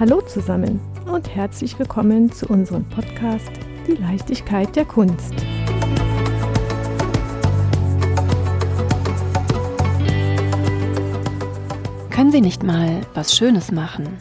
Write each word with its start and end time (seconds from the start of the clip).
Hallo 0.00 0.22
zusammen 0.22 0.80
und 1.12 1.28
herzlich 1.28 1.78
willkommen 1.78 2.32
zu 2.32 2.46
unserem 2.46 2.88
Podcast 2.88 3.50
Die 3.86 3.96
Leichtigkeit 3.96 4.74
der 4.74 4.86
Kunst. 4.86 5.34
Können 12.08 12.32
Sie 12.32 12.40
nicht 12.40 12.62
mal 12.62 13.02
was 13.12 13.36
Schönes 13.36 13.72
machen? 13.72 14.16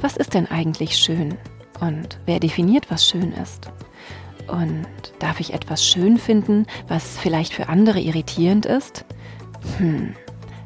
Was 0.00 0.16
ist 0.16 0.34
denn 0.34 0.48
eigentlich 0.48 0.96
schön? 0.96 1.38
Und 1.78 2.18
wer 2.26 2.40
definiert, 2.40 2.90
was 2.90 3.06
schön 3.06 3.30
ist? 3.30 3.70
Und 4.48 4.88
darf 5.20 5.38
ich 5.38 5.54
etwas 5.54 5.86
schön 5.86 6.18
finden, 6.18 6.66
was 6.88 7.16
vielleicht 7.16 7.52
für 7.52 7.68
andere 7.68 8.00
irritierend 8.00 8.66
ist? 8.66 9.04
Hm, 9.78 10.16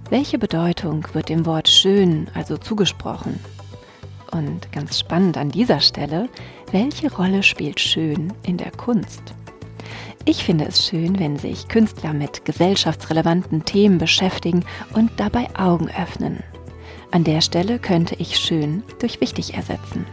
welche 0.09 0.39
Bedeutung 0.39 1.07
wird 1.13 1.29
dem 1.29 1.45
Wort 1.45 1.69
schön 1.69 2.29
also 2.33 2.57
zugesprochen? 2.57 3.39
Und 4.35 4.73
ganz 4.73 4.99
spannend 4.99 5.39
an 5.39 5.51
dieser 5.51 5.79
Stelle, 5.79 6.29
welche 6.73 7.15
Rolle 7.15 7.45
spielt 7.45 7.79
schön 7.79 8.33
in 8.45 8.57
der 8.57 8.73
Kunst? 8.73 9.23
Ich 10.25 10.43
finde 10.43 10.65
es 10.65 10.85
schön, 10.85 11.21
wenn 11.21 11.37
sich 11.37 11.69
Künstler 11.69 12.13
mit 12.13 12.45
gesellschaftsrelevanten 12.45 13.65
Themen 13.65 13.99
beschäftigen 13.99 14.65
und 14.93 15.13
dabei 15.19 15.47
Augen 15.55 15.89
öffnen. 15.89 16.43
An 17.13 17.23
der 17.23 17.43
Stelle 17.43 17.79
könnte 17.79 18.17
ich 18.19 18.37
schön 18.37 18.83
durch 18.99 19.21
wichtig 19.21 19.55
ersetzen. 19.55 20.05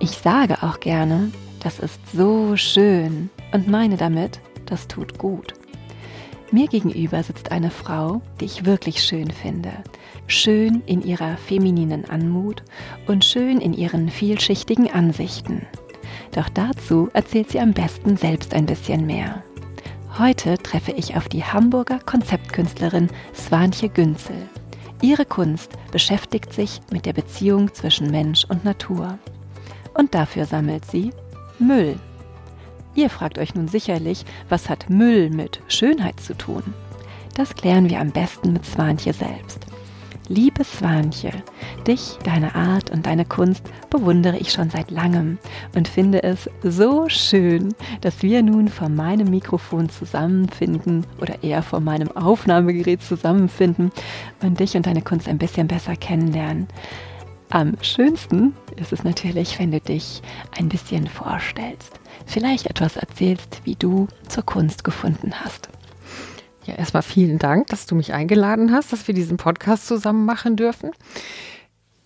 Ich 0.00 0.10
sage 0.10 0.62
auch 0.62 0.78
gerne, 0.78 1.30
das 1.60 1.78
ist 1.78 2.00
so 2.12 2.56
schön 2.56 3.30
und 3.52 3.68
meine 3.68 3.96
damit, 3.96 4.38
das 4.66 4.86
tut 4.86 5.16
gut. 5.16 5.54
Mir 6.50 6.66
gegenüber 6.66 7.22
sitzt 7.22 7.52
eine 7.52 7.70
Frau, 7.70 8.20
die 8.38 8.44
ich 8.44 8.66
wirklich 8.66 9.02
schön 9.02 9.30
finde. 9.30 9.72
Schön 10.30 10.84
in 10.86 11.02
ihrer 11.02 11.36
femininen 11.36 12.08
Anmut 12.08 12.62
und 13.08 13.24
schön 13.24 13.60
in 13.60 13.72
ihren 13.72 14.08
vielschichtigen 14.08 14.88
Ansichten. 14.88 15.66
Doch 16.30 16.48
dazu 16.48 17.10
erzählt 17.14 17.50
sie 17.50 17.58
am 17.58 17.72
besten 17.72 18.16
selbst 18.16 18.54
ein 18.54 18.64
bisschen 18.64 19.06
mehr. 19.06 19.42
Heute 20.20 20.56
treffe 20.56 20.92
ich 20.92 21.16
auf 21.16 21.28
die 21.28 21.42
Hamburger 21.42 21.98
Konzeptkünstlerin 21.98 23.08
Swanche 23.34 23.88
Günzel. 23.88 24.36
Ihre 25.02 25.24
Kunst 25.24 25.72
beschäftigt 25.90 26.52
sich 26.52 26.80
mit 26.92 27.06
der 27.06 27.12
Beziehung 27.12 27.74
zwischen 27.74 28.12
Mensch 28.12 28.44
und 28.44 28.64
Natur. 28.64 29.18
Und 29.94 30.14
dafür 30.14 30.44
sammelt 30.44 30.84
sie 30.84 31.10
Müll. 31.58 31.98
Ihr 32.94 33.10
fragt 33.10 33.36
euch 33.40 33.56
nun 33.56 33.66
sicherlich, 33.66 34.24
was 34.48 34.68
hat 34.68 34.88
Müll 34.88 35.28
mit 35.30 35.60
Schönheit 35.66 36.20
zu 36.20 36.38
tun? 36.38 36.62
Das 37.34 37.52
klären 37.56 37.90
wir 37.90 37.98
am 37.98 38.12
besten 38.12 38.52
mit 38.52 38.64
Swanche 38.64 39.12
selbst. 39.12 39.66
Liebe 40.32 40.62
Swanche, 40.62 41.32
dich, 41.88 42.16
deine 42.22 42.54
Art 42.54 42.90
und 42.90 43.04
deine 43.06 43.24
Kunst 43.24 43.64
bewundere 43.90 44.38
ich 44.38 44.52
schon 44.52 44.70
seit 44.70 44.92
langem 44.92 45.38
und 45.74 45.88
finde 45.88 46.22
es 46.22 46.48
so 46.62 47.08
schön, 47.08 47.74
dass 48.00 48.22
wir 48.22 48.40
nun 48.44 48.68
vor 48.68 48.88
meinem 48.88 49.28
Mikrofon 49.28 49.88
zusammenfinden 49.88 51.04
oder 51.20 51.42
eher 51.42 51.64
vor 51.64 51.80
meinem 51.80 52.16
Aufnahmegerät 52.16 53.02
zusammenfinden 53.02 53.90
und 54.40 54.60
dich 54.60 54.76
und 54.76 54.86
deine 54.86 55.02
Kunst 55.02 55.26
ein 55.26 55.38
bisschen 55.38 55.66
besser 55.66 55.96
kennenlernen. 55.96 56.68
Am 57.48 57.72
schönsten 57.82 58.54
ist 58.76 58.92
es 58.92 59.02
natürlich, 59.02 59.58
wenn 59.58 59.72
du 59.72 59.80
dich 59.80 60.22
ein 60.56 60.68
bisschen 60.68 61.08
vorstellst 61.08 61.98
vielleicht 62.26 62.66
etwas 62.66 62.96
erzählst, 62.96 63.60
wie 63.64 63.74
du 63.74 64.06
zur 64.28 64.44
Kunst 64.44 64.84
gefunden 64.84 65.32
hast. 65.34 65.68
Ja, 66.66 66.74
erstmal 66.74 67.02
vielen 67.02 67.38
Dank, 67.38 67.68
dass 67.68 67.86
du 67.86 67.94
mich 67.94 68.12
eingeladen 68.12 68.72
hast, 68.72 68.92
dass 68.92 69.06
wir 69.06 69.14
diesen 69.14 69.36
Podcast 69.36 69.86
zusammen 69.86 70.24
machen 70.24 70.56
dürfen. 70.56 70.90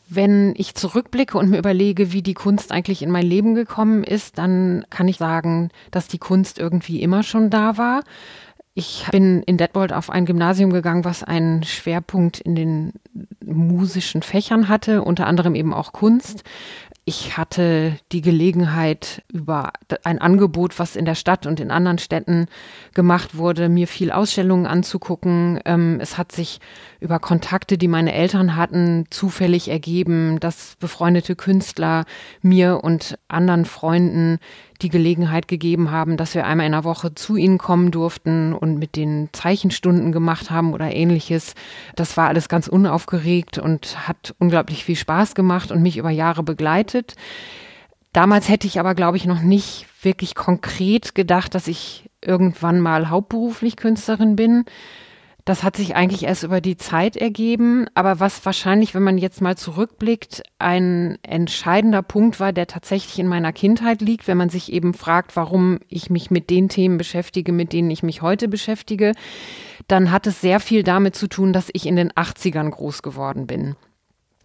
Wenn 0.08 0.54
ich 0.56 0.74
zurückblicke 0.74 1.38
und 1.38 1.50
mir 1.50 1.58
überlege, 1.58 2.12
wie 2.12 2.22
die 2.22 2.34
Kunst 2.34 2.70
eigentlich 2.70 3.02
in 3.02 3.10
mein 3.10 3.26
Leben 3.26 3.54
gekommen 3.54 4.04
ist, 4.04 4.38
dann 4.38 4.84
kann 4.90 5.08
ich 5.08 5.16
sagen, 5.16 5.70
dass 5.90 6.08
die 6.08 6.18
Kunst 6.18 6.58
irgendwie 6.58 7.02
immer 7.02 7.22
schon 7.22 7.50
da 7.50 7.78
war. 7.78 8.02
Ich 8.76 9.06
bin 9.12 9.42
in 9.44 9.56
Detmold 9.56 9.92
auf 9.92 10.10
ein 10.10 10.26
Gymnasium 10.26 10.72
gegangen, 10.72 11.04
was 11.04 11.22
einen 11.22 11.62
Schwerpunkt 11.62 12.40
in 12.40 12.56
den 12.56 12.92
musischen 13.44 14.22
Fächern 14.22 14.68
hatte, 14.68 15.02
unter 15.02 15.28
anderem 15.28 15.54
eben 15.54 15.72
auch 15.72 15.92
Kunst. 15.92 16.42
Ich 17.06 17.36
hatte 17.36 17.98
die 18.12 18.22
Gelegenheit, 18.22 19.22
über 19.30 19.72
ein 20.04 20.18
Angebot, 20.18 20.78
was 20.78 20.96
in 20.96 21.04
der 21.04 21.14
Stadt 21.14 21.46
und 21.46 21.60
in 21.60 21.70
anderen 21.70 21.98
Städten 21.98 22.46
gemacht 22.94 23.36
wurde, 23.36 23.68
mir 23.68 23.86
viel 23.86 24.10
Ausstellungen 24.10 24.64
anzugucken. 24.64 25.60
Ähm, 25.66 25.98
es 26.00 26.16
hat 26.16 26.32
sich 26.32 26.60
über 27.00 27.18
Kontakte, 27.18 27.76
die 27.76 27.88
meine 27.88 28.14
Eltern 28.14 28.56
hatten, 28.56 29.04
zufällig 29.10 29.68
ergeben, 29.68 30.40
dass 30.40 30.76
befreundete 30.80 31.36
Künstler 31.36 32.06
mir 32.40 32.80
und 32.82 33.18
anderen 33.28 33.66
Freunden 33.66 34.38
die 34.82 34.88
Gelegenheit 34.88 35.48
gegeben 35.48 35.90
haben, 35.90 36.16
dass 36.16 36.34
wir 36.34 36.46
einmal 36.46 36.66
in 36.66 36.72
der 36.72 36.84
Woche 36.84 37.14
zu 37.14 37.36
ihnen 37.36 37.58
kommen 37.58 37.90
durften 37.90 38.52
und 38.52 38.78
mit 38.78 38.96
den 38.96 39.28
Zeichenstunden 39.32 40.12
gemacht 40.12 40.50
haben 40.50 40.72
oder 40.72 40.92
ähnliches. 40.92 41.54
Das 41.96 42.16
war 42.16 42.28
alles 42.28 42.48
ganz 42.48 42.68
unaufgeregt 42.68 43.58
und 43.58 44.08
hat 44.08 44.34
unglaublich 44.38 44.84
viel 44.84 44.96
Spaß 44.96 45.34
gemacht 45.34 45.70
und 45.70 45.82
mich 45.82 45.96
über 45.96 46.10
Jahre 46.10 46.42
begleitet. 46.42 47.14
Damals 48.12 48.48
hätte 48.48 48.66
ich 48.66 48.78
aber, 48.78 48.94
glaube 48.94 49.16
ich, 49.16 49.26
noch 49.26 49.42
nicht 49.42 49.86
wirklich 50.02 50.34
konkret 50.34 51.14
gedacht, 51.14 51.54
dass 51.54 51.66
ich 51.66 52.08
irgendwann 52.20 52.80
mal 52.80 53.10
hauptberuflich 53.10 53.76
Künstlerin 53.76 54.36
bin. 54.36 54.64
Das 55.46 55.62
hat 55.62 55.76
sich 55.76 55.94
eigentlich 55.94 56.22
erst 56.22 56.42
über 56.42 56.62
die 56.62 56.78
Zeit 56.78 57.18
ergeben, 57.18 57.86
aber 57.92 58.18
was 58.18 58.46
wahrscheinlich, 58.46 58.94
wenn 58.94 59.02
man 59.02 59.18
jetzt 59.18 59.42
mal 59.42 59.58
zurückblickt, 59.58 60.42
ein 60.58 61.18
entscheidender 61.22 62.00
Punkt 62.00 62.40
war, 62.40 62.54
der 62.54 62.66
tatsächlich 62.66 63.18
in 63.18 63.28
meiner 63.28 63.52
Kindheit 63.52 64.00
liegt, 64.00 64.26
wenn 64.26 64.38
man 64.38 64.48
sich 64.48 64.72
eben 64.72 64.94
fragt, 64.94 65.36
warum 65.36 65.80
ich 65.88 66.08
mich 66.08 66.30
mit 66.30 66.48
den 66.48 66.70
Themen 66.70 66.96
beschäftige, 66.96 67.52
mit 67.52 67.74
denen 67.74 67.90
ich 67.90 68.02
mich 68.02 68.22
heute 68.22 68.48
beschäftige, 68.48 69.12
dann 69.86 70.10
hat 70.10 70.26
es 70.26 70.40
sehr 70.40 70.60
viel 70.60 70.82
damit 70.82 71.14
zu 71.14 71.28
tun, 71.28 71.52
dass 71.52 71.68
ich 71.74 71.84
in 71.84 71.96
den 71.96 72.10
80ern 72.12 72.70
groß 72.70 73.02
geworden 73.02 73.46
bin. 73.46 73.76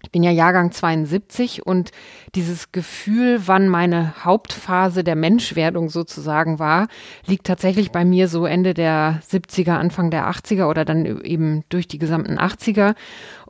Ich 0.10 0.12
bin 0.12 0.24
ja 0.24 0.32
Jahrgang 0.32 0.72
72 0.72 1.68
und 1.68 1.92
dieses 2.34 2.72
Gefühl, 2.72 3.44
wann 3.46 3.70
meine 3.70 4.26
Hauptphase 4.26 5.04
der 5.04 5.16
Menschwerdung 5.16 5.90
sozusagen 5.90 6.58
war, 6.58 6.88
liegt 7.28 7.46
tatsächlich 7.46 7.92
bei 7.92 8.04
mir 8.06 8.28
so 8.28 8.48
Ende 8.48 8.74
der 8.74 9.22
70er, 9.30 9.74
Anfang 9.74 10.10
der 10.10 10.28
80er 10.28 10.68
oder 10.68 10.84
dann 10.84 11.06
eben 11.06 11.64
durch 11.70 11.88
die 11.88 12.00
gesamten 12.00 12.40
80er. 12.40 12.96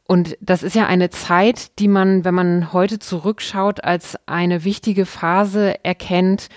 Und 0.04 0.36
das 0.42 0.62
ist 0.62 0.76
ja 0.76 0.86
eine 0.86 1.10
Zeit, 1.10 1.80
die 1.80 1.88
man, 1.88 2.26
wenn 2.26 2.36
man 2.36 2.74
heute 2.74 3.00
zurückschaut, 3.00 3.82
als 3.86 4.18
eine 4.26 4.66
wichtige 4.66 5.06
Phase 5.06 5.76
erkennt, 5.86 6.50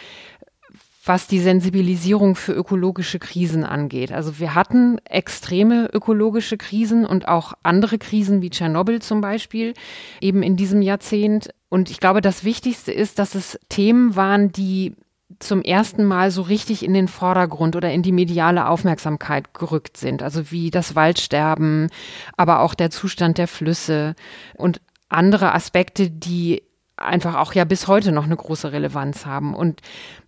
was 1.05 1.27
die 1.27 1.41
Sensibilisierung 1.41 2.37
für 2.37 2.53
ökologische 2.53 3.19
Krisen 3.19 3.65
angeht. 3.65 4.13
Also 4.13 4.39
wir 4.39 4.55
hatten 4.55 4.99
extreme 5.05 5.91
ökologische 5.93 6.57
Krisen 6.57 7.05
und 7.05 7.27
auch 7.27 7.55
andere 7.65 7.99
Krisen 7.99 8.41
wie 8.41 8.51
Tschernobyl 8.51 9.03
zum 9.03 9.21
Beispiel 9.21 9.75
eben 10.21 10.45
in 10.45 10.57
diesem 10.57 10.81
Jahrzehnt. 10.81 11.51
Und 11.69 11.91
ich 11.91 11.99
glaube, 11.99 12.21
das 12.21 12.45
Wichtigste 12.45 12.93
ist, 12.93 13.19
dass 13.19 13.35
es 13.35 13.59
Themen 13.69 14.15
waren, 14.15 14.53
die 14.53 14.95
zum 15.41 15.63
ersten 15.63 16.05
Mal 16.05 16.31
so 16.31 16.43
richtig 16.43 16.85
in 16.85 16.95
den 16.95 17.09
Vordergrund 17.09 17.75
oder 17.75 17.91
in 17.91 18.03
die 18.03 18.13
mediale 18.13 18.69
Aufmerksamkeit 18.69 19.55
gerückt 19.55 19.97
sind. 19.97 20.23
Also 20.23 20.53
wie 20.53 20.71
das 20.71 20.95
Waldsterben, 20.95 21.91
aber 22.37 22.61
auch 22.61 22.75
der 22.75 22.91
Zustand 22.91 23.39
der 23.39 23.49
Flüsse 23.49 24.15
und 24.57 24.81
andere 25.09 25.53
Aspekte, 25.53 26.11
die 26.11 26.63
einfach 27.03 27.37
auch 27.37 27.53
ja 27.55 27.65
bis 27.65 27.89
heute 27.89 28.13
noch 28.13 28.25
eine 28.25 28.37
große 28.37 28.73
Relevanz 28.73 29.27
haben. 29.27 29.55
Und 29.55 29.81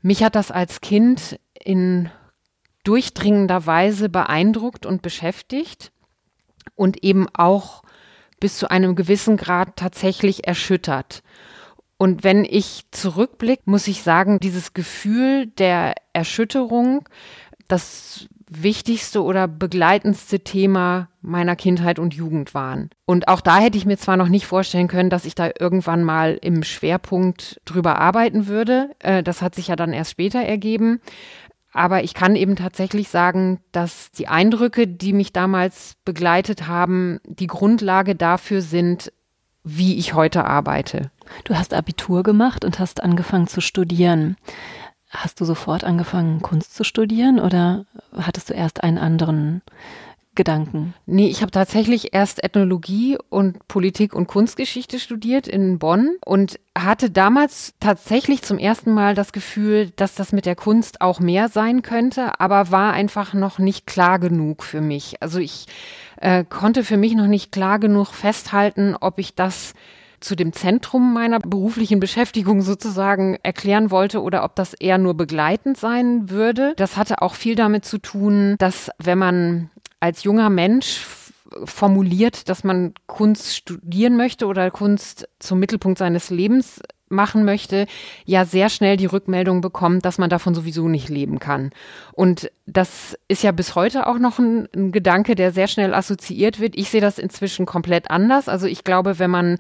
mich 0.03 0.23
hat 0.23 0.35
das 0.35 0.51
als 0.51 0.81
Kind 0.81 1.39
in 1.55 2.11
durchdringender 2.85 3.67
Weise 3.67 4.09
beeindruckt 4.09 4.87
und 4.87 5.03
beschäftigt 5.03 5.93
und 6.75 7.03
eben 7.03 7.27
auch 7.35 7.83
bis 8.41 8.59
zu 8.59 8.71
einem 8.71 8.95
gewissen 8.95 9.37
Grad 9.37 9.77
tatsächlich 9.77 10.47
erschüttert. 10.47 11.23
Und 11.97 12.25
wenn 12.25 12.45
ich 12.45 12.85
zurückblicke, 12.91 13.63
muss 13.67 13.89
ich 13.89 14.03
sagen, 14.03 14.41
dieses 14.41 14.75
Gefühl 14.75 15.47
der 15.47 15.95
Erschütterung, 16.13 17.09
das 17.69 18.29
wichtigste 18.49 19.23
oder 19.23 19.49
begleitendste 19.49 20.41
Thema 20.41 21.09
meiner 21.23 21.57
Kindheit 21.57 21.99
und 21.99 22.15
Jugend 22.15 22.55
waren. 22.55 22.91
Und 23.07 23.29
auch 23.29 23.41
da 23.41 23.59
hätte 23.59 23.79
ich 23.79 23.87
mir 23.87 23.97
zwar 23.97 24.17
noch 24.17 24.29
nicht 24.29 24.47
vorstellen 24.47 24.89
können, 24.89 25.11
dass 25.11 25.25
ich 25.25 25.35
da 25.35 25.51
irgendwann 25.59 26.05
mal 26.05 26.39
im 26.41 26.63
Schwerpunkt 26.63 27.61
drüber 27.65 27.99
arbeiten 27.99 28.47
würde. 28.47 28.91
Äh, 28.99 29.23
das 29.23 29.43
hat 29.43 29.55
sich 29.55 29.69
ja 29.69 29.77
dann 29.77 29.93
erst 29.93 30.13
später 30.13 30.41
ergeben. 30.41 31.01
Aber 31.73 32.05
ich 32.05 32.15
kann 32.15 32.37
eben 32.37 32.55
tatsächlich 32.55 33.09
sagen, 33.09 33.59
dass 33.73 34.13
die 34.13 34.29
Eindrücke, 34.29 34.87
die 34.87 35.13
mich 35.13 35.33
damals 35.33 35.97
begleitet 36.05 36.69
haben, 36.69 37.19
die 37.25 37.49
Grundlage 37.49 38.15
dafür 38.15 38.63
sind, 38.63 39.13
wie 39.65 39.97
ich 39.97 40.15
heute 40.15 40.45
arbeite. 40.45 41.11
Du 41.45 41.57
hast 41.57 41.75
Abitur 41.75 42.23
gemacht 42.23 42.65
und 42.65 42.79
hast 42.79 43.03
angefangen 43.03 43.49
zu 43.49 43.61
studieren. 43.61 44.37
Hast 45.15 45.41
du 45.41 45.45
sofort 45.45 45.85
angefangen, 45.85 46.43
Kunst 46.43 46.75
zu 46.75 46.83
studieren 46.83 47.39
oder 47.39 47.87
hattest 48.17 48.51
du 48.51 48.55
erst 48.55 48.83
einen 48.83 48.99
anderen 48.99 49.63
Gedanken? 50.35 50.95
Nee, 51.07 51.29
ich 51.29 51.43
habe 51.43 51.53
tatsächlich 51.53 52.13
erst 52.13 52.43
Ethnologie 52.43 53.17
und 53.31 53.69
Politik 53.69 54.13
und 54.13 54.27
Kunstgeschichte 54.27 54.99
studiert 54.99 55.47
in 55.47 55.79
Bonn 55.79 56.17
und 56.25 56.59
hatte 56.77 57.11
damals 57.11 57.75
tatsächlich 57.79 58.43
zum 58.43 58.59
ersten 58.59 58.93
Mal 58.93 59.15
das 59.15 59.33
Gefühl, 59.33 59.91
dass 59.95 60.17
das 60.17 60.33
mit 60.33 60.47
der 60.47 60.57
Kunst 60.57 61.01
auch 61.01 61.21
mehr 61.21 61.49
sein 61.49 61.83
könnte, 61.83 62.41
aber 62.41 62.73
war 62.73 62.93
einfach 62.93 63.35
noch 63.35 63.61
nicht 63.61 63.87
klar 63.87 64.19
genug 64.19 64.65
für 64.65 64.81
mich. 64.81 65.23
Also 65.23 65.39
ich 65.39 65.67
äh, 66.17 66.43
konnte 66.43 66.83
für 66.83 66.97
mich 66.97 67.15
noch 67.15 67.29
nicht 67.29 67.53
klar 67.53 67.79
genug 67.79 68.09
festhalten, 68.09 68.97
ob 69.01 69.21
ich 69.21 69.37
das 69.37 69.75
zu 70.25 70.35
dem 70.35 70.53
Zentrum 70.53 71.13
meiner 71.13 71.39
beruflichen 71.39 72.01
Beschäftigung 72.01 72.63
sozusagen 72.63 73.37
erklären 73.43 73.91
wollte 73.91 74.23
oder 74.23 74.45
ob 74.45 74.57
das 74.57 74.75
eher 74.75 74.99
nur 74.99 75.15
begleitend 75.15 75.77
sein 75.77 76.31
würde. 76.31 76.75
Das 76.77 76.97
hatte 76.97 77.23
auch 77.23 77.35
viel 77.35 77.55
damit 77.55 77.85
zu 77.85 77.99
tun, 77.99 78.57
dass 78.59 78.91
wenn 78.99 79.19
man 79.19 79.71
als 80.01 80.25
junger 80.25 80.51
Mensch 80.51 81.07
formuliert, 81.65 82.49
dass 82.49 82.65
man 82.65 82.95
Kunst 83.07 83.55
studieren 83.55 84.17
möchte 84.17 84.47
oder 84.47 84.71
Kunst 84.71 85.29
zum 85.39 85.61
Mittelpunkt 85.61 85.99
seines 85.99 86.31
Lebens 86.31 86.81
machen 87.09 87.45
möchte, 87.45 87.87
ja 88.25 88.45
sehr 88.45 88.69
schnell 88.69 88.97
die 88.97 89.07
Rückmeldung 89.07 89.61
bekommt, 89.61 90.05
dass 90.05 90.19
man 90.19 90.31
davon 90.31 90.55
sowieso 90.55 90.89
nicht 90.89 91.09
leben 91.09 91.39
kann. 91.39 91.71
Und 92.13 92.51
das 92.67 93.19
ist 93.29 93.43
ja 93.43 93.53
bis 93.53 93.75
heute 93.75 94.07
auch 94.07 94.19
noch 94.19 94.39
ein, 94.39 94.69
ein, 94.75 94.91
Gedanke, 94.91 95.35
der 95.35 95.53
sehr 95.53 95.69
schnell 95.69 95.93
assoziiert 95.93 96.61
wird. 96.61 96.77
Ich 96.77 96.89
sehe 96.89 97.03
das 97.03 97.19
inzwischen 97.19 97.67
komplett 97.67 98.11
anders. 98.11 98.49
Also 98.49 98.67
ich 98.67 98.85
glaube, 98.85 99.19
wenn 99.19 99.31
man 99.31 99.59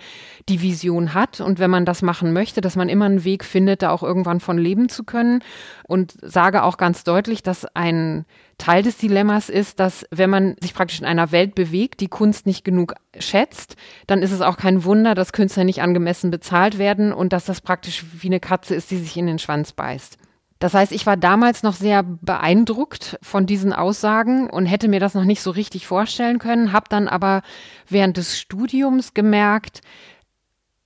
die 0.48 0.62
Vision 0.62 1.12
hat 1.12 1.42
und 1.42 1.58
wenn 1.58 1.70
man 1.70 1.84
das 1.84 2.00
machen 2.00 2.32
möchte, 2.32 2.62
dass 2.62 2.76
man 2.76 2.88
immer 2.88 3.04
einen 3.04 3.24
Weg 3.24 3.44
findet, 3.44 3.82
da 3.82 3.90
auch 3.90 4.02
irgendwann 4.02 4.40
von 4.40 4.56
leben 4.56 4.88
zu 4.88 5.04
können. 5.04 5.42
Und 5.86 6.14
sage 6.22 6.62
auch 6.62 6.78
ganz 6.78 7.04
deutlich, 7.04 7.42
dass 7.42 7.66
ein 7.74 8.24
Teil 8.56 8.82
des 8.82 8.96
Dilemmas 8.96 9.50
ist, 9.50 9.80
dass 9.80 10.06
wenn 10.10 10.30
man 10.30 10.56
sich 10.62 10.72
praktisch 10.72 11.00
in 11.00 11.06
einer 11.06 11.30
Welt 11.30 11.54
bewegt, 11.54 12.00
die 12.00 12.08
Kunst 12.08 12.46
nicht 12.46 12.64
genug 12.64 12.94
schätzt, 13.18 13.76
dann 14.06 14.22
ist 14.22 14.32
es 14.32 14.40
auch 14.40 14.56
kein 14.56 14.82
Wunder, 14.84 15.14
dass 15.14 15.34
Künstler 15.34 15.64
nicht 15.64 15.82
angemessen 15.82 16.30
bezahlt 16.30 16.78
werden 16.78 17.12
und 17.12 17.34
dass 17.34 17.44
das 17.44 17.60
praktisch 17.60 18.02
wie 18.18 18.28
eine 18.28 18.40
Katze 18.40 18.74
ist, 18.74 18.90
die 18.90 18.96
sich 18.96 19.14
in 19.18 19.26
den 19.26 19.38
Schwanz 19.38 19.72
beißt. 19.72 20.16
Das 20.58 20.74
heißt, 20.74 20.92
ich 20.92 21.04
war 21.04 21.16
damals 21.16 21.62
noch 21.62 21.74
sehr 21.74 22.02
beeindruckt 22.02 23.18
von 23.22 23.44
diesen 23.46 23.72
Aussagen 23.72 24.48
und 24.48 24.66
hätte 24.66 24.88
mir 24.88 25.00
das 25.00 25.14
noch 25.14 25.24
nicht 25.24 25.42
so 25.42 25.50
richtig 25.50 25.86
vorstellen 25.86 26.38
können, 26.38 26.72
habe 26.72 26.86
dann 26.88 27.08
aber 27.08 27.42
während 27.88 28.16
des 28.16 28.38
Studiums 28.38 29.14
gemerkt, 29.14 29.80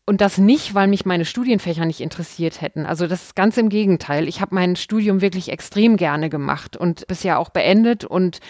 und 0.09 0.23
das 0.23 0.39
nicht, 0.39 0.75
weil 0.75 0.89
mich 0.89 1.05
meine 1.05 1.27
Studienfächer 1.27 1.85
nicht 1.85 2.01
interessiert 2.01 2.63
hätten. 2.63 2.87
Also 2.87 3.07
das 3.07 3.25
ist 3.25 3.37
ganz 3.37 3.59
im 3.59 3.69
Gegenteil. 3.69 4.27
Ich 4.27 4.41
habe 4.41 4.55
mein 4.55 4.75
Studium 4.75 5.21
wirklich 5.21 5.51
extrem 5.51 5.99
gerne 5.99 6.31
gemacht 6.31 6.79
und 6.79 7.07
bisher 7.09 7.39
auch 7.39 7.51
beendet 7.51 8.07
und 8.07 8.41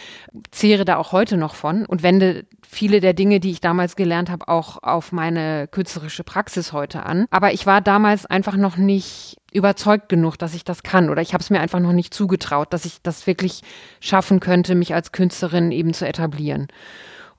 zehre 0.53 0.85
da 0.85 0.99
auch 0.99 1.11
heute 1.11 1.37
noch 1.37 1.57
von 1.57 1.85
und 1.85 2.05
wende 2.05 2.47
viele 2.63 3.01
der 3.01 3.13
Dinge, 3.13 3.41
die 3.41 3.51
ich 3.51 3.61
damals 3.61 3.97
gelernt 3.97 4.31
habe, 4.31 4.47
auch 4.47 4.85
auf 4.85 5.11
meine 5.11 5.67
künstlerische 5.67 6.23
Praxis 6.23 6.73
heute 6.73 7.05
an. 7.05 7.27
Aber 7.31 7.53
ich 7.53 7.67
war 7.67 7.81
damals 7.81 8.25
einfach 8.25 8.55
noch 8.55 8.77
nicht 8.77 9.37
überzeugt 9.53 10.09
genug, 10.09 10.39
dass 10.39 10.55
ich 10.55 10.63
das 10.63 10.85
kann 10.85 11.11
oder 11.11 11.23
ich 11.23 11.35
habe 11.35 11.43
es 11.43 11.51
mir 11.51 11.59
einfach 11.59 11.81
noch 11.81 11.93
nicht 11.93 12.15
zugetraut, 12.15 12.73
dass 12.73 12.85
ich 12.85 13.03
das 13.03 13.27
wirklich 13.27 13.63
schaffen 13.99 14.39
könnte, 14.39 14.77
mich 14.77 14.95
als 14.95 15.11
Künstlerin 15.11 15.73
eben 15.73 15.93
zu 15.93 16.07
etablieren. 16.07 16.69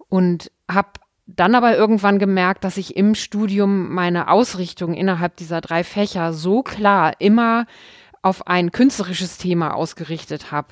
Und 0.09 0.51
habe 0.69 0.89
dann 1.35 1.55
aber 1.55 1.77
irgendwann 1.77 2.19
gemerkt, 2.19 2.63
dass 2.63 2.77
ich 2.77 2.95
im 2.95 3.15
Studium 3.15 3.93
meine 3.93 4.29
Ausrichtung 4.29 4.93
innerhalb 4.93 5.35
dieser 5.37 5.61
drei 5.61 5.83
Fächer 5.83 6.33
so 6.33 6.63
klar 6.63 7.13
immer 7.19 7.65
auf 8.21 8.47
ein 8.47 8.71
künstlerisches 8.71 9.37
Thema 9.37 9.73
ausgerichtet 9.73 10.51
habe 10.51 10.67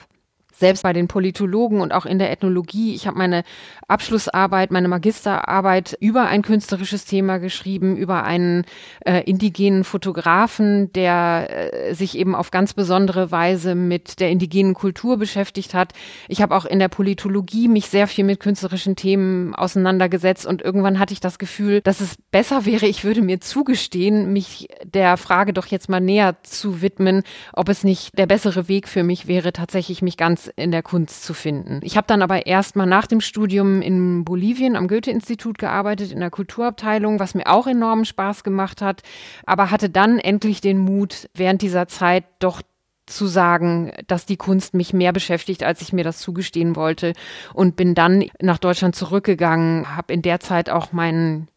selbst 0.57 0.83
bei 0.83 0.93
den 0.93 1.07
Politologen 1.07 1.81
und 1.81 1.93
auch 1.93 2.05
in 2.05 2.17
der 2.17 2.31
Ethnologie. 2.31 2.95
Ich 2.95 3.05
habe 3.05 3.17
meine 3.17 3.43
Abschlussarbeit, 3.87 4.71
meine 4.71 4.87
Magisterarbeit 4.87 5.95
über 5.99 6.25
ein 6.25 6.41
künstlerisches 6.41 7.05
Thema 7.05 7.37
geschrieben, 7.37 7.95
über 7.95 8.23
einen 8.23 8.65
äh, 9.05 9.21
indigenen 9.23 9.83
Fotografen, 9.83 10.91
der 10.93 11.47
äh, 11.49 11.93
sich 11.93 12.17
eben 12.17 12.33
auf 12.33 12.49
ganz 12.49 12.73
besondere 12.73 13.31
Weise 13.31 13.75
mit 13.75 14.19
der 14.19 14.31
indigenen 14.31 14.73
Kultur 14.73 15.17
beschäftigt 15.17 15.75
hat. 15.75 15.93
Ich 16.27 16.41
habe 16.41 16.55
auch 16.55 16.65
in 16.65 16.79
der 16.79 16.89
Politologie 16.89 17.67
mich 17.67 17.87
sehr 17.87 18.07
viel 18.07 18.23
mit 18.23 18.39
künstlerischen 18.39 18.95
Themen 18.95 19.53
auseinandergesetzt 19.53 20.45
und 20.47 20.63
irgendwann 20.63 20.97
hatte 20.97 21.13
ich 21.13 21.19
das 21.19 21.37
Gefühl, 21.37 21.81
dass 21.81 22.01
es 22.01 22.17
besser 22.31 22.65
wäre, 22.65 22.87
ich 22.87 23.03
würde 23.03 23.21
mir 23.21 23.39
zugestehen, 23.39 24.33
mich 24.33 24.69
der 24.83 25.17
Frage 25.17 25.53
doch 25.53 25.67
jetzt 25.67 25.87
mal 25.87 25.99
näher 25.99 26.37
zu 26.41 26.81
widmen, 26.81 27.21
ob 27.53 27.69
es 27.69 27.83
nicht 27.83 28.17
der 28.17 28.25
bessere 28.25 28.67
Weg 28.67 28.87
für 28.87 29.03
mich 29.03 29.27
wäre, 29.27 29.53
tatsächlich 29.53 30.01
mich 30.01 30.17
ganz 30.17 30.46
in 30.55 30.71
der 30.71 30.83
Kunst 30.83 31.23
zu 31.23 31.33
finden. 31.33 31.79
Ich 31.83 31.97
habe 31.97 32.07
dann 32.07 32.21
aber 32.21 32.45
erst 32.45 32.75
mal 32.75 32.85
nach 32.85 33.07
dem 33.07 33.21
Studium 33.21 33.81
in 33.81 34.25
Bolivien 34.25 34.75
am 34.75 34.87
Goethe-Institut 34.87 35.57
gearbeitet, 35.57 36.11
in 36.11 36.19
der 36.19 36.29
Kulturabteilung, 36.29 37.19
was 37.19 37.35
mir 37.35 37.47
auch 37.47 37.67
enormen 37.67 38.05
Spaß 38.05 38.43
gemacht 38.43 38.81
hat, 38.81 39.01
aber 39.45 39.71
hatte 39.71 39.89
dann 39.89 40.19
endlich 40.19 40.61
den 40.61 40.77
Mut, 40.77 41.29
während 41.33 41.61
dieser 41.61 41.87
Zeit 41.87 42.25
doch 42.39 42.61
zu 43.07 43.25
sagen, 43.25 43.93
dass 44.07 44.25
die 44.25 44.37
Kunst 44.37 44.73
mich 44.73 44.93
mehr 44.93 45.13
beschäftigt, 45.13 45.63
als 45.63 45.81
ich 45.81 45.93
mir 45.93 46.03
das 46.03 46.19
zugestehen 46.19 46.75
wollte 46.75 47.13
und 47.53 47.75
bin 47.75 47.95
dann 47.95 48.25
nach 48.41 48.57
Deutschland 48.57 48.95
zurückgegangen, 48.95 49.95
habe 49.95 50.13
in 50.13 50.21
der 50.21 50.39
Zeit 50.39 50.69
auch 50.69 50.91
meinen 50.91 51.47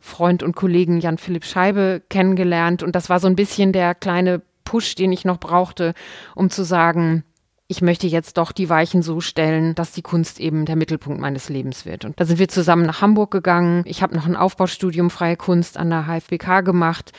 Freund 0.00 0.42
und 0.42 0.56
Kollegen 0.56 0.98
Jan 0.98 1.18
Philipp 1.18 1.44
Scheibe 1.44 2.02
kennengelernt 2.08 2.82
und 2.82 2.96
das 2.96 3.08
war 3.08 3.20
so 3.20 3.28
ein 3.28 3.36
bisschen 3.36 3.72
der 3.72 3.94
kleine 3.94 4.42
Push, 4.64 4.94
den 4.94 5.12
ich 5.12 5.24
noch 5.24 5.38
brauchte, 5.38 5.94
um 6.34 6.50
zu 6.50 6.64
sagen, 6.64 7.24
ich 7.70 7.82
möchte 7.82 8.08
jetzt 8.08 8.36
doch 8.36 8.50
die 8.50 8.68
Weichen 8.68 9.00
so 9.00 9.20
stellen, 9.20 9.76
dass 9.76 9.92
die 9.92 10.02
Kunst 10.02 10.40
eben 10.40 10.64
der 10.64 10.74
Mittelpunkt 10.74 11.20
meines 11.20 11.48
Lebens 11.48 11.86
wird. 11.86 12.04
Und 12.04 12.18
da 12.18 12.24
sind 12.24 12.40
wir 12.40 12.48
zusammen 12.48 12.84
nach 12.84 13.00
Hamburg 13.00 13.30
gegangen. 13.30 13.84
Ich 13.86 14.02
habe 14.02 14.16
noch 14.16 14.26
ein 14.26 14.34
Aufbaustudium 14.34 15.08
Freie 15.08 15.36
Kunst 15.36 15.78
an 15.78 15.88
der 15.88 16.08
HFBK 16.08 16.64
gemacht 16.64 17.12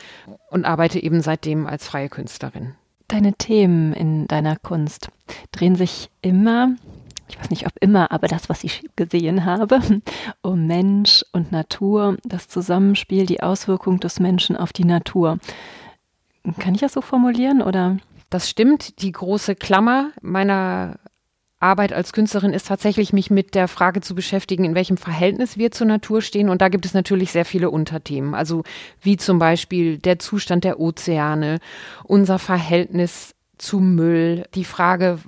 und 0.50 0.66
arbeite 0.66 1.02
eben 1.02 1.22
seitdem 1.22 1.66
als 1.66 1.88
freie 1.88 2.10
Künstlerin. 2.10 2.74
Deine 3.08 3.32
Themen 3.32 3.94
in 3.94 4.26
deiner 4.26 4.56
Kunst 4.56 5.08
drehen 5.52 5.74
sich 5.74 6.10
immer, 6.20 6.76
ich 7.28 7.40
weiß 7.40 7.48
nicht 7.48 7.66
ob 7.66 7.72
immer, 7.80 8.12
aber 8.12 8.28
das, 8.28 8.50
was 8.50 8.62
ich 8.62 8.84
gesehen 8.94 9.46
habe, 9.46 9.80
um 10.42 10.66
Mensch 10.66 11.24
und 11.32 11.50
Natur, 11.50 12.18
das 12.24 12.48
Zusammenspiel, 12.48 13.24
die 13.24 13.42
Auswirkung 13.42 14.00
des 14.00 14.20
Menschen 14.20 14.58
auf 14.58 14.74
die 14.74 14.84
Natur. 14.84 15.38
Kann 16.58 16.74
ich 16.74 16.82
das 16.82 16.92
so 16.92 17.00
formulieren 17.00 17.62
oder? 17.62 17.96
Das 18.32 18.48
stimmt. 18.48 19.02
Die 19.02 19.12
große 19.12 19.54
Klammer 19.54 20.10
meiner 20.22 20.98
Arbeit 21.60 21.92
als 21.92 22.14
Künstlerin 22.14 22.54
ist 22.54 22.66
tatsächlich, 22.66 23.12
mich 23.12 23.30
mit 23.30 23.54
der 23.54 23.68
Frage 23.68 24.00
zu 24.00 24.14
beschäftigen, 24.14 24.64
in 24.64 24.74
welchem 24.74 24.96
Verhältnis 24.96 25.58
wir 25.58 25.70
zur 25.70 25.86
Natur 25.86 26.22
stehen. 26.22 26.48
Und 26.48 26.62
da 26.62 26.70
gibt 26.70 26.86
es 26.86 26.94
natürlich 26.94 27.30
sehr 27.30 27.44
viele 27.44 27.68
Unterthemen. 27.68 28.34
Also 28.34 28.64
wie 29.02 29.18
zum 29.18 29.38
Beispiel 29.38 29.98
der 29.98 30.18
Zustand 30.18 30.64
der 30.64 30.80
Ozeane, 30.80 31.58
unser 32.04 32.38
Verhältnis 32.38 33.34
zu 33.58 33.80
Müll, 33.80 34.46
die 34.54 34.64
Frage, 34.64 35.18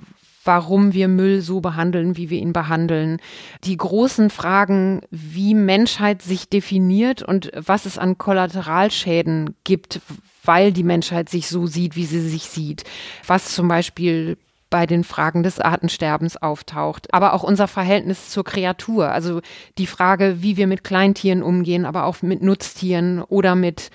warum 0.45 0.93
wir 0.93 1.07
Müll 1.07 1.41
so 1.41 1.59
behandeln, 1.59 2.15
wie 2.15 2.29
wir 2.29 2.39
ihn 2.39 2.53
behandeln. 2.53 3.17
Die 3.63 3.75
großen 3.75 4.29
Fragen, 4.29 5.01
wie 5.09 5.53
Menschheit 5.53 6.21
sich 6.21 6.47
definiert 6.47 7.21
und 7.23 7.51
was 7.55 7.85
es 7.85 7.97
an 7.97 8.17
Kollateralschäden 8.17 9.55
gibt, 9.63 9.99
weil 10.43 10.71
die 10.71 10.83
Menschheit 10.83 11.29
sich 11.29 11.47
so 11.47 11.67
sieht, 11.67 11.95
wie 11.95 12.05
sie 12.05 12.21
sich 12.21 12.43
sieht. 12.43 12.83
Was 13.25 13.53
zum 13.53 13.67
Beispiel 13.67 14.37
bei 14.69 14.85
den 14.85 15.03
Fragen 15.03 15.43
des 15.43 15.59
Artensterbens 15.59 16.37
auftaucht, 16.37 17.13
aber 17.13 17.33
auch 17.33 17.43
unser 17.43 17.67
Verhältnis 17.67 18.29
zur 18.29 18.43
Kreatur, 18.43 19.11
also 19.11 19.41
die 19.77 19.87
Frage, 19.87 20.41
wie 20.41 20.57
wir 20.57 20.67
mit 20.67 20.83
Kleintieren 20.83 21.43
umgehen, 21.43 21.85
aber 21.85 22.05
auch 22.05 22.21
mit 22.21 22.41
Nutztieren 22.41 23.21
oder 23.21 23.55
mit 23.55 23.89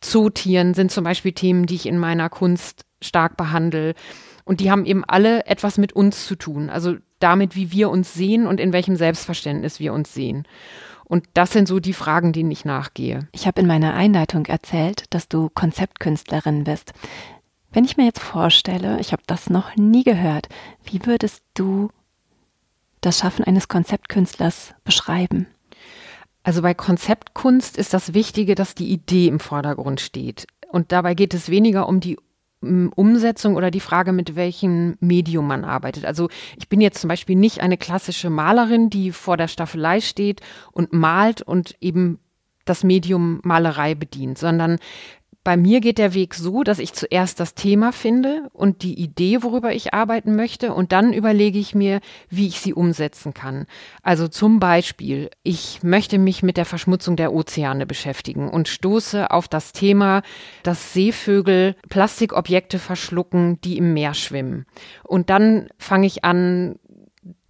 Zootieren 0.00 0.74
sind 0.74 0.90
zum 0.90 1.04
Beispiel 1.04 1.32
Themen, 1.32 1.66
die 1.66 1.76
ich 1.76 1.86
in 1.86 1.98
meiner 1.98 2.28
Kunst 2.28 2.84
stark 3.00 3.36
behandle. 3.36 3.94
Und 4.44 4.60
die 4.60 4.70
haben 4.70 4.84
eben 4.84 5.04
alle 5.04 5.46
etwas 5.46 5.78
mit 5.78 5.92
uns 5.94 6.26
zu 6.26 6.36
tun, 6.36 6.68
also 6.68 6.96
damit, 7.18 7.56
wie 7.56 7.72
wir 7.72 7.90
uns 7.90 8.12
sehen 8.12 8.46
und 8.46 8.60
in 8.60 8.72
welchem 8.72 8.96
Selbstverständnis 8.96 9.80
wir 9.80 9.92
uns 9.94 10.12
sehen. 10.12 10.46
Und 11.04 11.26
das 11.34 11.52
sind 11.52 11.68
so 11.68 11.80
die 11.80 11.92
Fragen, 11.92 12.32
denen 12.32 12.50
ich 12.50 12.64
nachgehe. 12.64 13.28
Ich 13.32 13.46
habe 13.46 13.60
in 13.60 13.66
meiner 13.66 13.94
Einleitung 13.94 14.46
erzählt, 14.46 15.04
dass 15.10 15.28
du 15.28 15.48
Konzeptkünstlerin 15.48 16.64
bist. 16.64 16.92
Wenn 17.72 17.84
ich 17.84 17.96
mir 17.96 18.04
jetzt 18.04 18.20
vorstelle, 18.20 19.00
ich 19.00 19.12
habe 19.12 19.22
das 19.26 19.50
noch 19.50 19.76
nie 19.76 20.04
gehört, 20.04 20.48
wie 20.84 21.04
würdest 21.04 21.42
du 21.54 21.90
das 23.00 23.18
Schaffen 23.18 23.44
eines 23.44 23.68
Konzeptkünstlers 23.68 24.74
beschreiben? 24.84 25.46
Also 26.42 26.62
bei 26.62 26.74
Konzeptkunst 26.74 27.76
ist 27.76 27.94
das 27.94 28.14
Wichtige, 28.14 28.54
dass 28.54 28.74
die 28.74 28.92
Idee 28.92 29.28
im 29.28 29.40
Vordergrund 29.40 30.00
steht. 30.00 30.46
Und 30.70 30.92
dabei 30.92 31.14
geht 31.14 31.34
es 31.34 31.48
weniger 31.48 31.88
um 31.88 32.00
die 32.00 32.18
Umsetzung 32.94 33.56
oder 33.56 33.70
die 33.70 33.80
Frage, 33.80 34.12
mit 34.12 34.36
welchem 34.36 34.96
Medium 35.00 35.46
man 35.46 35.64
arbeitet. 35.64 36.04
Also 36.04 36.28
ich 36.56 36.68
bin 36.68 36.80
jetzt 36.80 37.00
zum 37.00 37.08
Beispiel 37.08 37.36
nicht 37.36 37.60
eine 37.60 37.76
klassische 37.76 38.30
Malerin, 38.30 38.90
die 38.90 39.12
vor 39.12 39.36
der 39.36 39.48
Staffelei 39.48 40.00
steht 40.00 40.40
und 40.72 40.92
malt 40.92 41.42
und 41.42 41.76
eben 41.80 42.18
das 42.64 42.84
Medium 42.84 43.40
Malerei 43.42 43.94
bedient, 43.94 44.38
sondern 44.38 44.78
Bei 45.44 45.58
mir 45.58 45.80
geht 45.80 45.98
der 45.98 46.14
Weg 46.14 46.34
so, 46.34 46.62
dass 46.62 46.78
ich 46.78 46.94
zuerst 46.94 47.38
das 47.38 47.54
Thema 47.54 47.92
finde 47.92 48.48
und 48.54 48.82
die 48.82 48.98
Idee, 48.98 49.42
worüber 49.42 49.74
ich 49.74 49.92
arbeiten 49.92 50.36
möchte, 50.36 50.72
und 50.72 50.90
dann 50.90 51.12
überlege 51.12 51.58
ich 51.58 51.74
mir, 51.74 52.00
wie 52.30 52.48
ich 52.48 52.60
sie 52.60 52.72
umsetzen 52.72 53.34
kann. 53.34 53.66
Also 54.02 54.26
zum 54.26 54.58
Beispiel, 54.58 55.28
ich 55.42 55.82
möchte 55.82 56.18
mich 56.18 56.42
mit 56.42 56.56
der 56.56 56.64
Verschmutzung 56.64 57.16
der 57.16 57.34
Ozeane 57.34 57.84
beschäftigen 57.84 58.48
und 58.48 58.68
stoße 58.68 59.30
auf 59.30 59.46
das 59.46 59.72
Thema, 59.72 60.22
dass 60.62 60.94
Seevögel 60.94 61.76
Plastikobjekte 61.90 62.78
verschlucken, 62.78 63.60
die 63.60 63.76
im 63.76 63.92
Meer 63.92 64.14
schwimmen. 64.14 64.64
Und 65.02 65.28
dann 65.28 65.68
fange 65.76 66.06
ich 66.06 66.24
an, 66.24 66.76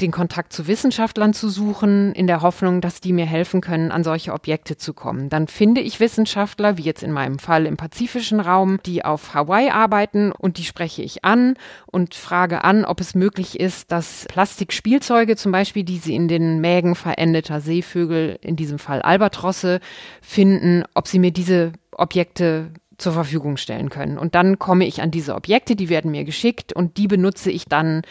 den 0.00 0.12
Kontakt 0.12 0.52
zu 0.52 0.66
Wissenschaftlern 0.66 1.35
zu 1.35 1.49
suchen, 1.49 2.12
in 2.12 2.26
der 2.26 2.43
Hoffnung, 2.43 2.81
dass 2.81 3.00
die 3.00 3.12
mir 3.12 3.26
helfen 3.26 3.61
können, 3.61 3.90
an 3.90 4.04
solche 4.04 4.33
Objekte 4.33 4.76
zu 4.76 4.93
kommen. 4.95 5.28
Dann 5.28 5.49
finde 5.49 5.81
ich 5.81 5.99
Wissenschaftler, 5.99 6.78
wie 6.78 6.83
jetzt 6.83 7.02
in 7.02 7.11
meinem 7.11 7.38
Fall 7.38 7.66
im 7.66 7.76
pazifischen 7.76 8.40
Raum, 8.40 8.78
die 8.87 9.04
auf 9.04 9.35
Hawaii 9.35 9.71
arbeiten 9.71 10.31
und 10.31 10.59
die 10.59 10.64
spreche 10.64 11.02
ich 11.02 11.25
an 11.25 11.54
und 11.87 12.14
frage 12.14 12.62
an, 12.62 12.85
ob 12.85 13.00
es 13.00 13.14
möglich 13.14 13.59
ist, 13.59 13.90
dass 13.90 14.26
Plastikspielzeuge 14.28 15.37
zum 15.37 15.50
Beispiel, 15.50 15.83
die 15.85 15.99
sie 15.99 16.14
in 16.14 16.28
den 16.28 16.61
Mägen 16.61 16.95
verendeter 16.95 17.61
Seevögel, 17.61 18.38
in 18.43 18.57
diesem 18.57 18.78
Fall 18.78 19.02
Albatrosse, 19.02 19.81
finden, 20.23 20.85
ob 20.95 21.09
sie 21.09 21.19
mir 21.19 21.33
diese 21.33 21.73
Objekte 21.93 22.71
zur 22.99 23.12
Verfügung 23.12 23.57
stellen 23.57 23.90
können. 23.90 24.19
Und 24.19 24.35
dann 24.35 24.59
komme 24.59 24.87
ich 24.87 25.02
an 25.02 25.11
diese 25.11 25.35
Objekte, 25.35 25.76
die 25.76 25.88
werden 25.88 26.11
mir 26.11 26.25
geschickt 26.25 26.73
und 26.73 26.97
die 26.97 27.09
benutze 27.09 27.50
ich 27.50 27.64
dann 27.64 28.02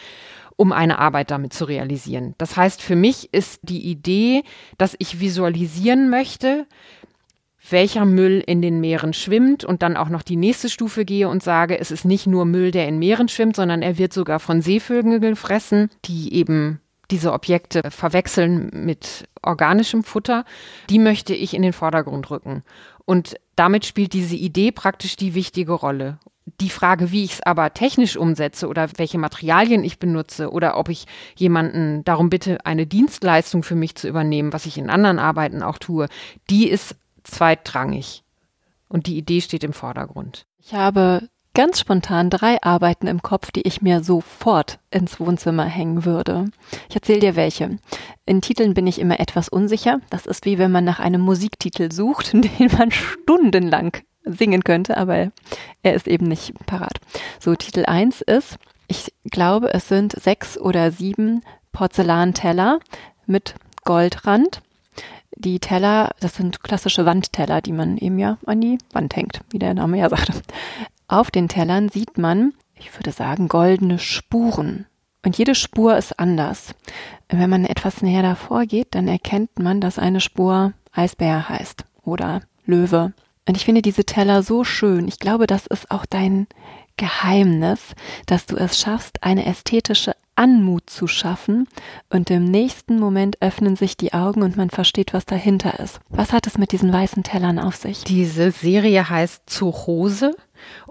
um 0.56 0.72
eine 0.72 0.98
Arbeit 0.98 1.30
damit 1.30 1.52
zu 1.52 1.64
realisieren. 1.64 2.34
Das 2.38 2.56
heißt, 2.56 2.82
für 2.82 2.96
mich 2.96 3.32
ist 3.32 3.60
die 3.62 3.90
Idee, 3.90 4.42
dass 4.78 4.96
ich 4.98 5.20
visualisieren 5.20 6.10
möchte, 6.10 6.66
welcher 7.70 8.04
Müll 8.04 8.42
in 8.46 8.60
den 8.60 8.80
Meeren 8.80 9.14
schwimmt 9.14 9.64
und 9.64 9.82
dann 9.82 9.96
auch 9.96 10.08
noch 10.08 10.22
die 10.22 10.36
nächste 10.36 10.68
Stufe 10.68 11.04
gehe 11.04 11.28
und 11.28 11.42
sage, 11.42 11.78
es 11.78 11.90
ist 11.90 12.04
nicht 12.04 12.26
nur 12.26 12.44
Müll, 12.44 12.70
der 12.70 12.86
in 12.88 12.98
Meeren 12.98 13.28
schwimmt, 13.28 13.56
sondern 13.56 13.82
er 13.82 13.96
wird 13.96 14.12
sogar 14.12 14.38
von 14.38 14.60
Seevögeln 14.60 15.20
gefressen, 15.20 15.90
die 16.04 16.34
eben 16.34 16.80
diese 17.10 17.32
Objekte 17.32 17.82
verwechseln 17.90 18.70
mit 18.72 19.28
organischem 19.42 20.04
Futter. 20.04 20.44
Die 20.90 20.98
möchte 20.98 21.34
ich 21.34 21.54
in 21.54 21.62
den 21.62 21.72
Vordergrund 21.72 22.30
rücken. 22.30 22.62
Und 23.04 23.36
damit 23.56 23.84
spielt 23.84 24.12
diese 24.12 24.36
Idee 24.36 24.72
praktisch 24.72 25.16
die 25.16 25.34
wichtige 25.34 25.72
Rolle 25.72 26.18
die 26.60 26.70
Frage, 26.70 27.10
wie 27.10 27.24
ich 27.24 27.34
es 27.34 27.42
aber 27.42 27.72
technisch 27.72 28.16
umsetze 28.16 28.68
oder 28.68 28.88
welche 28.96 29.18
Materialien 29.18 29.82
ich 29.82 29.98
benutze 29.98 30.50
oder 30.50 30.76
ob 30.76 30.88
ich 30.88 31.06
jemanden 31.36 32.04
darum 32.04 32.28
bitte, 32.28 32.64
eine 32.64 32.86
Dienstleistung 32.86 33.62
für 33.62 33.74
mich 33.74 33.94
zu 33.94 34.08
übernehmen, 34.08 34.52
was 34.52 34.66
ich 34.66 34.78
in 34.78 34.90
anderen 34.90 35.18
Arbeiten 35.18 35.62
auch 35.62 35.78
tue, 35.78 36.08
die 36.50 36.68
ist 36.68 36.96
zweitrangig. 37.22 38.22
Und 38.88 39.06
die 39.06 39.16
Idee 39.16 39.40
steht 39.40 39.64
im 39.64 39.72
Vordergrund. 39.72 40.46
Ich 40.58 40.74
habe 40.74 41.28
ganz 41.54 41.80
spontan 41.80 42.30
drei 42.30 42.62
Arbeiten 42.62 43.06
im 43.06 43.22
Kopf, 43.22 43.50
die 43.50 43.62
ich 43.62 43.80
mir 43.80 44.04
sofort 44.04 44.78
ins 44.90 45.18
Wohnzimmer 45.18 45.64
hängen 45.64 46.04
würde. 46.04 46.46
Ich 46.88 46.94
erzähle 46.94 47.20
dir 47.20 47.36
welche. 47.36 47.78
In 48.26 48.42
Titeln 48.42 48.74
bin 48.74 48.86
ich 48.86 48.98
immer 48.98 49.18
etwas 49.18 49.48
unsicher. 49.48 50.00
Das 50.10 50.26
ist 50.26 50.44
wie 50.44 50.58
wenn 50.58 50.70
man 50.70 50.84
nach 50.84 51.00
einem 51.00 51.22
Musiktitel 51.22 51.90
sucht, 51.90 52.32
den 52.34 52.70
man 52.76 52.90
stundenlang 52.90 53.96
singen 54.24 54.64
könnte, 54.64 54.96
aber 54.96 55.30
er 55.82 55.94
ist 55.94 56.08
eben 56.08 56.26
nicht 56.26 56.54
parat. 56.66 57.00
So, 57.40 57.54
Titel 57.54 57.84
1 57.86 58.22
ist, 58.22 58.58
ich 58.86 59.12
glaube, 59.30 59.72
es 59.72 59.88
sind 59.88 60.12
sechs 60.12 60.58
oder 60.58 60.90
sieben 60.90 61.42
Porzellanteller 61.72 62.80
mit 63.26 63.54
Goldrand. 63.84 64.62
Die 65.36 65.58
Teller, 65.58 66.10
das 66.20 66.36
sind 66.36 66.62
klassische 66.62 67.06
Wandteller, 67.06 67.60
die 67.60 67.72
man 67.72 67.98
eben 67.98 68.18
ja 68.18 68.38
an 68.46 68.60
die 68.60 68.78
Wand 68.92 69.16
hängt, 69.16 69.40
wie 69.50 69.58
der 69.58 69.74
Name 69.74 69.98
ja 69.98 70.08
sagte. 70.08 70.32
Auf 71.08 71.30
den 71.30 71.48
Tellern 71.48 71.88
sieht 71.88 72.18
man, 72.18 72.52
ich 72.76 72.96
würde 72.96 73.12
sagen, 73.12 73.48
goldene 73.48 73.98
Spuren. 73.98 74.86
Und 75.24 75.38
jede 75.38 75.54
Spur 75.54 75.96
ist 75.96 76.18
anders. 76.18 76.74
Wenn 77.28 77.50
man 77.50 77.64
etwas 77.64 78.02
näher 78.02 78.22
davor 78.22 78.66
geht, 78.66 78.94
dann 78.94 79.08
erkennt 79.08 79.58
man, 79.58 79.80
dass 79.80 79.98
eine 79.98 80.20
Spur 80.20 80.72
Eisbär 80.92 81.48
heißt 81.48 81.84
oder 82.04 82.42
Löwe 82.66 83.12
und 83.46 83.56
ich 83.56 83.64
finde 83.64 83.82
diese 83.82 84.04
Teller 84.04 84.42
so 84.42 84.64
schön. 84.64 85.08
Ich 85.08 85.18
glaube, 85.18 85.46
das 85.46 85.66
ist 85.66 85.90
auch 85.90 86.06
dein 86.06 86.46
Geheimnis, 86.96 87.94
dass 88.26 88.46
du 88.46 88.56
es 88.56 88.78
schaffst, 88.78 89.22
eine 89.22 89.46
ästhetische 89.46 90.14
Anmut 90.36 90.90
zu 90.90 91.06
schaffen 91.06 91.68
und 92.08 92.30
im 92.30 92.44
nächsten 92.44 92.98
Moment 92.98 93.40
öffnen 93.40 93.76
sich 93.76 93.96
die 93.96 94.14
Augen 94.14 94.42
und 94.42 94.56
man 94.56 94.70
versteht, 94.70 95.12
was 95.12 95.26
dahinter 95.26 95.78
ist. 95.78 96.00
Was 96.08 96.32
hat 96.32 96.46
es 96.46 96.58
mit 96.58 96.72
diesen 96.72 96.92
weißen 96.92 97.22
Tellern 97.22 97.58
auf 97.58 97.76
sich? 97.76 98.02
Diese 98.04 98.50
Serie 98.50 99.08
heißt 99.08 99.42
Zochose 99.46 100.34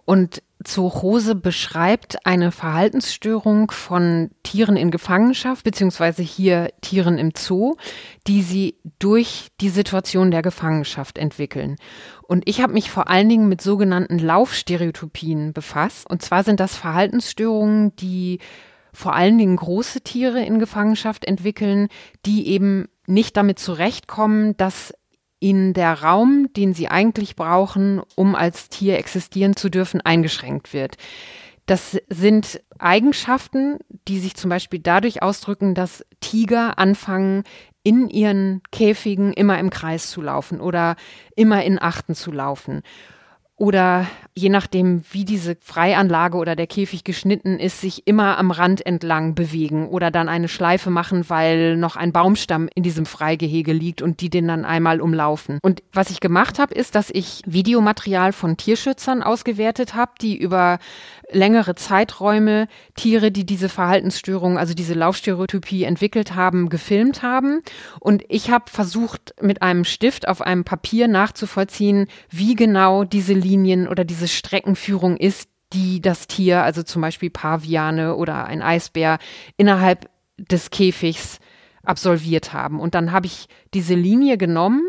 und 0.05 0.41
Zoorose 0.63 1.35
beschreibt 1.35 2.25
eine 2.25 2.51
Verhaltensstörung 2.51 3.71
von 3.71 4.31
Tieren 4.43 4.77
in 4.77 4.91
Gefangenschaft, 4.91 5.63
beziehungsweise 5.63 6.21
hier 6.21 6.71
Tieren 6.81 7.17
im 7.17 7.31
Zoo, 7.37 7.75
die 8.27 8.41
sie 8.41 8.77
durch 8.99 9.49
die 9.61 9.69
Situation 9.69 10.31
der 10.31 10.41
Gefangenschaft 10.41 11.17
entwickeln. 11.17 11.77
Und 12.23 12.47
ich 12.47 12.61
habe 12.61 12.73
mich 12.73 12.89
vor 12.89 13.09
allen 13.09 13.29
Dingen 13.29 13.49
mit 13.49 13.61
sogenannten 13.61 14.19
Laufstereotypien 14.19 15.53
befasst. 15.53 16.09
Und 16.09 16.21
zwar 16.21 16.43
sind 16.43 16.59
das 16.59 16.75
Verhaltensstörungen, 16.75 17.95
die 17.97 18.39
vor 18.93 19.13
allen 19.13 19.37
Dingen 19.37 19.55
große 19.55 20.01
Tiere 20.01 20.43
in 20.43 20.59
Gefangenschaft 20.59 21.25
entwickeln, 21.25 21.87
die 22.25 22.47
eben 22.47 22.87
nicht 23.07 23.35
damit 23.35 23.59
zurechtkommen, 23.59 24.55
dass 24.57 24.93
ihnen 25.43 25.73
der 25.73 26.01
Raum, 26.01 26.49
den 26.55 26.73
sie 26.73 26.87
eigentlich 26.87 27.35
brauchen, 27.35 28.01
um 28.15 28.33
als 28.33 28.69
Tier 28.69 28.97
existieren 28.97 29.55
zu 29.55 29.69
dürfen, 29.69 30.01
eingeschränkt 30.01 30.73
wird. 30.73 30.95
Das 31.65 31.97
sind 32.09 32.61
Eigenschaften, 32.79 33.79
die 34.07 34.19
sich 34.19 34.35
zum 34.35 34.49
Beispiel 34.49 34.79
dadurch 34.79 35.21
ausdrücken, 35.21 35.75
dass 35.75 36.05
Tiger 36.19 36.79
anfangen, 36.79 37.43
in 37.83 38.09
ihren 38.09 38.61
Käfigen 38.71 39.33
immer 39.33 39.59
im 39.59 39.69
Kreis 39.69 40.09
zu 40.09 40.21
laufen 40.21 40.61
oder 40.61 40.95
immer 41.35 41.63
in 41.63 41.81
Achten 41.81 42.15
zu 42.15 42.31
laufen 42.31 42.81
oder 43.57 44.07
je 44.35 44.49
nachdem, 44.49 45.03
wie 45.11 45.25
diese 45.25 45.55
Freianlage 45.61 46.37
oder 46.37 46.55
der 46.55 46.67
Käfig 46.67 47.03
geschnitten 47.03 47.59
ist, 47.59 47.81
sich 47.81 48.07
immer 48.07 48.37
am 48.37 48.51
Rand 48.51 48.85
entlang 48.85 49.35
bewegen 49.35 49.87
oder 49.87 50.09
dann 50.09 50.27
eine 50.27 50.47
Schleife 50.47 50.89
machen, 50.89 51.29
weil 51.29 51.77
noch 51.77 51.95
ein 51.95 52.11
Baumstamm 52.11 52.67
in 52.73 52.81
diesem 52.83 53.05
Freigehege 53.05 53.73
liegt 53.73 54.01
und 54.01 54.21
die 54.21 54.29
den 54.29 54.47
dann 54.47 54.65
einmal 54.65 55.01
umlaufen. 55.01 55.59
Und 55.61 55.83
was 55.91 56.09
ich 56.09 56.19
gemacht 56.19 56.57
habe, 56.57 56.73
ist, 56.73 56.95
dass 56.95 57.11
ich 57.11 57.41
Videomaterial 57.45 58.33
von 58.33 58.57
Tierschützern 58.57 59.21
ausgewertet 59.21 59.93
habe, 59.93 60.13
die 60.19 60.37
über 60.37 60.79
längere 61.31 61.75
Zeiträume 61.75 62.67
Tiere, 62.95 63.31
die 63.31 63.45
diese 63.45 63.69
Verhaltensstörung, 63.69 64.57
also 64.57 64.73
diese 64.73 64.93
Laufstereotypie 64.93 65.83
entwickelt 65.83 66.35
haben, 66.35 66.69
gefilmt 66.69 67.21
haben. 67.23 67.61
Und 67.99 68.23
ich 68.29 68.49
habe 68.49 68.65
versucht, 68.67 69.33
mit 69.41 69.61
einem 69.61 69.83
Stift 69.83 70.27
auf 70.27 70.41
einem 70.41 70.63
Papier 70.63 71.07
nachzuvollziehen, 71.07 72.07
wie 72.29 72.55
genau 72.55 73.03
diese 73.03 73.33
Linien 73.33 73.87
oder 73.87 74.05
diese 74.05 74.22
Streckenführung 74.31 75.17
ist, 75.17 75.49
die 75.73 76.01
das 76.01 76.27
Tier, 76.27 76.63
also 76.63 76.83
zum 76.83 77.01
Beispiel 77.01 77.29
Paviane 77.29 78.15
oder 78.15 78.45
ein 78.45 78.61
Eisbär, 78.61 79.17
innerhalb 79.57 80.09
des 80.37 80.69
Käfigs 80.69 81.39
absolviert 81.83 82.53
haben. 82.53 82.79
Und 82.79 82.95
dann 82.95 83.11
habe 83.11 83.25
ich 83.25 83.47
diese 83.73 83.95
Linie 83.95 84.37
genommen 84.37 84.83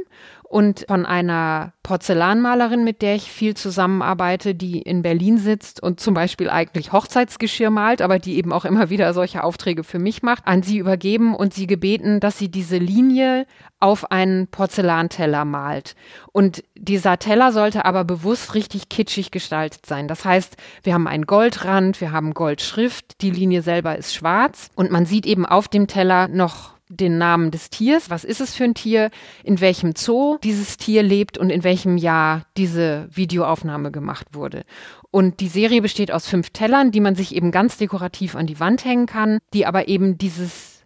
und 0.54 0.84
von 0.86 1.04
einer 1.04 1.72
Porzellanmalerin, 1.82 2.84
mit 2.84 3.02
der 3.02 3.16
ich 3.16 3.24
viel 3.24 3.56
zusammenarbeite, 3.56 4.54
die 4.54 4.80
in 4.80 5.02
Berlin 5.02 5.36
sitzt 5.36 5.82
und 5.82 5.98
zum 5.98 6.14
Beispiel 6.14 6.48
eigentlich 6.48 6.92
Hochzeitsgeschirr 6.92 7.70
malt, 7.70 8.00
aber 8.00 8.20
die 8.20 8.36
eben 8.36 8.52
auch 8.52 8.64
immer 8.64 8.88
wieder 8.88 9.12
solche 9.14 9.42
Aufträge 9.42 9.82
für 9.82 9.98
mich 9.98 10.22
macht, 10.22 10.46
an 10.46 10.62
sie 10.62 10.78
übergeben 10.78 11.34
und 11.34 11.54
sie 11.54 11.66
gebeten, 11.66 12.20
dass 12.20 12.38
sie 12.38 12.52
diese 12.52 12.78
Linie 12.78 13.48
auf 13.80 14.12
einen 14.12 14.46
Porzellanteller 14.46 15.44
malt. 15.44 15.96
Und 16.30 16.62
dieser 16.76 17.18
Teller 17.18 17.50
sollte 17.50 17.84
aber 17.84 18.04
bewusst 18.04 18.54
richtig 18.54 18.88
kitschig 18.88 19.32
gestaltet 19.32 19.86
sein. 19.86 20.06
Das 20.06 20.24
heißt, 20.24 20.56
wir 20.84 20.94
haben 20.94 21.08
einen 21.08 21.26
Goldrand, 21.26 22.00
wir 22.00 22.12
haben 22.12 22.32
Goldschrift, 22.32 23.20
die 23.22 23.32
Linie 23.32 23.62
selber 23.62 23.98
ist 23.98 24.14
schwarz 24.14 24.70
und 24.76 24.92
man 24.92 25.04
sieht 25.04 25.26
eben 25.26 25.46
auf 25.46 25.66
dem 25.66 25.88
Teller 25.88 26.28
noch 26.28 26.73
den 26.88 27.18
Namen 27.18 27.50
des 27.50 27.70
Tiers. 27.70 28.10
Was 28.10 28.24
ist 28.24 28.40
es 28.40 28.54
für 28.54 28.64
ein 28.64 28.74
Tier? 28.74 29.10
In 29.42 29.60
welchem 29.60 29.94
Zoo 29.96 30.38
dieses 30.42 30.76
Tier 30.76 31.02
lebt 31.02 31.38
und 31.38 31.50
in 31.50 31.64
welchem 31.64 31.96
Jahr 31.96 32.46
diese 32.56 33.08
Videoaufnahme 33.10 33.90
gemacht 33.90 34.28
wurde. 34.32 34.64
Und 35.10 35.40
die 35.40 35.48
Serie 35.48 35.80
besteht 35.80 36.10
aus 36.10 36.28
fünf 36.28 36.50
Tellern, 36.50 36.90
die 36.90 37.00
man 37.00 37.14
sich 37.14 37.34
eben 37.34 37.50
ganz 37.50 37.76
dekorativ 37.76 38.34
an 38.36 38.46
die 38.46 38.60
Wand 38.60 38.84
hängen 38.84 39.06
kann, 39.06 39.38
die 39.52 39.66
aber 39.66 39.88
eben 39.88 40.18
dieses 40.18 40.84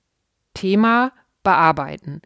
Thema 0.54 1.12
bearbeiten. 1.42 2.20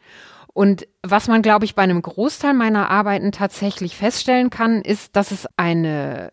Und 0.55 0.87
was 1.03 1.29
man, 1.29 1.43
glaube 1.43 1.65
ich, 1.65 1.75
bei 1.75 1.83
einem 1.83 2.03
Großteil 2.03 2.55
meiner 2.55 2.91
Arbeiten 2.91 3.33
tatsächlich 3.33 3.97
feststellen 3.97 4.51
kann, 4.51 4.83
ist, 4.83 5.17
dass 5.17 5.31
es 5.31 5.49
eine 5.57 6.29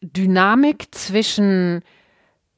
Dynamik 0.00 0.94
zwischen 0.94 1.82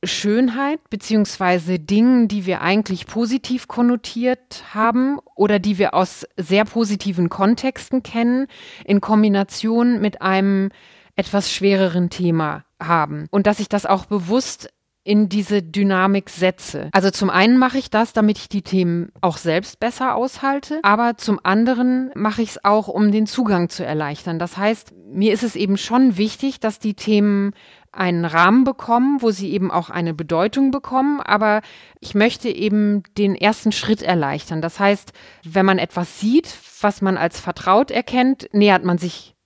Schönheit 0.05 0.81
beziehungsweise 0.91 1.79
Dingen, 1.79 2.29
die 2.29 2.47
wir 2.47 2.61
eigentlich 2.61 3.07
positiv 3.07 3.67
konnotiert 3.67 4.65
haben 4.73 5.19
oder 5.35 5.59
die 5.59 5.79
wir 5.79 5.95
aus 5.95 6.27
sehr 6.37 6.65
positiven 6.65 7.29
Kontexten 7.29 8.03
kennen, 8.03 8.47
in 8.85 9.01
Kombination 9.01 10.01
mit 10.01 10.23
einem 10.23 10.71
etwas 11.17 11.53
schwereren 11.53 12.11
Thema 12.11 12.65
haben. 12.81 13.27
Und 13.31 13.47
dass 13.49 13.59
ich 13.59 13.69
das 13.69 13.87
auch 13.87 14.07
bewusst 14.07 14.71
in 15.09 15.31
diese 15.31 15.63
Dynamik 15.63 16.29
setze. 16.29 16.91
Also 16.93 17.11
zum 17.11 17.31
einen 17.31 17.57
mache 17.57 17.79
ich 17.79 17.89
das, 17.89 18.13
damit 18.13 18.37
ich 18.37 18.51
die 18.51 18.61
Themen 18.61 19.11
auch 19.23 19.39
selbst 19.39 19.81
besser 19.81 20.15
aushalte, 20.15 20.81
aber 20.83 21.17
zum 21.17 21.41
anderen 21.43 22.11
mache 22.15 22.43
ich 22.43 22.51
es 22.51 22.65
auch, 22.65 22.89
um 22.89 23.11
den 23.11 23.27
Zugang 23.27 23.71
zu 23.71 23.87
erleichtern. 23.87 24.39
Das 24.39 24.59
heißt, 24.59 24.93
mir 25.11 25.33
ist 25.33 25.43
es 25.43 25.57
eben 25.57 25.79
schon 25.79 26.19
wichtig, 26.19 26.61
dass 26.61 26.79
die 26.79 26.93
Themen 26.93 27.53
einen 27.91 28.27
Rahmen 28.27 28.65
bekommen, 28.65 29.23
wo 29.23 29.31
sie 29.31 29.51
eben 29.51 29.71
auch 29.71 29.89
eine 29.89 30.13
Bedeutung 30.13 30.73
bekommen, 30.73 31.23
aber 31.23 31.63
ich 32.01 32.15
möchte 32.15 32.51
eben 32.51 33.03
den 33.17 33.35
ersten 33.35 33.73
Schritt 33.73 34.03
erleichtern. 34.03 34.61
Das 34.61 34.79
heißt, 34.79 35.15
wenn 35.43 35.65
man 35.65 35.79
etwas 35.79 36.21
sieht, 36.21 36.55
was 36.83 37.01
man 37.01 37.17
als 37.17 37.41
vertraut 37.41 37.91
erkennt, 37.91 38.51
nähert 38.53 38.85
man 38.85 38.99
sich 38.99 39.38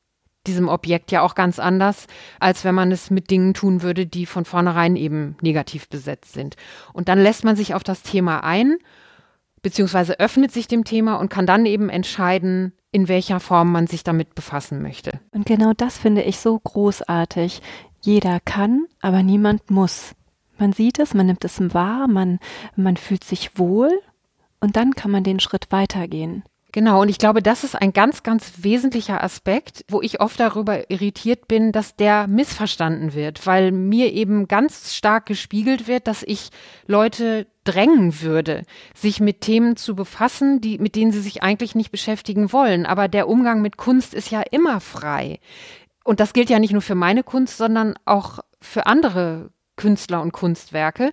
diesem 0.47 0.69
Objekt 0.69 1.13
ja 1.13 1.23
auch 1.23 1.35
ganz 1.35 1.59
anders, 1.59 2.07
als 2.41 2.65
wenn 2.65 2.75
man 2.75 2.91
es 2.93 3.11
mit 3.11 3.31
Dingen 3.31 3.55
tun 3.55 3.83
würde, 3.83 4.07
die 4.07 4.27
von 4.27 4.45
vornherein 4.45 4.97
eben 4.97 5.37
negativ 5.41 5.89
besetzt 5.89 6.33
sind. 6.33 6.57
Und 6.93 7.09
dann 7.09 7.21
lässt 7.21 7.45
man 7.45 7.57
sich 7.57 7.75
auf 7.75 7.85
das 7.85 8.03
Thema 8.03 8.43
ein, 8.45 8.79
beziehungsweise 9.63 10.19
öffnet 10.19 10.53
sich 10.53 10.67
dem 10.67 10.85
Thema 10.85 11.17
und 11.17 11.29
kann 11.29 11.47
dann 11.47 11.67
eben 11.67 11.89
entscheiden, 11.89 12.73
in 12.91 13.09
welcher 13.09 13.41
Form 13.41 13.73
man 13.73 13.87
sich 13.87 14.05
damit 14.05 14.35
befassen 14.35 14.83
möchte. 14.83 15.21
Und 15.31 15.47
genau 15.47 15.73
das 15.77 15.99
finde 15.99 16.23
ich 16.23 16.39
so 16.39 16.59
großartig. 16.59 17.63
Jeder 18.03 18.41
kann, 18.41 18.87
aber 19.01 19.23
niemand 19.23 19.71
muss. 19.71 20.15
Man 20.59 20.73
sieht 20.73 20.99
es, 20.99 21.15
man 21.15 21.27
nimmt 21.27 21.45
es 21.45 21.61
wahr, 21.73 22.09
man, 22.09 22.39
man 22.77 22.97
fühlt 22.97 23.25
sich 23.25 23.59
wohl 23.59 23.91
und 24.61 24.77
dann 24.77 24.95
kann 24.95 25.11
man 25.11 25.25
den 25.25 25.41
Schritt 25.41 25.71
weitergehen. 25.71 26.45
Genau, 26.75 27.03
und 27.03 27.11
ich 27.11 27.19
glaube, 27.19 27.43
das 27.43 27.65
ist 27.65 27.75
ein 27.75 27.93
ganz, 27.93 28.23
ganz 28.23 28.53
wesentlicher 28.63 29.23
Aspekt, 29.23 29.85
wo 29.89 30.01
ich 30.01 30.23
oft 30.23 30.41
darüber 30.41 30.91
irritiert 30.91 31.47
bin, 31.47 31.71
dass 31.71 31.97
der 31.97 32.27
missverstanden 32.27 33.13
wird, 33.13 33.47
weil 33.47 33.73
mir 33.73 34.11
eben 34.11 34.49
ganz 34.49 34.95
stark 34.95 35.27
gespiegelt 35.27 35.87
wird, 35.87 36.07
dass 36.07 36.23
ich 36.23 36.49
Leute 36.87 37.47
drängen 37.65 38.23
würde, 38.23 38.63
sich 38.95 39.21
mit 39.21 39.43
Themen 39.43 39.77
zu 39.77 39.95
befassen, 39.95 40.63
die, 40.63 40.79
mit 40.79 40.97
denen 40.97 41.13
sie 41.13 41.21
sich 41.21 41.43
eigentlich 41.43 41.75
nicht 41.75 41.91
beschäftigen 41.91 42.53
wollen. 42.55 42.87
Aber 42.87 43.07
der 43.07 43.29
Umgang 43.29 43.61
mit 43.61 43.77
Kunst 43.77 44.15
ist 44.15 44.31
ja 44.31 44.41
immer 44.41 44.81
frei. 44.81 45.41
Und 46.05 46.21
das 46.21 46.33
gilt 46.33 46.49
ja 46.49 46.59
nicht 46.59 46.73
nur 46.73 46.83
für 46.83 46.95
meine 46.95 47.23
Kunst, 47.23 47.59
sondern 47.59 47.95
auch 48.07 48.39
für 48.63 48.87
andere 48.87 49.51
Künstler 49.77 50.23
und 50.23 50.33
Kunstwerke 50.33 51.13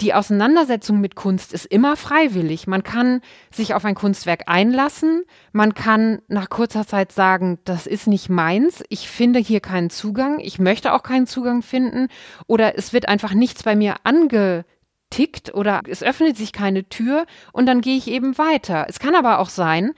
die 0.00 0.14
Auseinandersetzung 0.14 1.00
mit 1.00 1.14
Kunst 1.14 1.52
ist 1.52 1.66
immer 1.66 1.96
freiwillig. 1.96 2.66
Man 2.66 2.82
kann 2.82 3.20
sich 3.50 3.74
auf 3.74 3.84
ein 3.84 3.94
Kunstwerk 3.94 4.42
einlassen, 4.46 5.24
man 5.52 5.74
kann 5.74 6.20
nach 6.28 6.50
kurzer 6.50 6.86
Zeit 6.86 7.12
sagen, 7.12 7.58
das 7.64 7.86
ist 7.86 8.06
nicht 8.06 8.28
meins, 8.28 8.82
ich 8.88 9.08
finde 9.08 9.38
hier 9.38 9.60
keinen 9.60 9.90
Zugang, 9.90 10.38
ich 10.40 10.58
möchte 10.58 10.92
auch 10.92 11.02
keinen 11.02 11.26
Zugang 11.26 11.62
finden 11.62 12.08
oder 12.46 12.76
es 12.76 12.92
wird 12.92 13.08
einfach 13.08 13.32
nichts 13.32 13.62
bei 13.62 13.74
mir 13.74 13.96
angetickt 14.04 15.54
oder 15.54 15.80
es 15.88 16.02
öffnet 16.02 16.36
sich 16.36 16.52
keine 16.52 16.88
Tür 16.88 17.26
und 17.52 17.66
dann 17.66 17.80
gehe 17.80 17.96
ich 17.96 18.08
eben 18.08 18.36
weiter. 18.38 18.86
Es 18.88 18.98
kann 18.98 19.14
aber 19.14 19.38
auch 19.38 19.48
sein, 19.48 19.92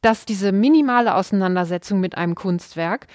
dass 0.00 0.24
diese 0.24 0.52
minimale 0.52 1.14
Auseinandersetzung 1.14 2.00
mit 2.00 2.16
einem 2.16 2.34
Kunstwerk 2.34 3.06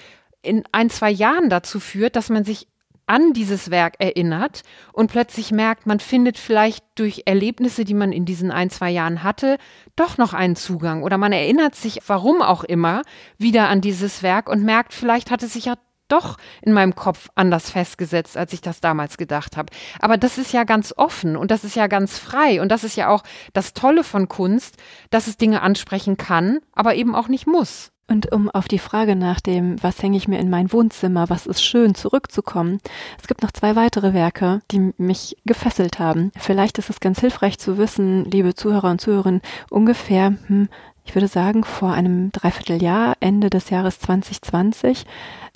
in 0.42 0.64
ein, 0.72 0.88
zwei 0.88 1.10
Jahren 1.10 1.50
dazu 1.50 1.80
führt, 1.80 2.16
dass 2.16 2.30
man 2.30 2.44
sich 2.44 2.68
an 3.08 3.32
dieses 3.32 3.70
Werk 3.70 3.94
erinnert 3.98 4.62
und 4.92 5.10
plötzlich 5.10 5.50
merkt, 5.50 5.86
man 5.86 6.00
findet 6.00 6.38
vielleicht 6.38 6.84
durch 6.94 7.22
Erlebnisse, 7.26 7.84
die 7.84 7.94
man 7.94 8.12
in 8.12 8.24
diesen 8.24 8.50
ein, 8.50 8.70
zwei 8.70 8.90
Jahren 8.90 9.22
hatte, 9.22 9.58
doch 9.96 10.18
noch 10.18 10.34
einen 10.34 10.56
Zugang 10.56 11.02
oder 11.02 11.18
man 11.18 11.32
erinnert 11.32 11.74
sich, 11.74 12.00
warum 12.06 12.42
auch 12.42 12.64
immer, 12.64 13.02
wieder 13.38 13.68
an 13.68 13.80
dieses 13.80 14.22
Werk 14.22 14.48
und 14.48 14.64
merkt, 14.64 14.92
vielleicht 14.92 15.30
hat 15.30 15.42
es 15.42 15.54
sich 15.54 15.66
ja 15.66 15.74
doch 16.08 16.36
in 16.62 16.72
meinem 16.72 16.94
Kopf 16.94 17.28
anders 17.34 17.70
festgesetzt, 17.70 18.36
als 18.36 18.52
ich 18.52 18.60
das 18.60 18.80
damals 18.80 19.16
gedacht 19.16 19.56
habe. 19.56 19.72
Aber 20.00 20.16
das 20.16 20.38
ist 20.38 20.52
ja 20.52 20.64
ganz 20.64 20.94
offen 20.96 21.36
und 21.36 21.50
das 21.50 21.64
ist 21.64 21.76
ja 21.76 21.86
ganz 21.86 22.18
frei 22.18 22.60
und 22.60 22.70
das 22.70 22.82
ist 22.82 22.96
ja 22.96 23.08
auch 23.08 23.22
das 23.52 23.74
Tolle 23.74 24.04
von 24.04 24.28
Kunst, 24.28 24.76
dass 25.10 25.26
es 25.26 25.36
Dinge 25.36 25.62
ansprechen 25.62 26.16
kann, 26.16 26.60
aber 26.72 26.94
eben 26.94 27.14
auch 27.14 27.28
nicht 27.28 27.46
muss. 27.46 27.92
Und 28.10 28.32
um 28.32 28.48
auf 28.48 28.68
die 28.68 28.78
Frage 28.78 29.16
nach 29.16 29.40
dem, 29.40 29.82
was 29.82 30.02
hänge 30.02 30.16
ich 30.16 30.28
mir 30.28 30.38
in 30.38 30.48
mein 30.48 30.72
Wohnzimmer, 30.72 31.28
was 31.28 31.46
ist 31.46 31.62
schön, 31.62 31.94
zurückzukommen, 31.94 32.80
es 33.20 33.28
gibt 33.28 33.42
noch 33.42 33.52
zwei 33.52 33.76
weitere 33.76 34.14
Werke, 34.14 34.62
die 34.70 34.94
mich 34.96 35.36
gefesselt 35.44 35.98
haben. 35.98 36.32
Vielleicht 36.38 36.78
ist 36.78 36.88
es 36.88 37.00
ganz 37.00 37.20
hilfreich 37.20 37.58
zu 37.58 37.76
wissen, 37.76 38.24
liebe 38.24 38.54
Zuhörer 38.54 38.90
und 38.90 39.00
Zuhörerinnen, 39.00 39.42
ungefähr, 39.68 40.34
hm, 40.46 40.68
ich 41.04 41.14
würde 41.14 41.28
sagen, 41.28 41.64
vor 41.64 41.92
einem 41.92 42.32
Dreivierteljahr, 42.32 43.14
Ende 43.20 43.50
des 43.50 43.70
Jahres 43.70 43.98
2020, 44.00 45.04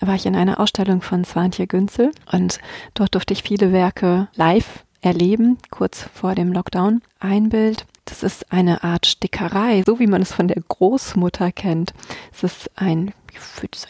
war 0.00 0.14
ich 0.14 0.26
in 0.26 0.36
einer 0.36 0.60
Ausstellung 0.60 1.00
von 1.00 1.24
Swantje 1.24 1.66
Günzel 1.66 2.10
und 2.30 2.58
dort 2.94 3.14
durfte 3.14 3.32
ich 3.32 3.42
viele 3.42 3.72
Werke 3.72 4.28
live 4.34 4.84
erleben, 5.00 5.58
kurz 5.70 6.08
vor 6.14 6.34
dem 6.34 6.52
Lockdown. 6.52 7.02
Ein 7.18 7.48
Bild 7.48 7.86
das 8.04 8.22
ist 8.22 8.52
eine 8.52 8.82
Art 8.82 9.06
Stickerei, 9.06 9.82
so 9.86 9.98
wie 9.98 10.06
man 10.06 10.22
es 10.22 10.32
von 10.32 10.48
der 10.48 10.60
Großmutter 10.68 11.52
kennt. 11.52 11.94
Es 12.32 12.42
ist 12.42 12.70
ein, 12.74 13.14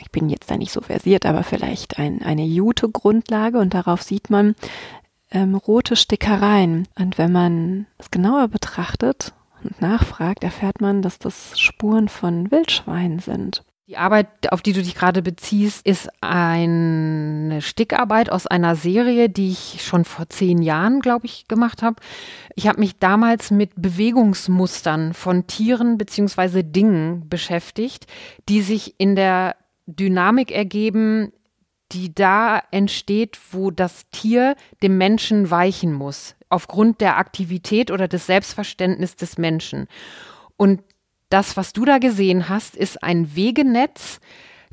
ich 0.01 0.11
bin 0.11 0.29
jetzt 0.29 0.51
da 0.51 0.57
nicht 0.57 0.73
so 0.73 0.81
versiert, 0.81 1.27
aber 1.27 1.43
vielleicht 1.43 1.99
ein, 1.99 2.23
eine 2.23 2.45
Jute-Grundlage 2.45 3.59
und 3.59 3.75
darauf 3.75 4.03
sieht 4.03 4.31
man 4.31 4.55
ähm, 5.31 5.55
rote 5.55 5.97
Stickereien. 5.97 6.89
Und 6.99 7.19
wenn 7.19 7.33
man 7.33 7.87
es 7.99 8.11
genauer 8.11 8.49
betrachtet 8.49 9.33
und 9.65 9.81
nachfragt, 9.81 10.45
erfährt 10.45 10.81
man, 10.81 11.03
dass 11.03 11.19
das 11.19 11.59
Spuren 11.59 12.09
von 12.09 12.51
Wildschweinen 12.51 13.19
sind. 13.19 13.65
Die 13.89 13.97
Arbeit, 13.97 14.53
auf 14.53 14.63
die 14.63 14.73
du 14.73 14.81
dich 14.81 14.95
gerade 14.95 15.23
beziehst, 15.23 15.85
ist 15.85 16.09
eine 16.21 17.61
Stickarbeit 17.61 18.31
aus 18.31 18.47
einer 18.47 18.77
Serie, 18.77 19.29
die 19.29 19.51
ich 19.51 19.83
schon 19.85 20.05
vor 20.05 20.29
zehn 20.29 20.63
Jahren, 20.63 21.01
glaube 21.01 21.27
ich, 21.27 21.49
gemacht 21.49 21.83
habe. 21.83 21.97
Ich 22.55 22.69
habe 22.69 22.79
mich 22.79 23.01
damals 23.01 23.51
mit 23.51 23.73
Bewegungsmustern 23.75 25.15
von 25.15 25.49
Tieren 25.49 25.99
bzw. 25.99 26.63
Dingen 26.63 27.29
beschäftigt, 27.29 28.07
die 28.49 28.63
sich 28.63 28.95
in 28.99 29.17
der 29.17 29.57
Dynamik 29.87 30.53
ergeben, 30.53 31.33
die 31.91 32.15
da 32.15 32.63
entsteht, 32.71 33.37
wo 33.51 33.73
das 33.73 34.09
Tier 34.11 34.55
dem 34.81 34.97
Menschen 34.97 35.51
weichen 35.51 35.93
muss, 35.93 36.37
aufgrund 36.49 37.01
der 37.01 37.19
Aktivität 37.19 37.91
oder 37.91 38.07
des 38.07 38.27
Selbstverständnisses 38.27 39.17
des 39.17 39.39
Menschen. 39.39 39.89
Und 40.57 40.83
das, 41.33 41.57
was 41.57 41.73
du 41.73 41.85
da 41.85 41.99
gesehen 41.99 42.49
hast, 42.49 42.77
ist 42.77 43.03
ein 43.03 43.35
Wegenetz, 43.35 44.21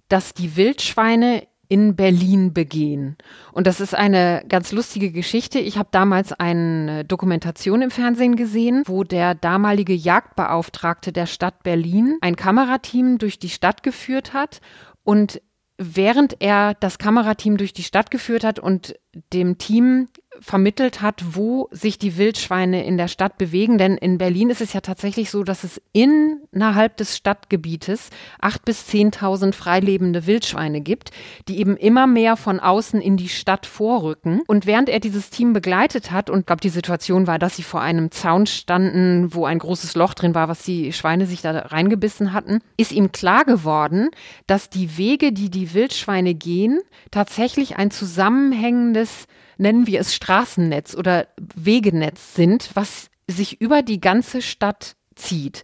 das 0.09 0.33
die 0.33 0.55
Wildschweine 0.55 1.47
in 1.69 1.95
Berlin 1.95 2.51
begehen. 2.51 3.15
Und 3.53 3.67
das 3.67 3.79
ist 3.79 3.93
eine 3.93 4.43
ganz 4.49 4.71
lustige 4.71 5.11
Geschichte. 5.11 5.59
Ich 5.59 5.77
habe 5.77 5.89
damals 5.91 6.33
eine 6.33 7.05
Dokumentation 7.05 7.83
im 7.83 7.91
Fernsehen 7.91 8.35
gesehen, 8.35 8.83
wo 8.87 9.03
der 9.03 9.35
damalige 9.35 9.93
Jagdbeauftragte 9.93 11.13
der 11.13 11.27
Stadt 11.27 11.61
Berlin 11.61 12.17
ein 12.21 12.35
Kamerateam 12.35 13.19
durch 13.19 13.37
die 13.37 13.49
Stadt 13.49 13.83
geführt 13.83 14.33
hat 14.33 14.61
und 15.03 15.41
während 15.77 16.41
er 16.41 16.73
das 16.73 16.97
Kamerateam 16.97 17.57
durch 17.57 17.71
die 17.71 17.83
Stadt 17.83 18.11
geführt 18.11 18.43
hat 18.43 18.59
und 18.59 18.95
dem 19.31 19.59
Team 19.59 20.09
vermittelt 20.39 21.01
hat, 21.01 21.23
wo 21.31 21.67
sich 21.71 21.97
die 21.97 22.17
Wildschweine 22.17 22.85
in 22.85 22.97
der 22.97 23.07
Stadt 23.07 23.37
bewegen. 23.37 23.77
Denn 23.77 23.97
in 23.97 24.17
Berlin 24.17 24.49
ist 24.49 24.61
es 24.61 24.73
ja 24.73 24.81
tatsächlich 24.81 25.31
so, 25.31 25.43
dass 25.43 25.63
es 25.63 25.81
innerhalb 25.91 26.97
des 26.97 27.17
Stadtgebietes 27.17 28.09
acht 28.39 28.63
bis 28.63 28.85
zehntausend 28.85 29.55
freilebende 29.55 30.27
Wildschweine 30.27 30.81
gibt, 30.81 31.11
die 31.47 31.59
eben 31.59 31.75
immer 31.77 32.07
mehr 32.07 32.37
von 32.37 32.59
außen 32.59 33.01
in 33.01 33.17
die 33.17 33.29
Stadt 33.29 33.65
vorrücken. 33.65 34.41
Und 34.47 34.65
während 34.65 34.89
er 34.89 34.99
dieses 34.99 35.29
Team 35.29 35.53
begleitet 35.53 36.11
hat, 36.11 36.29
und 36.29 36.45
glaube, 36.45 36.61
die 36.61 36.69
Situation 36.69 37.27
war, 37.27 37.39
dass 37.39 37.55
sie 37.55 37.63
vor 37.63 37.81
einem 37.81 38.11
Zaun 38.11 38.45
standen, 38.45 39.33
wo 39.33 39.45
ein 39.45 39.59
großes 39.59 39.95
Loch 39.95 40.13
drin 40.13 40.35
war, 40.35 40.47
was 40.47 40.63
die 40.63 40.93
Schweine 40.93 41.25
sich 41.25 41.41
da 41.41 41.51
reingebissen 41.51 42.33
hatten, 42.33 42.61
ist 42.77 42.91
ihm 42.91 43.11
klar 43.11 43.45
geworden, 43.45 44.09
dass 44.47 44.69
die 44.69 44.97
Wege, 44.97 45.31
die 45.31 45.49
die 45.49 45.73
Wildschweine 45.73 46.35
gehen, 46.35 46.79
tatsächlich 47.11 47.77
ein 47.77 47.91
zusammenhängendes 47.91 49.27
nennen 49.59 49.87
wir 49.87 49.99
es 49.99 50.15
Straßennetz 50.15 50.95
oder 50.95 51.27
Wegenetz 51.55 52.33
sind, 52.35 52.71
was 52.73 53.09
sich 53.27 53.61
über 53.61 53.81
die 53.81 53.99
ganze 53.99 54.41
Stadt 54.41 54.95
zieht. 55.15 55.63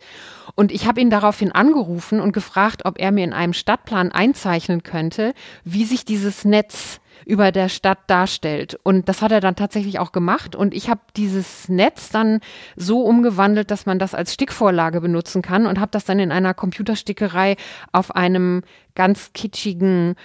Und 0.56 0.72
ich 0.72 0.88
habe 0.88 1.02
ihn 1.02 1.10
daraufhin 1.10 1.52
angerufen 1.52 2.20
und 2.20 2.32
gefragt, 2.32 2.86
ob 2.86 3.00
er 3.00 3.12
mir 3.12 3.24
in 3.24 3.34
einem 3.34 3.54
Stadtplan 3.54 4.12
einzeichnen 4.12 4.84
könnte, 4.84 5.34
wie 5.64 5.86
sich 5.86 6.06
dieses 6.06 6.46
Netz 6.46 7.00
über 7.26 7.52
der 7.52 7.70
Stadt 7.70 8.00
darstellt. 8.08 8.78
Und 8.84 9.10
das 9.10 9.22
hat 9.22 9.32
er 9.32 9.40
dann 9.40 9.56
tatsächlich 9.56 10.00
auch 10.00 10.12
gemacht. 10.12 10.56
Und 10.56 10.74
ich 10.74 10.90
habe 10.90 11.02
dieses 11.16 11.70
Netz 11.70 12.10
dann 12.10 12.40
so 12.76 13.02
umgewandelt, 13.02 13.72
dass 13.72 13.86
man 13.86 14.00
das 14.00 14.14
als 14.14 14.34
Stickvorlage 14.34 15.02
benutzen 15.02 15.42
kann 15.42 15.66
und 15.66 15.80
habe 15.80 15.92
das 15.92 16.06
dann 16.06 16.20
in 16.20 16.32
einer 16.32 16.54
Computerstickerei 16.54 17.56
auf 17.92 18.16
einem 18.16 18.62
ganz 18.94 19.32
kitschigen 19.34 20.16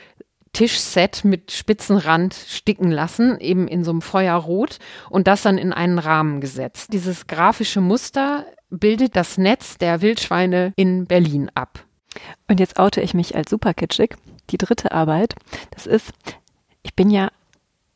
Tischset 0.52 1.24
mit 1.24 1.52
Spitzenrand 1.52 2.34
sticken 2.34 2.90
lassen, 2.90 3.38
eben 3.38 3.68
in 3.68 3.84
so 3.84 3.90
einem 3.90 4.02
Feuerrot 4.02 4.78
und 5.08 5.26
das 5.26 5.42
dann 5.42 5.58
in 5.58 5.72
einen 5.72 5.98
Rahmen 5.98 6.40
gesetzt. 6.40 6.92
Dieses 6.92 7.26
grafische 7.26 7.80
Muster 7.80 8.46
bildet 8.68 9.16
das 9.16 9.38
Netz 9.38 9.78
der 9.78 10.00
Wildschweine 10.00 10.72
in 10.76 11.06
Berlin 11.06 11.50
ab. 11.54 11.84
Und 12.48 12.60
jetzt 12.60 12.78
oute 12.78 13.00
ich 13.00 13.14
mich 13.14 13.36
als 13.36 13.50
super 13.50 13.74
kitschig, 13.74 14.16
die 14.50 14.58
dritte 14.58 14.92
Arbeit. 14.92 15.34
Das 15.70 15.86
ist, 15.86 16.12
ich 16.82 16.94
bin 16.94 17.10
ja 17.10 17.30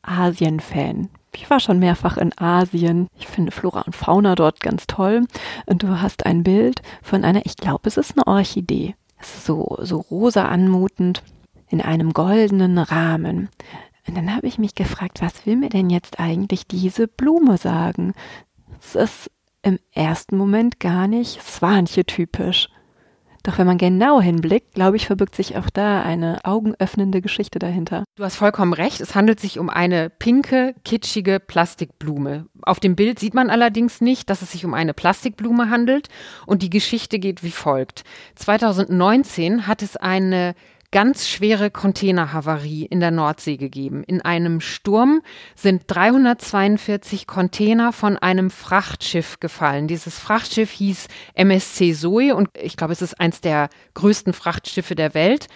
Asien-Fan. 0.03 1.09
Ich 1.35 1.49
war 1.49 1.59
schon 1.59 1.79
mehrfach 1.79 2.17
in 2.17 2.37
Asien. 2.37 3.07
Ich 3.17 3.27
finde 3.27 3.51
Flora 3.51 3.81
und 3.81 3.95
Fauna 3.95 4.35
dort 4.35 4.61
ganz 4.61 4.87
toll. 4.87 5.25
Und 5.65 5.83
du 5.83 6.01
hast 6.01 6.25
ein 6.25 6.43
Bild 6.43 6.81
von 7.01 7.25
einer, 7.25 7.45
ich 7.45 7.57
glaube, 7.57 7.89
es 7.89 7.97
ist 7.97 8.13
eine 8.17 8.25
Orchidee. 8.25 8.95
Es 9.19 9.35
ist 9.35 9.45
so, 9.45 9.77
so 9.81 9.97
rosa 9.97 10.47
anmutend 10.47 11.23
in 11.75 11.81
einem 11.81 12.13
goldenen 12.13 12.77
Rahmen. 12.77 13.49
Und 14.07 14.15
dann 14.15 14.33
habe 14.33 14.47
ich 14.47 14.57
mich 14.57 14.75
gefragt, 14.75 15.21
was 15.21 15.45
will 15.45 15.57
mir 15.57 15.67
denn 15.67 15.89
jetzt 15.89 16.21
eigentlich 16.21 16.67
diese 16.67 17.07
Blume 17.07 17.57
sagen? 17.57 18.13
Es 18.79 18.95
ist 18.95 19.31
im 19.61 19.77
ersten 19.91 20.37
Moment 20.37 20.79
gar 20.79 21.07
nicht 21.07 21.41
Swanche-typisch. 21.41 22.69
Doch 23.43 23.57
wenn 23.57 23.67
man 23.67 23.77
genau 23.77 24.21
hinblickt, 24.21 24.73
glaube 24.73 24.95
ich, 24.95 25.05
verbirgt 25.05 25.35
sich 25.35 25.57
auch 25.57 25.69
da 25.69 26.01
eine 26.01 26.39
augenöffnende 26.45 27.21
Geschichte 27.21 27.59
dahinter. 27.59 28.05
Du 28.15 28.23
hast 28.23 28.37
vollkommen 28.37 28.73
recht. 28.73 29.01
Es 29.01 29.13
handelt 29.13 29.39
sich 29.39 29.59
um 29.59 29.69
eine 29.69 30.09
pinke, 30.09 30.75
kitschige 30.83 31.39
Plastikblume. 31.39 32.47
Auf 32.61 32.79
dem 32.79 32.95
Bild 32.95 33.19
sieht 33.19 33.33
man 33.33 33.49
allerdings 33.49 34.01
nicht, 34.01 34.29
dass 34.29 34.41
es 34.41 34.53
sich 34.53 34.65
um 34.65 34.73
eine 34.73 34.93
Plastikblume 34.93 35.69
handelt. 35.69 36.07
Und 36.47 36.63
die 36.63 36.71
Geschichte 36.71 37.19
geht 37.19 37.43
wie 37.43 37.51
folgt. 37.51 38.03
2019 38.35 39.67
hat 39.67 39.83
es 39.83 39.97
eine 39.97 40.55
ganz 40.95 41.27
schwere 41.27 41.71
Containerhavarie 41.71 42.85
in 42.85 43.01
der 43.01 43.11
Nordsee 43.11 43.57
gegeben. 43.57 44.05
In 44.05 44.21
einem 44.21 44.61
Sturm 44.61 45.21
sind 45.53 45.83
342 45.87 47.27
Container 47.27 47.91
von 47.91 48.17
einem 48.17 48.49
Frachtschiff 48.49 49.41
gefallen. 49.41 49.89
Dieses 49.89 50.17
Frachtschiff 50.17 50.71
hieß 50.71 51.07
MSC 51.33 51.93
Zoe 51.93 52.33
und 52.33 52.47
ich 52.57 52.77
glaube, 52.77 52.93
es 52.93 53.01
ist 53.01 53.19
eins 53.19 53.41
der 53.41 53.67
größten 53.93 54.31
Frachtschiffe 54.31 54.95
der 54.95 55.13
Welt. 55.13 55.47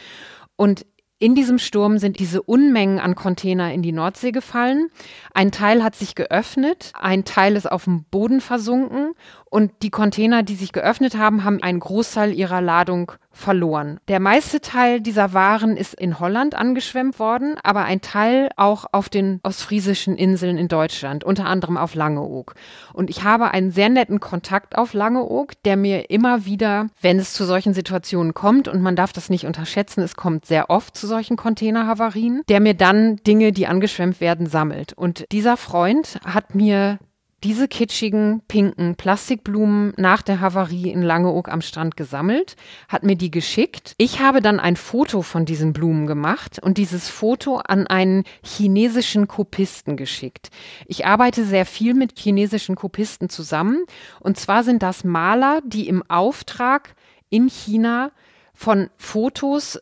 Und 0.58 0.86
in 1.19 1.36
diesem 1.36 1.58
Sturm 1.58 1.99
sind 1.99 2.19
diese 2.19 2.41
Unmengen 2.41 2.97
an 2.97 3.13
Container 3.13 3.73
in 3.73 3.82
die 3.82 3.91
Nordsee 3.91 4.32
gefallen. 4.32 4.89
Ein 5.34 5.52
Teil 5.52 5.84
hat 5.84 5.95
sich 5.95 6.15
geöffnet, 6.15 6.93
ein 6.99 7.25
Teil 7.25 7.58
ist 7.58 7.69
auf 7.69 7.84
dem 7.84 8.06
Boden 8.06 8.39
versunken 8.39 9.12
und 9.50 9.72
die 9.82 9.90
Container, 9.90 10.44
die 10.44 10.56
sich 10.56 10.72
geöffnet 10.72 11.18
haben, 11.18 11.44
haben 11.44 11.62
einen 11.62 11.80
Großteil 11.80 12.34
ihrer 12.34 12.62
Ladung 12.62 13.12
verloren. 13.32 14.00
Der 14.08 14.20
meiste 14.20 14.60
Teil 14.60 15.02
dieser 15.02 15.34
Waren 15.34 15.78
ist 15.78 15.94
in 15.94 16.20
Holland 16.20 16.56
angeschwemmt 16.56 17.20
worden, 17.20 17.56
aber 17.64 17.84
ein 17.84 18.02
Teil 18.02 18.50
auch 18.58 18.86
auf 18.92 19.08
den 19.08 19.40
ostfriesischen 19.44 20.18
Inseln 20.18 20.58
in 20.58 20.68
Deutschland, 20.68 21.24
unter 21.24 21.46
anderem 21.46 21.78
auf 21.78 21.96
Langeoog. 21.96 22.56
Und 22.94 23.10
ich 23.10 23.24
habe 23.24 23.52
einen 23.52 23.72
sehr 23.72 23.90
netten 23.90 24.20
Kontakt 24.20 24.78
auf 24.78 24.94
Langeoog, 24.94 25.54
der 25.64 25.78
mir 25.78 26.10
immer 26.10 26.46
wieder, 26.46 26.88
wenn 27.02 27.20
es 27.20 27.34
zu 27.34 27.46
solchen 27.46 27.74
Situationen 27.74 28.34
kommt, 28.34 28.68
und 28.68 28.82
man 28.82 28.96
darf 28.96 29.14
das 29.14 29.30
nicht 29.30 29.46
unterschätzen, 29.46 30.02
es 30.02 30.16
kommt 30.16 30.46
sehr 30.46 30.70
oft 30.70 30.98
zu 30.98 31.08
solchen 31.08 31.38
Containerhavarien, 31.38 32.42
der 32.50 32.60
mir 32.60 32.74
dann 32.74 33.18
Dinge, 33.18 33.52
die 33.52 33.68
angeschwemmt 33.68 34.20
werden, 34.22 34.48
sammelt. 34.48 34.94
Und 34.94 35.26
dieser 35.32 35.56
Freund 35.56 36.20
hat 36.26 36.56
mir 36.56 37.00
diese 37.43 37.67
kitschigen, 37.67 38.41
pinken 38.47 38.95
Plastikblumen 38.95 39.93
nach 39.97 40.21
der 40.21 40.41
Havarie 40.41 40.89
in 40.89 41.02
Langeoog 41.02 41.49
am 41.49 41.62
Strand 41.62 41.95
gesammelt, 41.95 42.56
hat 42.88 43.04
mir 43.04 43.15
die 43.15 43.32
geschickt. 43.32 43.93
Ich 43.97 44.19
habe 44.19 44.41
dann 44.41 44.60
ein 44.60 44.75
Foto 44.75 45.21
von 45.21 45.45
diesen 45.45 45.73
Blumen 45.73 46.08
gemacht 46.08 46.60
und 46.62 46.78
dieses 46.78 47.10
Foto 47.10 47.58
an 47.58 47.88
einen 47.88 48.23
chinesischen 48.43 49.28
Kopisten 49.28 49.95
geschickt. 49.95 50.49
Ich 50.86 51.06
arbeite 51.06 51.45
sehr 51.45 51.65
viel 51.65 51.93
mit 51.93 52.19
chinesischen 52.19 52.75
Kopisten 52.75 53.30
zusammen 53.30 53.86
und 54.19 54.38
zwar 54.38 54.63
sind 54.63 54.84
das 54.84 55.04
Maler, 55.04 55.62
die 55.65 55.88
im 55.88 56.04
Auftrag 56.10 56.95
in 57.30 57.47
China 57.47 58.12
von 58.54 58.89
Fotos 58.97 59.80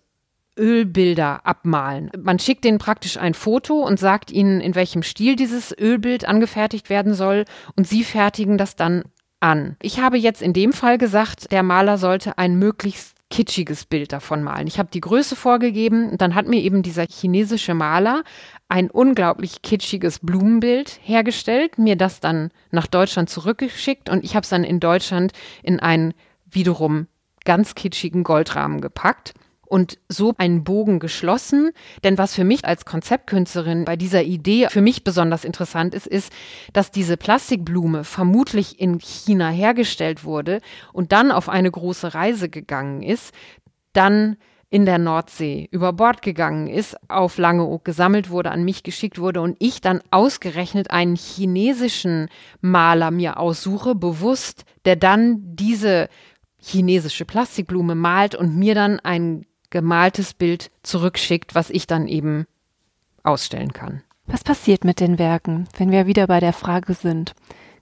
Ölbilder 0.58 1.46
abmalen. 1.46 2.10
Man 2.17 2.39
schickt 2.39 2.63
denen 2.63 2.78
praktisch 2.78 3.17
ein 3.17 3.34
Foto 3.34 3.82
und 3.82 4.00
sagt 4.00 4.32
ihnen, 4.32 4.62
in 4.62 4.76
welchem 4.76 5.04
Stil 5.04 5.36
dieses 5.36 5.78
Ölbild 5.78 6.28
angefertigt 6.28 6.89
werden 6.89 7.13
soll 7.13 7.46
und 7.76 7.88
sie 7.88 8.04
fertigen 8.04 8.58
das 8.58 8.76
dann 8.76 9.04
an. 9.39 9.78
Ich 9.82 10.00
habe 10.00 10.17
jetzt 10.17 10.41
in 10.41 10.54
dem 10.54 10.74
Fall 10.74 10.98
gesagt, 10.98 11.52
der 11.52 11.63
Maler 11.63 11.98
sollte 11.98 12.38
ein 12.38 12.58
möglichst 12.58 13.17
kitschiges 13.30 13.86
Bild 13.86 14.13
davon 14.13 14.41
malen. 14.41 14.67
Ich 14.67 14.80
habe 14.80 14.89
die 14.91 15.02
Größe 15.02 15.36
vorgegeben 15.36 16.10
und 16.12 16.22
dann 16.22 16.34
hat 16.34 16.48
mir 16.48 16.62
eben 16.62 16.82
dieser 16.82 17.06
chinesische 17.10 17.74
Maler 17.74 18.24
ein 18.70 18.89
unglaublich 18.89 19.62
kitschiges 19.62 20.20
Blumenbild 20.20 21.00
hergestellt, 21.04 21.78
mir 21.78 21.98
das 21.98 22.22
dann 22.22 22.52
nach 22.72 22.88
Deutschland 22.88 23.30
zurückgeschickt 23.30 24.10
und 24.10 24.24
ich 24.24 24.36
habe 24.36 24.43
es 24.43 24.50
dann 24.50 24.63
in 24.63 24.80
Deutschland 24.80 25.34
in 25.62 25.80
einen 25.80 26.13
wiederum 26.50 27.08
ganz 27.43 27.76
kitschigen 27.76 28.24
Goldrahmen 28.24 28.80
gepackt 28.80 29.34
und 29.68 30.00
so 30.10 30.34
einen 30.38 30.64
Bogen 30.64 31.00
geschlossen. 31.00 31.72
Denn 32.04 32.18
was 32.18 32.34
für 32.36 32.44
mich 32.44 32.66
als 32.66 32.86
Konzeptkünstlerin 32.86 33.86
bei 33.86 33.96
dieser 33.96 34.24
Idee 34.24 34.68
für 34.70 34.82
mich 34.82 35.04
besonders 35.04 35.46
interessant 35.46 35.94
ist, 35.94 36.08
ist, 36.08 36.32
dass 36.74 36.92
diese 36.92 37.18
Plastikblume 37.18 38.04
vermutlich 38.04 38.80
in 38.80 39.00
China 39.00 39.50
hergestellt 39.50 40.24
wurde 40.24 40.62
und 40.94 41.12
dann 41.12 41.32
auf 41.32 41.50
eine 41.50 41.72
große 41.72 42.14
Reise 42.14 42.50
gegangen 42.50 43.02
ist, 43.02 43.34
dann 43.94 44.38
in 44.70 44.86
der 44.86 44.98
Nordsee 44.98 45.70
über 45.72 45.94
Bord 45.94 46.22
gegangen 46.22 46.68
ist, 46.68 46.98
auf 47.10 47.38
Langeoog 47.38 47.86
gesammelt 47.86 48.30
wurde, 48.30 48.52
an 48.52 48.66
mich 48.66 48.84
geschickt 48.84 49.18
wurde 49.18 49.42
und 49.42 49.56
ich 49.60 49.80
dann 49.80 50.02
ausgerechnet 50.12 50.92
einen 50.92 51.16
chinesischen 51.16 52.28
Maler 52.60 53.12
mir 53.12 53.40
aussuche, 53.40 53.96
bewusst, 53.96 54.66
der 54.84 54.98
dann 54.98 55.56
diese 55.56 56.10
chinesische 56.60 57.24
Plastikblume 57.24 57.96
malt 57.96 58.36
und 58.36 58.58
mir 58.58 58.76
dann 58.76 59.00
ein 59.00 59.46
gemaltes 59.78 60.34
Bild 60.34 60.72
zurückschickt, 60.82 61.54
was 61.54 61.70
ich 61.70 61.86
dann 61.86 62.08
eben 62.08 62.48
ausstellen 63.22 63.74
kann. 63.74 64.02
Was 64.26 64.44
passiert 64.44 64.84
mit 64.84 65.00
den 65.00 65.20
Werken, 65.20 65.68
wenn 65.78 65.92
wir 65.92 66.08
wieder 66.08 66.26
bei 66.26 66.40
der 66.40 66.54
Frage 66.54 66.96
sind? 66.96 67.36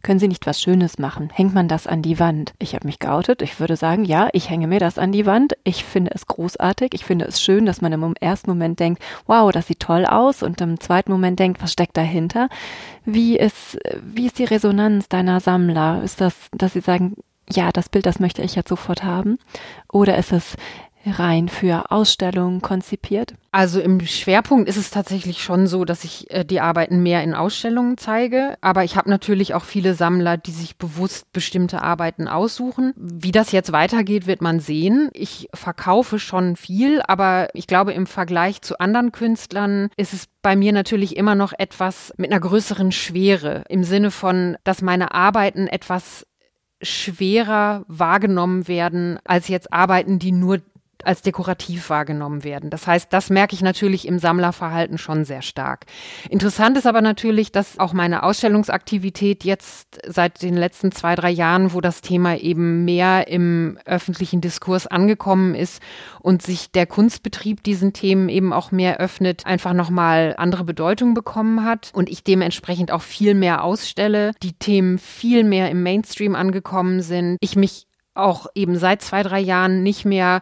Können 0.03 0.19
Sie 0.19 0.27
nicht 0.27 0.45
was 0.45 0.61
Schönes 0.61 0.99
machen? 0.99 1.31
Hängt 1.33 1.55
man 1.55 1.67
das 1.69 1.87
an 1.87 2.01
die 2.03 2.19
Wand? 2.19 2.53
Ich 2.59 2.75
habe 2.75 2.85
mich 2.85 2.99
geoutet. 2.99 3.41
Ich 3.41 3.59
würde 3.59 3.75
sagen, 3.75 4.03
ja, 4.05 4.27
ich 4.33 4.51
hänge 4.51 4.67
mir 4.67 4.79
das 4.79 4.99
an 4.99 5.11
die 5.11 5.25
Wand. 5.25 5.53
Ich 5.63 5.83
finde 5.83 6.11
es 6.13 6.27
großartig. 6.27 6.93
Ich 6.93 7.05
finde 7.05 7.25
es 7.25 7.41
schön, 7.41 7.65
dass 7.65 7.81
man 7.81 7.91
im 7.91 8.13
ersten 8.19 8.51
Moment 8.51 8.79
denkt, 8.79 9.01
wow, 9.25 9.51
das 9.51 9.65
sieht 9.65 9.79
toll 9.79 10.05
aus. 10.05 10.43
Und 10.43 10.61
im 10.61 10.79
zweiten 10.79 11.11
Moment 11.11 11.39
denkt, 11.39 11.63
was 11.63 11.71
steckt 11.71 11.97
dahinter? 11.97 12.49
Wie 13.05 13.35
ist, 13.35 13.79
wie 14.03 14.27
ist 14.27 14.37
die 14.37 14.43
Resonanz 14.43 15.09
deiner 15.09 15.39
Sammler? 15.39 16.03
Ist 16.03 16.21
das, 16.21 16.35
dass 16.51 16.73
sie 16.73 16.81
sagen, 16.81 17.15
ja, 17.49 17.71
das 17.71 17.89
Bild, 17.89 18.05
das 18.05 18.19
möchte 18.19 18.43
ich 18.43 18.53
jetzt 18.53 18.69
sofort 18.69 19.03
haben? 19.03 19.39
Oder 19.91 20.17
ist 20.17 20.31
es, 20.31 20.55
rein 21.05 21.49
für 21.49 21.91
Ausstellungen 21.91 22.61
konzipiert? 22.61 23.35
Also 23.51 23.79
im 23.79 24.01
Schwerpunkt 24.01 24.67
ist 24.67 24.77
es 24.77 24.91
tatsächlich 24.91 25.41
schon 25.41 25.67
so, 25.67 25.85
dass 25.85 26.03
ich 26.03 26.29
äh, 26.31 26.43
die 26.43 26.59
Arbeiten 26.59 27.01
mehr 27.01 27.23
in 27.23 27.33
Ausstellungen 27.33 27.97
zeige. 27.97 28.57
Aber 28.61 28.83
ich 28.83 28.97
habe 28.97 29.09
natürlich 29.09 29.53
auch 29.53 29.63
viele 29.63 29.93
Sammler, 29.93 30.37
die 30.37 30.51
sich 30.51 30.77
bewusst 30.77 31.31
bestimmte 31.31 31.81
Arbeiten 31.81 32.27
aussuchen. 32.27 32.93
Wie 32.95 33.31
das 33.31 33.51
jetzt 33.51 33.71
weitergeht, 33.71 34.27
wird 34.27 34.41
man 34.41 34.59
sehen. 34.59 35.09
Ich 35.13 35.49
verkaufe 35.53 36.19
schon 36.19 36.55
viel, 36.55 37.01
aber 37.01 37.49
ich 37.53 37.67
glaube, 37.67 37.93
im 37.93 38.07
Vergleich 38.07 38.61
zu 38.61 38.79
anderen 38.79 39.11
Künstlern 39.11 39.89
ist 39.97 40.13
es 40.13 40.27
bei 40.41 40.55
mir 40.55 40.73
natürlich 40.73 41.17
immer 41.17 41.35
noch 41.35 41.53
etwas 41.57 42.13
mit 42.17 42.31
einer 42.31 42.41
größeren 42.41 42.91
Schwere. 42.91 43.63
Im 43.69 43.83
Sinne 43.83 44.11
von, 44.11 44.57
dass 44.63 44.81
meine 44.81 45.13
Arbeiten 45.13 45.67
etwas 45.67 46.25
schwerer 46.81 47.83
wahrgenommen 47.87 48.67
werden 48.67 49.19
als 49.23 49.47
jetzt 49.47 49.71
Arbeiten, 49.73 50.19
die 50.19 50.31
nur 50.31 50.59
als 51.05 51.21
dekorativ 51.21 51.89
wahrgenommen 51.89 52.43
werden. 52.43 52.69
Das 52.69 52.87
heißt, 52.87 53.11
das 53.11 53.29
merke 53.29 53.55
ich 53.55 53.61
natürlich 53.61 54.07
im 54.07 54.19
Sammlerverhalten 54.19 54.97
schon 54.97 55.25
sehr 55.25 55.41
stark. 55.41 55.85
Interessant 56.29 56.77
ist 56.77 56.87
aber 56.87 57.01
natürlich, 57.01 57.51
dass 57.51 57.79
auch 57.79 57.93
meine 57.93 58.23
Ausstellungsaktivität 58.23 59.43
jetzt 59.43 59.99
seit 60.07 60.41
den 60.41 60.55
letzten 60.55 60.91
zwei, 60.91 61.15
drei 61.15 61.29
Jahren, 61.29 61.73
wo 61.73 61.81
das 61.81 62.01
Thema 62.01 62.37
eben 62.37 62.85
mehr 62.85 63.27
im 63.27 63.77
öffentlichen 63.85 64.41
Diskurs 64.41 64.87
angekommen 64.87 65.55
ist 65.55 65.81
und 66.21 66.41
sich 66.41 66.71
der 66.71 66.85
Kunstbetrieb 66.85 67.63
diesen 67.63 67.93
Themen 67.93 68.29
eben 68.29 68.53
auch 68.53 68.71
mehr 68.71 68.99
öffnet, 68.99 69.45
einfach 69.45 69.73
nochmal 69.73 70.35
andere 70.37 70.63
Bedeutung 70.63 71.13
bekommen 71.13 71.63
hat 71.63 71.91
und 71.93 72.09
ich 72.09 72.23
dementsprechend 72.23 72.91
auch 72.91 73.01
viel 73.01 73.33
mehr 73.33 73.63
ausstelle, 73.63 74.31
die 74.41 74.53
Themen 74.53 74.97
viel 74.97 75.43
mehr 75.43 75.69
im 75.69 75.83
Mainstream 75.83 76.35
angekommen 76.35 77.01
sind. 77.01 77.37
Ich 77.41 77.55
mich 77.55 77.87
auch 78.15 78.47
eben 78.55 78.77
seit 78.77 79.01
zwei, 79.01 79.23
drei 79.23 79.39
Jahren 79.39 79.83
nicht 79.83 80.05
mehr 80.05 80.41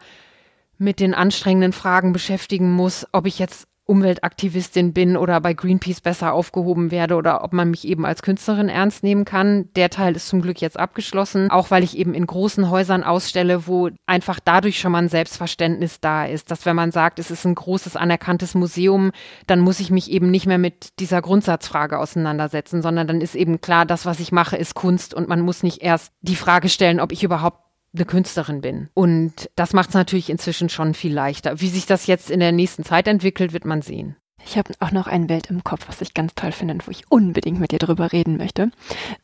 mit 0.84 1.00
den 1.00 1.13
anstrengenden 1.13 1.74
Fragen 1.74 2.13
beschäftigen 2.13 2.72
muss, 2.72 3.08
ob 3.12 3.26
ich 3.26 3.39
jetzt 3.39 3.67
Umweltaktivistin 3.86 4.93
bin 4.93 5.17
oder 5.17 5.41
bei 5.41 5.54
Greenpeace 5.54 6.00
besser 6.00 6.34
aufgehoben 6.34 6.89
werde 6.89 7.15
oder 7.15 7.43
ob 7.43 7.52
man 7.52 7.69
mich 7.69 7.86
eben 7.86 8.06
als 8.06 8.22
Künstlerin 8.22 8.69
ernst 8.69 9.04
nehmen 9.04 9.26
kann. 9.26 9.67
Der 9.76 9.89
Teil 9.89 10.15
ist 10.15 10.30
zum 10.30 10.41
Glück 10.41 10.62
jetzt 10.62 10.80
abgeschlossen, 10.80 11.52
auch 11.52 11.69
weil 11.69 11.84
ich 11.84 11.98
eben 11.98 12.13
in 12.13 12.26
großen 12.26 12.69
Häusern 12.69 13.04
ausstelle, 13.04 13.67
wo 13.67 13.89
einfach 14.06 14.39
dadurch 14.39 14.80
schon 14.80 14.93
mal 14.93 15.00
ein 15.00 15.10
Selbstverständnis 15.10 16.00
da 16.00 16.26
ist, 16.26 16.50
dass 16.50 16.65
wenn 16.65 16.78
man 16.78 16.91
sagt, 16.91 17.19
es 17.19 17.30
ist 17.30 17.46
ein 17.46 17.56
großes 17.56 17.98
anerkanntes 17.98 18.56
Museum, 18.56 19.12
dann 19.48 19.60
muss 19.60 19.82
ich 19.82 19.91
mich 19.91 20.10
eben 20.10 20.32
nicht 20.32 20.46
mehr 20.46 20.58
mit 20.58 20.98
dieser 21.00 21.22
Grundsatzfrage 21.22 22.00
auseinandersetzen, 22.00 22.82
sondern 22.82 23.08
dann 23.08 23.19
ist 23.19 23.36
eben 23.36 23.60
klar, 23.60 23.86
das, 23.86 24.06
was 24.06 24.22
ich 24.22 24.32
mache, 24.32 24.56
ist 24.56 24.76
Kunst 24.76 25.13
und 25.13 25.28
man 25.28 25.41
muss 25.41 25.62
nicht 25.62 25.82
erst 25.82 26.13
die 26.22 26.38
Frage 26.38 26.69
stellen, 26.69 27.02
ob 27.02 27.12
ich 27.12 27.24
überhaupt 27.24 27.60
eine 27.96 28.06
Künstlerin 28.06 28.62
bin. 28.62 28.90
Und 28.94 29.50
das 29.56 29.74
macht 29.74 29.90
es 29.90 29.96
natürlich 29.96 30.30
inzwischen 30.30 30.70
schon 30.70 30.94
viel 30.94 31.14
leichter. 31.14 31.62
Wie 31.62 31.70
sich 31.70 31.86
das 31.86 32.08
jetzt 32.08 32.32
in 32.32 32.40
der 32.40 32.52
nächsten 32.52 32.84
Zeit 32.84 33.08
entwickelt, 33.08 33.54
wird 33.54 33.66
man 33.66 33.82
sehen. 33.82 34.16
Ich 34.46 34.58
habe 34.58 34.74
auch 34.80 34.92
noch 34.92 35.08
ein 35.08 35.28
Bild 35.28 35.50
im 35.50 35.64
Kopf, 35.64 35.88
was 35.88 36.02
ich 36.02 36.14
ganz 36.14 36.36
toll 36.36 36.52
finde 36.52 36.74
und 36.74 36.88
wo 36.88 36.92
ich 36.92 37.10
unbedingt 37.10 37.60
mit 37.60 37.72
dir 37.72 37.80
drüber 37.80 38.12
reden 38.12 38.38
möchte. 38.38 38.72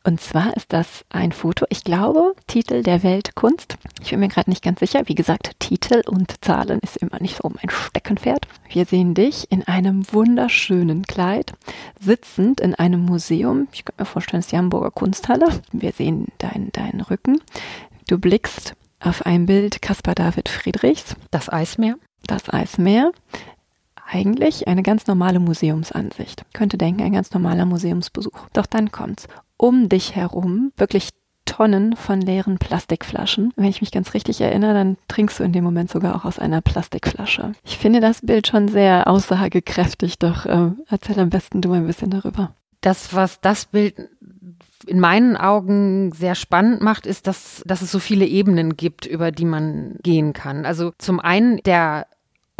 Und 0.02 0.20
zwar 0.20 0.56
ist 0.56 0.72
das 0.72 1.04
ein 1.10 1.32
Foto, 1.32 1.66
ich 1.68 1.84
glaube, 1.84 2.34
Titel 2.46 2.82
der 2.82 3.02
Weltkunst. 3.02 3.76
Ich 4.02 4.10
bin 4.10 4.20
mir 4.20 4.28
gerade 4.28 4.50
nicht 4.50 4.62
ganz 4.62 4.80
sicher. 4.80 5.02
Wie 5.06 5.14
gesagt, 5.14 5.52
Titel 5.58 6.02
und 6.06 6.42
Zahlen 6.42 6.80
ist 6.80 6.96
immer 6.96 7.20
nicht 7.20 7.36
so 7.36 7.48
mein 7.48 7.70
Steckenpferd. 7.70 8.46
Wir 8.68 8.86
sehen 8.86 9.14
dich 9.14 9.50
in 9.50 9.66
einem 9.68 10.10
wunderschönen 10.12 11.04
Kleid, 11.04 11.52
sitzend 12.00 12.60
in 12.60 12.74
einem 12.74 13.04
Museum. 13.04 13.68
Ich 13.72 13.84
könnte 13.84 14.02
mir 14.02 14.06
vorstellen, 14.06 14.40
es 14.40 14.46
ist 14.46 14.52
die 14.52 14.58
Hamburger 14.58 14.90
Kunsthalle. 14.90 15.48
Wir 15.72 15.92
sehen 15.92 16.28
deinen 16.38 16.70
dein 16.72 17.00
Rücken. 17.02 17.40
Du 18.10 18.18
blickst 18.18 18.74
auf 18.98 19.24
ein 19.24 19.46
Bild 19.46 19.82
Caspar 19.82 20.16
David 20.16 20.48
Friedrichs. 20.48 21.14
Das 21.30 21.48
Eismeer. 21.48 21.94
Das 22.26 22.52
Eismeer 22.52 23.12
eigentlich 24.04 24.66
eine 24.66 24.82
ganz 24.82 25.06
normale 25.06 25.38
Museumsansicht. 25.38 26.42
Ich 26.48 26.52
könnte 26.52 26.76
denken, 26.76 27.02
ein 27.02 27.12
ganz 27.12 27.32
normaler 27.32 27.66
Museumsbesuch. 27.66 28.48
Doch 28.52 28.66
dann 28.66 28.90
kommt's. 28.90 29.28
Um 29.56 29.88
dich 29.88 30.16
herum 30.16 30.72
wirklich 30.76 31.10
Tonnen 31.44 31.94
von 31.94 32.20
leeren 32.20 32.58
Plastikflaschen. 32.58 33.52
Wenn 33.54 33.66
ich 33.66 33.80
mich 33.80 33.92
ganz 33.92 34.12
richtig 34.12 34.40
erinnere, 34.40 34.74
dann 34.74 34.96
trinkst 35.06 35.38
du 35.38 35.44
in 35.44 35.52
dem 35.52 35.62
Moment 35.62 35.88
sogar 35.88 36.16
auch 36.16 36.24
aus 36.24 36.40
einer 36.40 36.62
Plastikflasche. 36.62 37.52
Ich 37.62 37.78
finde 37.78 38.00
das 38.00 38.22
Bild 38.22 38.48
schon 38.48 38.66
sehr 38.66 39.06
aussagekräftig, 39.06 40.18
doch 40.18 40.46
äh, 40.46 40.72
erzähl 40.88 41.20
am 41.20 41.30
besten 41.30 41.62
du 41.62 41.70
ein 41.74 41.86
bisschen 41.86 42.10
darüber. 42.10 42.56
Das, 42.80 43.14
was 43.14 43.40
das 43.40 43.66
Bild 43.66 43.94
in 44.86 45.00
meinen 45.00 45.36
Augen 45.36 46.12
sehr 46.12 46.34
spannend 46.34 46.80
macht, 46.80 47.06
ist, 47.06 47.26
dass, 47.26 47.62
dass 47.66 47.82
es 47.82 47.90
so 47.90 47.98
viele 47.98 48.26
Ebenen 48.26 48.76
gibt, 48.76 49.06
über 49.06 49.30
die 49.30 49.44
man 49.44 49.96
gehen 50.02 50.32
kann. 50.32 50.64
Also 50.64 50.92
zum 50.98 51.20
einen 51.20 51.58
der 51.64 52.06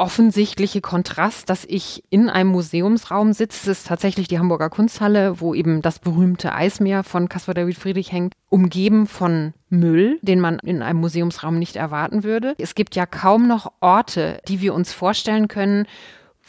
offensichtliche 0.01 0.81
Kontrast, 0.81 1.51
dass 1.51 1.67
ich 1.67 2.03
in 2.09 2.31
einem 2.31 2.51
Museumsraum 2.51 3.35
sitze. 3.35 3.69
Das 3.69 3.81
ist 3.81 3.87
tatsächlich 3.87 4.29
die 4.29 4.39
Hamburger 4.39 4.71
Kunsthalle, 4.71 5.43
wo 5.43 5.53
eben 5.55 5.83
das 5.83 5.99
berühmte 5.99 6.55
Eismeer 6.55 7.05
von 7.05 7.29
Caspar 7.29 7.55
David 7.55 7.77
Friedrich 7.77 8.11
hängt, 8.11 8.33
umgeben 8.49 9.07
von 9.07 9.53
Müll, 9.69 10.19
den 10.23 10.41
man 10.41 10.59
in 10.61 10.83
einem 10.83 11.01
Museumsraum 11.01 11.59
nicht 11.59 11.77
erwarten 11.77 12.25
würde. 12.25 12.55
Es 12.57 12.75
gibt 12.75 12.97
ja 12.97 13.05
kaum 13.05 13.47
noch 13.47 13.73
Orte, 13.81 14.41
die 14.49 14.63
wir 14.63 14.73
uns 14.73 14.95
vorstellen 14.95 15.49
können, 15.49 15.87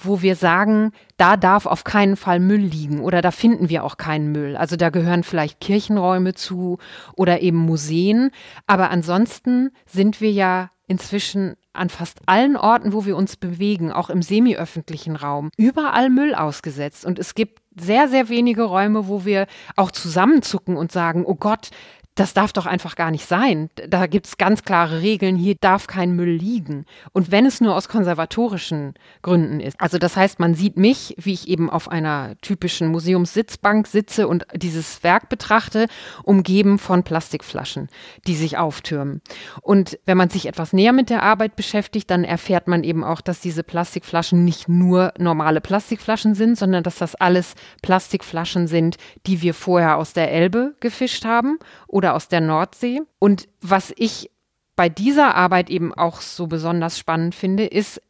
wo 0.05 0.21
wir 0.21 0.35
sagen, 0.35 0.91
da 1.17 1.37
darf 1.37 1.65
auf 1.65 1.83
keinen 1.83 2.15
Fall 2.15 2.39
Müll 2.39 2.61
liegen 2.61 3.01
oder 3.01 3.21
da 3.21 3.31
finden 3.31 3.69
wir 3.69 3.83
auch 3.83 3.97
keinen 3.97 4.31
Müll. 4.31 4.55
Also 4.57 4.75
da 4.75 4.89
gehören 4.89 5.23
vielleicht 5.23 5.59
Kirchenräume 5.59 6.33
zu 6.33 6.77
oder 7.15 7.41
eben 7.41 7.57
Museen. 7.57 8.31
Aber 8.67 8.89
ansonsten 8.89 9.71
sind 9.85 10.21
wir 10.21 10.31
ja 10.31 10.71
inzwischen 10.87 11.55
an 11.73 11.89
fast 11.89 12.19
allen 12.25 12.57
Orten, 12.57 12.91
wo 12.91 13.05
wir 13.05 13.15
uns 13.15 13.37
bewegen, 13.37 13.91
auch 13.91 14.09
im 14.09 14.21
semi-öffentlichen 14.21 15.15
Raum, 15.15 15.49
überall 15.57 16.09
Müll 16.09 16.35
ausgesetzt. 16.35 17.05
Und 17.05 17.17
es 17.17 17.33
gibt 17.33 17.61
sehr, 17.79 18.09
sehr 18.09 18.27
wenige 18.27 18.63
Räume, 18.63 19.07
wo 19.07 19.23
wir 19.23 19.47
auch 19.77 19.91
zusammenzucken 19.91 20.75
und 20.75 20.91
sagen, 20.91 21.23
oh 21.25 21.35
Gott, 21.35 21.69
das 22.15 22.33
darf 22.33 22.51
doch 22.51 22.65
einfach 22.65 22.95
gar 22.95 23.09
nicht 23.09 23.25
sein. 23.25 23.69
Da 23.87 24.05
gibt 24.05 24.27
es 24.27 24.37
ganz 24.37 24.63
klare 24.63 25.01
Regeln, 25.01 25.37
hier 25.37 25.55
darf 25.59 25.87
kein 25.87 26.13
Müll 26.13 26.31
liegen. 26.31 26.85
Und 27.13 27.31
wenn 27.31 27.45
es 27.45 27.61
nur 27.61 27.73
aus 27.73 27.87
konservatorischen 27.87 28.95
Gründen 29.21 29.61
ist. 29.61 29.79
Also 29.79 29.97
das 29.97 30.17
heißt, 30.17 30.39
man 30.39 30.53
sieht 30.53 30.75
mich, 30.75 31.15
wie 31.17 31.31
ich 31.31 31.47
eben 31.47 31.69
auf 31.69 31.89
einer 31.89 32.35
typischen 32.41 32.89
Museumssitzbank 32.89 33.87
sitze 33.87 34.27
und 34.27 34.45
dieses 34.53 35.03
Werk 35.03 35.29
betrachte, 35.29 35.87
umgeben 36.23 36.79
von 36.79 37.03
Plastikflaschen, 37.03 37.87
die 38.27 38.35
sich 38.35 38.57
auftürmen. 38.57 39.21
Und 39.61 39.97
wenn 40.05 40.17
man 40.17 40.29
sich 40.29 40.47
etwas 40.47 40.73
näher 40.73 40.93
mit 40.93 41.09
der 41.09 41.23
Arbeit 41.23 41.55
beschäftigt, 41.55 42.11
dann 42.11 42.25
erfährt 42.25 42.67
man 42.67 42.83
eben 42.83 43.05
auch, 43.05 43.21
dass 43.21 43.39
diese 43.39 43.63
Plastikflaschen 43.63 44.43
nicht 44.43 44.67
nur 44.67 45.13
normale 45.17 45.61
Plastikflaschen 45.61 46.35
sind, 46.35 46.57
sondern 46.57 46.83
dass 46.83 46.97
das 46.97 47.15
alles 47.15 47.55
Plastikflaschen 47.81 48.67
sind, 48.67 48.97
die 49.27 49.41
wir 49.41 49.53
vorher 49.53 49.97
aus 49.97 50.11
der 50.11 50.29
Elbe 50.31 50.75
gefischt 50.81 51.23
haben 51.23 51.57
oder 52.01 52.15
aus 52.15 52.27
der 52.27 52.41
Nordsee. 52.41 53.01
Und 53.19 53.47
was 53.61 53.93
ich 53.95 54.31
bei 54.75 54.89
dieser 54.89 55.35
Arbeit 55.35 55.69
eben 55.69 55.93
auch 55.93 56.19
so 56.19 56.47
besonders 56.47 56.97
spannend 56.97 57.35
finde, 57.35 57.67
ist 57.67 58.01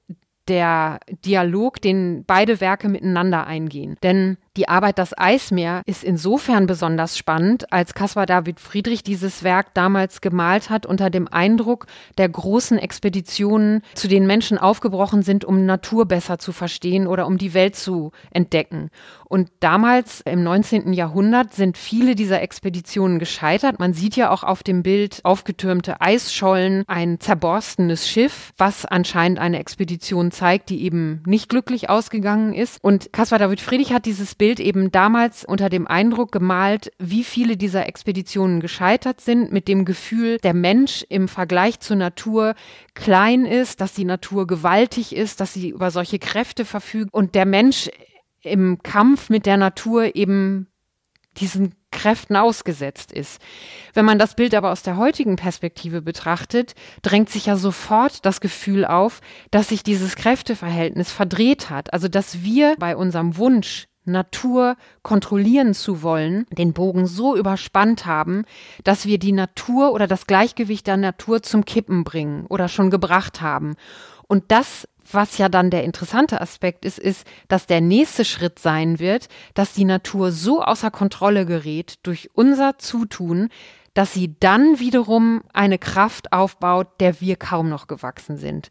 der 0.47 0.99
Dialog, 1.25 1.82
den 1.82 2.23
beide 2.25 2.62
Werke 2.62 2.88
miteinander 2.88 3.45
eingehen. 3.45 3.97
Denn 4.01 4.38
die 4.58 4.68
Arbeit 4.68 4.98
Das 4.98 5.18
Eismeer 5.18 5.82
ist 5.86 6.04
insofern 6.04 6.68
besonders 6.68 7.18
spannend, 7.18 7.72
als 7.72 7.94
Caspar 7.94 8.26
David 8.26 8.60
Friedrich 8.60 9.02
dieses 9.02 9.44
Werk 9.44 9.74
damals 9.74 10.20
gemalt 10.20 10.70
hat 10.70 10.86
unter 10.86 11.10
dem 11.10 11.30
Eindruck 11.30 11.88
der 12.18 12.28
großen 12.28 12.78
Expeditionen, 12.78 13.82
zu 13.94 14.10
denen 14.10 14.28
Menschen 14.28 14.58
aufgebrochen 14.58 15.24
sind, 15.24 15.46
um 15.46 15.66
Natur 15.66 16.06
besser 16.06 16.38
zu 16.38 16.52
verstehen 16.52 17.08
oder 17.08 17.28
um 17.28 17.38
die 17.38 17.54
Welt 17.54 17.78
zu 17.78 18.12
entdecken. 18.32 18.90
Und 19.32 19.50
damals 19.62 20.20
im 20.20 20.44
19. 20.44 20.92
Jahrhundert 20.92 21.54
sind 21.54 21.78
viele 21.78 22.16
dieser 22.16 22.42
Expeditionen 22.42 23.18
gescheitert. 23.18 23.80
Man 23.80 23.94
sieht 23.94 24.18
ja 24.18 24.30
auch 24.32 24.44
auf 24.44 24.64
dem 24.64 24.84
Bild 24.84 25.22
aufgetürmte 25.24 26.02
Eisschollen, 26.02 26.84
ein 26.88 27.22
zerborstenes 27.22 28.10
Schiff, 28.10 28.52
was 28.58 28.86
anscheinend 28.86 29.40
eine 29.40 29.60
Expedition 29.60 30.32
zeigt, 30.32 30.70
die 30.70 30.84
eben 30.84 31.24
nicht 31.26 31.48
glücklich 31.48 31.90
ausgegangen 31.90 32.54
ist. 32.54 32.80
Und 32.82 33.14
Caspar 33.14 33.40
David 33.40 33.62
Friedrich 33.62 33.94
hat 33.94 34.06
dieses 34.06 34.36
Bild 34.41 34.60
eben 34.60 34.89
damals 34.89 35.45
unter 35.45 35.69
dem 35.69 35.86
Eindruck 35.86 36.32
gemalt, 36.32 36.91
wie 36.97 37.23
viele 37.23 37.58
dieser 37.58 37.88
Expeditionen 37.88 38.60
gescheitert 38.60 39.21
sind, 39.21 39.51
mit 39.51 39.67
dem 39.67 39.86
Gefühl, 39.86 40.39
der 40.39 40.56
Mensch 40.56 41.06
im 41.10 41.27
Vergleich 41.27 41.80
zur 41.80 41.97
Natur 41.97 42.56
klein 42.95 43.45
ist, 43.45 43.82
dass 43.82 43.93
die 43.93 44.04
Natur 44.04 44.47
gewaltig 44.47 45.15
ist, 45.15 45.41
dass 45.41 45.54
sie 45.54 45.69
über 45.69 45.91
solche 45.91 46.17
Kräfte 46.17 46.65
verfügt 46.65 47.13
und 47.13 47.36
der 47.36 47.45
Mensch 47.45 47.91
im 48.41 48.82
Kampf 48.82 49.30
mit 49.30 49.45
der 49.45 49.58
Natur 49.58 50.15
eben 50.15 50.65
diesen 51.38 51.75
Kräften 51.91 52.36
ausgesetzt 52.36 53.12
ist. 53.12 53.39
Wenn 53.93 54.06
man 54.06 54.17
das 54.17 54.34
Bild 54.34 54.56
aber 54.56 54.71
aus 54.71 54.82
der 54.82 54.97
heutigen 54.97 55.36
Perspektive 55.36 56.01
betrachtet, 56.01 56.73
drängt 57.04 57.30
sich 57.30 57.45
ja 57.45 57.58
sofort 57.58 58.25
das 58.25 58.41
Gefühl 58.41 58.86
auf, 58.86 59.21
dass 59.51 59.69
sich 59.69 59.84
dieses 59.84 60.15
Kräfteverhältnis 60.15 61.12
verdreht 61.12 61.69
hat. 61.69 61.93
Also 61.93 62.08
dass 62.08 62.41
wir 62.41 62.75
bei 62.80 62.95
unserem 62.95 63.38
Wunsch, 63.38 63.86
Natur 64.06 64.76
kontrollieren 65.04 65.74
zu 65.74 66.02
wollen, 66.02 66.46
den 66.52 66.74
Bogen 66.74 67.06
so 67.06 67.36
überspannt 67.36 68.06
haben, 68.06 68.46
dass 68.84 69.06
wir 69.06 69.20
die 69.20 69.32
Natur 69.32 69.94
oder 69.94 70.08
das 70.08 70.28
Gleichgewicht 70.28 70.88
der 70.88 70.98
Natur 70.98 71.44
zum 71.44 71.66
Kippen 71.66 72.04
bringen 72.04 72.46
oder 72.48 72.68
schon 72.68 72.90
gebracht 72.90 73.42
haben. 73.42 73.76
Und 74.28 74.46
das, 74.52 74.88
was 75.12 75.38
ja 75.38 75.50
dann 75.50 75.70
der 75.70 75.84
interessante 75.84 76.42
Aspekt 76.42 76.86
ist, 76.86 77.00
ist, 77.00 77.28
dass 77.48 77.68
der 77.68 77.82
nächste 77.82 78.26
Schritt 78.26 78.60
sein 78.60 79.00
wird, 79.00 79.28
dass 79.54 79.74
die 79.74 79.86
Natur 79.86 80.32
so 80.32 80.62
außer 80.64 80.90
Kontrolle 80.90 81.46
gerät 81.46 82.00
durch 82.04 82.30
unser 82.34 82.78
Zutun, 82.78 83.50
dass 83.94 84.14
sie 84.14 84.36
dann 84.40 84.80
wiederum 84.80 85.44
eine 85.54 85.78
Kraft 85.78 86.32
aufbaut, 86.32 86.88
der 87.00 87.20
wir 87.20 87.36
kaum 87.36 87.70
noch 87.70 87.88
gewachsen 87.88 88.38
sind. 88.38 88.70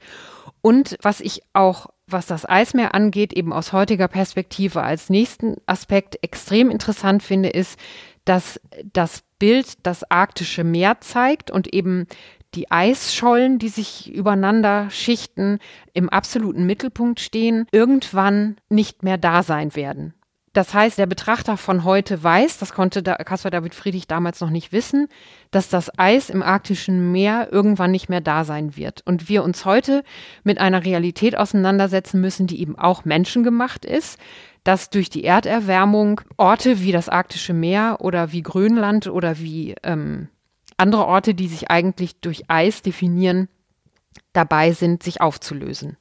Und 0.63 0.97
was 1.03 1.21
ich 1.21 1.43
auch 1.53 1.89
was 2.13 2.27
das 2.27 2.49
Eismeer 2.49 2.95
angeht, 2.95 3.33
eben 3.33 3.53
aus 3.53 3.73
heutiger 3.73 4.09
Perspektive 4.09 4.83
als 4.83 5.11
nächsten 5.11 5.57
Aspekt 5.67 6.19
extrem 6.23 6.71
interessant 6.71 7.23
finde, 7.23 7.49
ist, 7.49 7.79
dass 8.25 8.61
das 8.93 9.23
Bild 9.39 9.79
das 9.85 10.09
arktische 10.11 10.65
Meer 10.65 11.01
zeigt 11.01 11.51
und 11.51 11.73
eben 11.73 12.07
die 12.55 12.71
Eisschollen, 12.71 13.59
die 13.59 13.69
sich 13.69 14.13
übereinander 14.13 14.91
schichten, 14.91 15.59
im 15.95 16.09
absoluten 16.09 16.67
Mittelpunkt 16.67 17.21
stehen, 17.21 17.67
irgendwann 17.71 18.57
nicht 18.69 19.03
mehr 19.03 19.19
da 19.19 19.43
sein 19.43 19.75
werden. 19.77 20.15
Das 20.53 20.75
heißt, 20.75 20.99
der 20.99 21.07
Betrachter 21.07 21.57
von 21.57 21.85
heute 21.85 22.25
weiß, 22.25 22.59
das 22.59 22.73
konnte 22.73 23.03
Caspar 23.03 23.53
David 23.53 23.73
Friedrich 23.73 24.09
damals 24.09 24.41
noch 24.41 24.51
nicht 24.51 24.73
wissen, 24.73 25.07
dass 25.53 25.69
das 25.69 25.97
Eis 25.97 26.29
im 26.29 26.43
arktischen 26.43 27.13
Meer 27.13 27.49
irgendwann 27.53 27.93
nicht 27.93 28.09
mehr 28.09 28.21
da 28.21 28.45
sein 28.45 28.77
wird. 28.77 29.03
Und 29.07 29.29
wir 29.29 29.45
uns 29.45 29.65
heute 29.65 30.03
mit 30.43 30.59
einer 30.59 30.85
Realität 30.85 31.39
auseinandersetzen 31.39 32.21
müssen, 32.21 32.49
die 32.49 32.61
eben 32.61 32.77
auch 32.77 33.05
menschengemacht 33.05 33.85
ist, 33.85 34.19
dass 34.65 34.91
durch 34.91 35.09
die 35.09 35.23
Erderwärmung 35.23 36.21
Orte 36.37 36.81
wie 36.81 36.91
das 36.91 37.09
arktische 37.09 37.53
Meer 37.53 37.99
oder 38.01 38.33
wie 38.33 38.43
Grönland 38.43 39.07
oder 39.07 39.39
wie 39.39 39.77
ähm, 39.85 40.29
andere 40.77 41.07
Orte, 41.07 41.35
die 41.35 41.47
sich 41.47 41.71
eigentlich 41.71 42.21
durch 42.21 42.51
Eis 42.51 42.83
definieren, 42.83 43.49
dabei 44.33 44.73
sind, 44.73 45.05
sich 45.05 45.21
aufzulösen. 45.21 45.97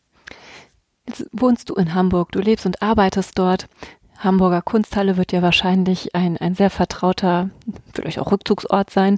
Jetzt 1.08 1.26
wohnst 1.32 1.70
du 1.70 1.76
in 1.76 1.94
Hamburg, 1.94 2.32
du 2.32 2.40
lebst 2.40 2.66
und 2.66 2.82
arbeitest 2.82 3.38
dort. 3.38 3.68
Hamburger 4.20 4.62
Kunsthalle 4.62 5.18
wird 5.18 5.32
ja 5.32 5.42
wahrscheinlich 5.42 6.14
ein, 6.14 6.38
ein 6.38 6.54
sehr 6.54 6.70
vertrauter, 6.70 7.50
vielleicht 7.94 8.20
auch 8.20 8.32
Rückzugsort 8.32 8.90
sein. 8.90 9.18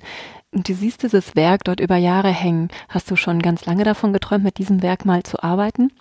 Und 0.51 0.69
du 0.69 0.73
siehst 0.73 1.03
dieses 1.03 1.35
Werk 1.35 1.63
dort 1.63 1.79
über 1.79 1.95
Jahre 1.95 2.29
hängen. 2.29 2.69
Hast 2.89 3.09
du 3.09 3.15
schon 3.15 3.41
ganz 3.41 3.65
lange 3.65 3.83
davon 3.83 4.13
geträumt, 4.13 4.43
mit 4.43 4.57
diesem 4.57 4.83
Werk 4.83 5.05
mal 5.05 5.23
zu 5.23 5.41
arbeiten? 5.41 5.91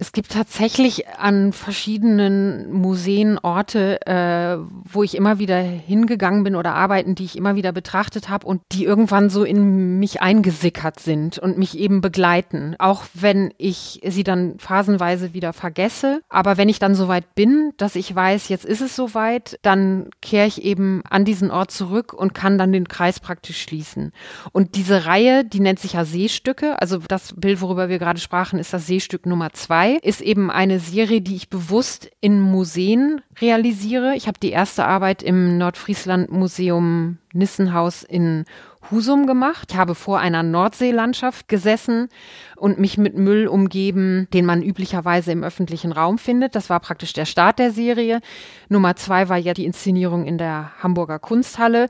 Es 0.00 0.12
gibt 0.12 0.32
tatsächlich 0.32 1.08
an 1.08 1.52
verschiedenen 1.52 2.72
Museen 2.72 3.38
Orte, 3.38 4.00
äh, 4.06 4.56
wo 4.90 5.02
ich 5.02 5.14
immer 5.14 5.38
wieder 5.38 5.58
hingegangen 5.58 6.42
bin 6.42 6.56
oder 6.56 6.72
Arbeiten, 6.72 7.14
die 7.14 7.26
ich 7.26 7.36
immer 7.36 7.54
wieder 7.54 7.70
betrachtet 7.72 8.30
habe 8.30 8.46
und 8.46 8.62
die 8.72 8.86
irgendwann 8.86 9.28
so 9.28 9.44
in 9.44 9.98
mich 9.98 10.22
eingesickert 10.22 11.00
sind 11.00 11.38
und 11.38 11.58
mich 11.58 11.78
eben 11.78 12.00
begleiten. 12.00 12.76
Auch 12.78 13.04
wenn 13.12 13.52
ich 13.58 14.00
sie 14.02 14.24
dann 14.24 14.58
phasenweise 14.58 15.34
wieder 15.34 15.52
vergesse. 15.52 16.22
Aber 16.30 16.56
wenn 16.56 16.70
ich 16.70 16.78
dann 16.78 16.94
soweit 16.94 17.34
bin, 17.34 17.74
dass 17.76 17.94
ich 17.94 18.14
weiß, 18.14 18.48
jetzt 18.48 18.64
ist 18.64 18.80
es 18.80 18.96
soweit, 18.96 19.58
dann 19.60 20.08
kehre 20.22 20.46
ich 20.46 20.62
eben 20.62 21.02
an 21.10 21.26
diesen 21.26 21.50
Ort 21.50 21.72
zurück 21.72 22.14
und 22.14 22.32
kann 22.32 22.56
dann 22.56 22.72
den 22.72 22.88
Kreis 22.88 23.20
praktisch 23.20 23.60
schließen. 23.60 24.12
Und 24.52 24.76
diese 24.76 25.04
Reihe, 25.04 25.44
die 25.44 25.60
nennt 25.60 25.78
sich 25.78 25.92
ja 25.92 26.06
Seestücke. 26.06 26.80
Also 26.80 27.00
das 27.06 27.34
Bild, 27.36 27.60
worüber 27.60 27.90
wir 27.90 27.98
gerade 27.98 28.18
sprachen, 28.18 28.58
ist 28.58 28.72
das 28.72 28.86
Seestück 28.86 29.26
Nummer 29.26 29.52
zwei 29.52 29.89
ist 29.98 30.20
eben 30.20 30.50
eine 30.50 30.78
Serie, 30.80 31.20
die 31.20 31.36
ich 31.36 31.48
bewusst 31.48 32.10
in 32.20 32.40
Museen 32.40 33.20
realisiere. 33.40 34.14
Ich 34.16 34.26
habe 34.26 34.38
die 34.40 34.50
erste 34.50 34.84
Arbeit 34.84 35.22
im 35.22 35.58
Nordfriesland 35.58 36.30
Museum 36.30 37.18
Nissenhaus 37.32 38.02
in 38.02 38.44
Husum 38.90 39.26
gemacht. 39.26 39.68
Ich 39.70 39.76
habe 39.76 39.94
vor 39.94 40.18
einer 40.18 40.42
Nordseelandschaft 40.42 41.48
gesessen 41.48 42.08
und 42.56 42.78
mich 42.78 42.98
mit 42.98 43.16
Müll 43.16 43.46
umgeben, 43.46 44.26
den 44.32 44.46
man 44.46 44.62
üblicherweise 44.62 45.32
im 45.32 45.44
öffentlichen 45.44 45.92
Raum 45.92 46.18
findet. 46.18 46.54
Das 46.54 46.70
war 46.70 46.80
praktisch 46.80 47.12
der 47.12 47.26
Start 47.26 47.58
der 47.58 47.70
Serie. 47.70 48.20
Nummer 48.68 48.96
zwei 48.96 49.28
war 49.28 49.36
ja 49.36 49.54
die 49.54 49.66
Inszenierung 49.66 50.24
in 50.24 50.38
der 50.38 50.72
Hamburger 50.82 51.18
Kunsthalle. 51.18 51.88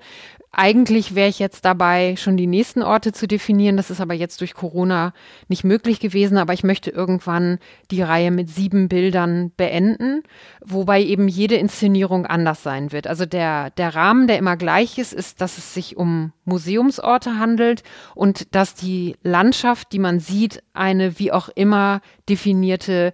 Eigentlich 0.52 1.14
wäre 1.14 1.28
ich 1.28 1.38
jetzt 1.38 1.64
dabei, 1.64 2.16
schon 2.16 2.36
die 2.36 2.48
nächsten 2.48 2.82
Orte 2.82 3.12
zu 3.12 3.28
definieren. 3.28 3.76
Das 3.76 3.88
ist 3.88 4.00
aber 4.00 4.14
jetzt 4.14 4.40
durch 4.40 4.54
Corona 4.54 5.12
nicht 5.46 5.62
möglich 5.62 6.00
gewesen. 6.00 6.38
Aber 6.38 6.52
ich 6.52 6.64
möchte 6.64 6.90
irgendwann 6.90 7.60
die 7.92 8.02
Reihe 8.02 8.32
mit 8.32 8.50
sieben 8.50 8.88
Bildern 8.88 9.52
beenden, 9.56 10.24
wobei 10.60 11.02
eben 11.02 11.28
jede 11.28 11.54
Inszenierung 11.54 12.26
anders 12.26 12.64
sein 12.64 12.90
wird. 12.90 13.06
Also 13.06 13.26
der, 13.26 13.70
der 13.70 13.94
Rahmen, 13.94 14.26
der 14.26 14.38
immer 14.38 14.56
gleich 14.56 14.98
ist, 14.98 15.12
ist, 15.12 15.40
dass 15.40 15.56
es 15.56 15.72
sich 15.72 15.96
um 15.96 16.32
Museumsorte 16.44 17.38
handelt 17.38 17.84
und 18.16 18.52
dass 18.52 18.74
die 18.74 19.16
Landschaft, 19.22 19.92
die 19.92 20.00
man 20.00 20.18
sieht, 20.18 20.64
eine 20.74 21.20
wie 21.20 21.30
auch 21.30 21.48
immer 21.48 22.00
definierte 22.28 23.12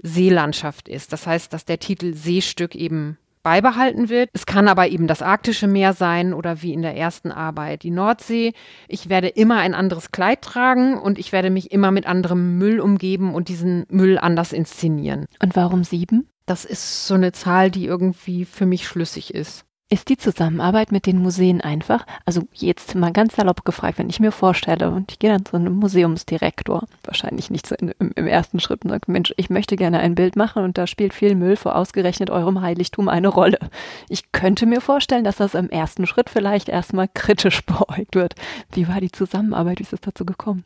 Seelandschaft 0.00 0.88
ist. 0.88 1.12
Das 1.12 1.26
heißt, 1.26 1.52
dass 1.52 1.66
der 1.66 1.80
Titel 1.80 2.14
Seestück 2.14 2.74
eben 2.74 3.18
beibehalten 3.48 4.10
wird. 4.10 4.28
Es 4.34 4.44
kann 4.44 4.68
aber 4.68 4.88
eben 4.88 5.06
das 5.06 5.22
arktische 5.22 5.68
Meer 5.68 5.94
sein 5.94 6.34
oder 6.34 6.60
wie 6.60 6.74
in 6.74 6.82
der 6.82 6.94
ersten 6.94 7.32
Arbeit 7.32 7.82
die 7.82 7.90
Nordsee. 7.90 8.52
Ich 8.88 9.08
werde 9.08 9.28
immer 9.28 9.56
ein 9.56 9.72
anderes 9.72 10.10
Kleid 10.12 10.42
tragen 10.42 10.98
und 10.98 11.18
ich 11.18 11.32
werde 11.32 11.48
mich 11.48 11.72
immer 11.72 11.90
mit 11.90 12.04
anderem 12.04 12.58
Müll 12.58 12.78
umgeben 12.78 13.34
und 13.34 13.48
diesen 13.48 13.86
Müll 13.88 14.18
anders 14.18 14.52
inszenieren. 14.52 15.24
Und 15.42 15.56
warum 15.56 15.82
sieben? 15.82 16.28
Das 16.44 16.66
ist 16.66 17.06
so 17.06 17.14
eine 17.14 17.32
Zahl, 17.32 17.70
die 17.70 17.86
irgendwie 17.86 18.44
für 18.44 18.66
mich 18.66 18.86
schlüssig 18.86 19.32
ist. 19.32 19.64
Ist 19.90 20.10
die 20.10 20.18
Zusammenarbeit 20.18 20.92
mit 20.92 21.06
den 21.06 21.22
Museen 21.22 21.62
einfach? 21.62 22.04
Also 22.26 22.42
jetzt 22.52 22.94
mal 22.94 23.10
ganz 23.10 23.36
salopp 23.36 23.64
gefragt, 23.64 23.96
wenn 23.96 24.10
ich 24.10 24.20
mir 24.20 24.32
vorstelle 24.32 24.90
und 24.90 25.10
ich 25.10 25.18
gehe 25.18 25.30
dann 25.30 25.46
zu 25.46 25.56
einem 25.56 25.76
Museumsdirektor, 25.76 26.86
wahrscheinlich 27.04 27.48
nicht 27.48 27.66
so 27.66 27.74
in, 27.74 27.94
im, 27.98 28.12
im, 28.14 28.26
ersten 28.26 28.60
Schritt 28.60 28.84
und 28.84 28.90
sage, 28.90 29.10
Mensch, 29.10 29.32
ich 29.38 29.48
möchte 29.48 29.76
gerne 29.76 30.00
ein 30.00 30.14
Bild 30.14 30.36
machen 30.36 30.62
und 30.62 30.76
da 30.76 30.86
spielt 30.86 31.14
viel 31.14 31.34
Müll 31.34 31.56
vor 31.56 31.74
ausgerechnet 31.74 32.28
eurem 32.28 32.60
Heiligtum 32.60 33.08
eine 33.08 33.28
Rolle. 33.28 33.58
Ich 34.10 34.30
könnte 34.30 34.66
mir 34.66 34.82
vorstellen, 34.82 35.24
dass 35.24 35.36
das 35.36 35.54
im 35.54 35.70
ersten 35.70 36.06
Schritt 36.06 36.28
vielleicht 36.28 36.68
erstmal 36.68 37.08
kritisch 37.08 37.62
beäugt 37.64 38.14
wird. 38.14 38.34
Wie 38.70 38.88
war 38.88 39.00
die 39.00 39.10
Zusammenarbeit? 39.10 39.78
Wie 39.78 39.84
ist 39.84 39.94
es 39.94 40.02
dazu 40.02 40.26
gekommen? 40.26 40.64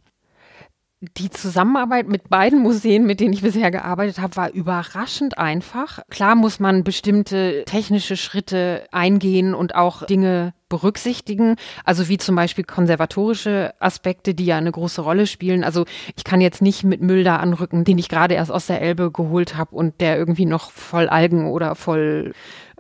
Die 1.19 1.31
Zusammenarbeit 1.31 2.07
mit 2.07 2.29
beiden 2.29 2.61
Museen, 2.61 3.05
mit 3.05 3.19
denen 3.19 3.33
ich 3.33 3.43
bisher 3.43 3.73
gearbeitet 3.73 4.21
habe, 4.21 4.37
war 4.37 4.51
überraschend 4.53 5.37
einfach. 5.37 5.99
Klar 6.11 6.37
muss 6.37 6.61
man 6.61 6.85
bestimmte 6.85 7.65
technische 7.67 8.17
Schritte 8.17 8.87
eingehen 8.93 9.53
und 9.53 9.75
auch 9.75 10.07
Dinge 10.07 10.55
berücksichtigen, 10.69 11.57
also 11.85 12.09
wie 12.09 12.19
zum 12.19 12.37
Beispiel 12.37 12.63
konservatorische 12.65 13.75
Aspekte, 13.81 14.33
die 14.33 14.47
ja 14.47 14.59
eine 14.59 14.71
große 14.71 15.03
Rolle 15.03 15.27
spielen. 15.27 15.65
Also 15.65 15.87
ich 16.17 16.23
kann 16.23 16.41
jetzt 16.41 16.63
nicht 16.63 16.85
mit 16.85 17.03
Müll 17.03 17.25
da 17.25 17.39
anrücken, 17.39 17.83
den 17.83 17.99
ich 17.99 18.09
gerade 18.09 18.35
erst 18.35 18.53
aus 18.53 18.69
der 18.69 18.81
Elbe 18.81 19.11
geholt 19.11 19.57
habe 19.57 19.75
und 19.75 20.01
der 20.01 20.17
irgendwie 20.17 20.47
noch 20.47 20.71
voll 20.71 21.09
Algen 21.09 21.51
oder 21.51 21.75
voll 21.75 22.33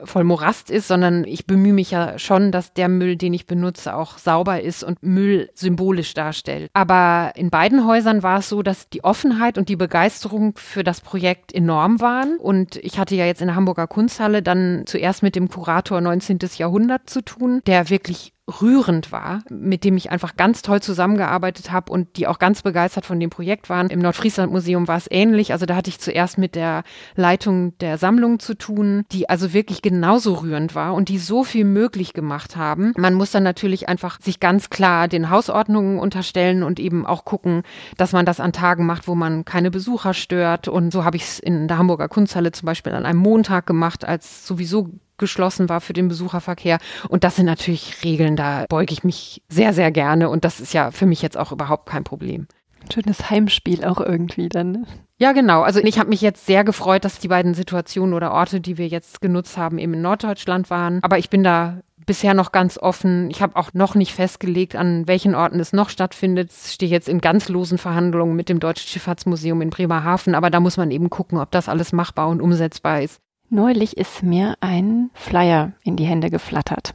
voll 0.04 0.24
Morast 0.24 0.70
ist, 0.70 0.88
sondern 0.88 1.24
ich 1.24 1.46
bemühe 1.46 1.72
mich 1.72 1.90
ja 1.90 2.18
schon, 2.18 2.52
dass 2.52 2.72
der 2.72 2.88
Müll, 2.88 3.16
den 3.16 3.34
ich 3.34 3.46
benutze, 3.46 3.94
auch 3.94 4.18
sauber 4.18 4.60
ist 4.60 4.82
und 4.82 5.02
Müll 5.02 5.50
symbolisch 5.54 6.14
darstellt. 6.14 6.70
Aber 6.74 7.32
in 7.34 7.50
beiden 7.50 7.86
Häusern 7.86 8.22
war 8.22 8.38
es 8.38 8.48
so, 8.48 8.62
dass 8.62 8.88
die 8.88 9.04
Offenheit 9.04 9.58
und 9.58 9.68
die 9.68 9.76
Begeisterung 9.76 10.54
für 10.56 10.84
das 10.84 11.00
Projekt 11.00 11.54
enorm 11.54 12.00
waren. 12.00 12.36
Und 12.38 12.76
ich 12.76 12.98
hatte 12.98 13.14
ja 13.14 13.26
jetzt 13.26 13.40
in 13.40 13.48
der 13.48 13.56
Hamburger 13.56 13.86
Kunsthalle 13.86 14.42
dann 14.42 14.82
zuerst 14.86 15.22
mit 15.22 15.36
dem 15.36 15.48
Kurator 15.48 16.00
19. 16.00 16.38
Jahrhundert 16.56 17.08
zu 17.08 17.22
tun, 17.22 17.62
der 17.66 17.90
wirklich 17.90 18.32
rührend 18.60 19.12
war, 19.12 19.42
mit 19.48 19.84
dem 19.84 19.96
ich 19.96 20.10
einfach 20.10 20.36
ganz 20.36 20.62
toll 20.62 20.82
zusammengearbeitet 20.82 21.72
habe 21.72 21.92
und 21.92 22.16
die 22.16 22.26
auch 22.26 22.38
ganz 22.38 22.62
begeistert 22.62 23.06
von 23.06 23.18
dem 23.20 23.30
Projekt 23.30 23.70
waren. 23.70 23.88
Im 23.88 24.00
Nordfriesland 24.00 24.52
Museum 24.52 24.88
war 24.88 24.96
es 24.96 25.08
ähnlich. 25.10 25.52
Also 25.52 25.66
da 25.66 25.76
hatte 25.76 25.88
ich 25.88 26.00
zuerst 26.00 26.38
mit 26.38 26.54
der 26.54 26.82
Leitung 27.14 27.76
der 27.78 27.98
Sammlung 27.98 28.40
zu 28.40 28.54
tun, 28.54 29.04
die 29.12 29.28
also 29.28 29.52
wirklich 29.52 29.82
genauso 29.82 30.34
rührend 30.34 30.74
war 30.74 30.94
und 30.94 31.08
die 31.08 31.18
so 31.18 31.44
viel 31.44 31.64
möglich 31.64 32.12
gemacht 32.12 32.56
haben. 32.56 32.92
Man 32.96 33.14
muss 33.14 33.30
dann 33.30 33.42
natürlich 33.42 33.88
einfach 33.88 34.20
sich 34.20 34.40
ganz 34.40 34.70
klar 34.70 35.08
den 35.08 35.30
Hausordnungen 35.30 35.98
unterstellen 35.98 36.62
und 36.62 36.80
eben 36.80 37.06
auch 37.06 37.24
gucken, 37.24 37.62
dass 37.96 38.12
man 38.12 38.26
das 38.26 38.40
an 38.40 38.52
Tagen 38.52 38.86
macht, 38.86 39.08
wo 39.08 39.14
man 39.14 39.44
keine 39.44 39.70
Besucher 39.70 40.14
stört. 40.14 40.68
Und 40.68 40.92
so 40.92 41.04
habe 41.04 41.16
ich 41.16 41.24
es 41.24 41.38
in 41.38 41.68
der 41.68 41.78
Hamburger 41.78 42.08
Kunsthalle 42.08 42.52
zum 42.52 42.66
Beispiel 42.66 42.92
an 42.92 43.06
einem 43.06 43.18
Montag 43.18 43.66
gemacht, 43.66 44.04
als 44.04 44.46
sowieso 44.46 44.90
geschlossen 45.18 45.68
war 45.68 45.80
für 45.80 45.92
den 45.92 46.08
Besucherverkehr. 46.08 46.78
Und 47.08 47.24
das 47.24 47.36
sind 47.36 47.46
natürlich 47.46 48.04
Regeln, 48.04 48.36
da 48.36 48.66
beuge 48.68 48.92
ich 48.92 49.04
mich 49.04 49.42
sehr, 49.48 49.72
sehr 49.72 49.90
gerne. 49.90 50.28
Und 50.28 50.44
das 50.44 50.60
ist 50.60 50.74
ja 50.74 50.90
für 50.90 51.06
mich 51.06 51.22
jetzt 51.22 51.38
auch 51.38 51.52
überhaupt 51.52 51.88
kein 51.88 52.04
Problem. 52.04 52.46
schönes 52.92 53.30
Heimspiel 53.30 53.84
auch 53.84 54.00
irgendwie 54.00 54.48
dann. 54.48 54.72
Ne? 54.72 54.86
Ja, 55.18 55.32
genau. 55.32 55.62
Also 55.62 55.80
ich 55.80 55.98
habe 55.98 56.08
mich 56.08 56.20
jetzt 56.20 56.46
sehr 56.46 56.64
gefreut, 56.64 57.04
dass 57.04 57.20
die 57.20 57.28
beiden 57.28 57.54
Situationen 57.54 58.14
oder 58.14 58.32
Orte, 58.32 58.60
die 58.60 58.78
wir 58.78 58.88
jetzt 58.88 59.20
genutzt 59.20 59.56
haben, 59.56 59.78
eben 59.78 59.94
in 59.94 60.02
Norddeutschland 60.02 60.68
waren. 60.70 60.98
Aber 61.02 61.18
ich 61.18 61.30
bin 61.30 61.44
da 61.44 61.80
bisher 62.06 62.34
noch 62.34 62.52
ganz 62.52 62.78
offen. 62.78 63.30
Ich 63.30 63.42
habe 63.42 63.56
auch 63.56 63.72
noch 63.72 63.94
nicht 63.94 64.12
festgelegt, 64.14 64.76
an 64.76 65.06
welchen 65.06 65.34
Orten 65.34 65.60
es 65.60 65.72
noch 65.72 65.88
stattfindet. 65.88 66.50
Ich 66.50 66.72
stehe 66.72 66.90
jetzt 66.90 67.08
in 67.08 67.20
ganz 67.20 67.48
losen 67.48 67.78
Verhandlungen 67.78 68.34
mit 68.34 68.48
dem 68.48 68.60
Deutschen 68.60 68.88
Schifffahrtsmuseum 68.88 69.62
in 69.62 69.70
Bremerhaven, 69.70 70.34
aber 70.34 70.50
da 70.50 70.60
muss 70.60 70.76
man 70.76 70.90
eben 70.90 71.10
gucken, 71.10 71.38
ob 71.38 71.50
das 71.50 71.68
alles 71.68 71.92
machbar 71.92 72.28
und 72.28 72.42
umsetzbar 72.42 73.02
ist. 73.02 73.20
Neulich 73.54 73.98
ist 73.98 74.22
mir 74.22 74.56
ein 74.60 75.10
Flyer 75.12 75.72
in 75.84 75.96
die 75.96 76.06
Hände 76.06 76.30
geflattert. 76.30 76.94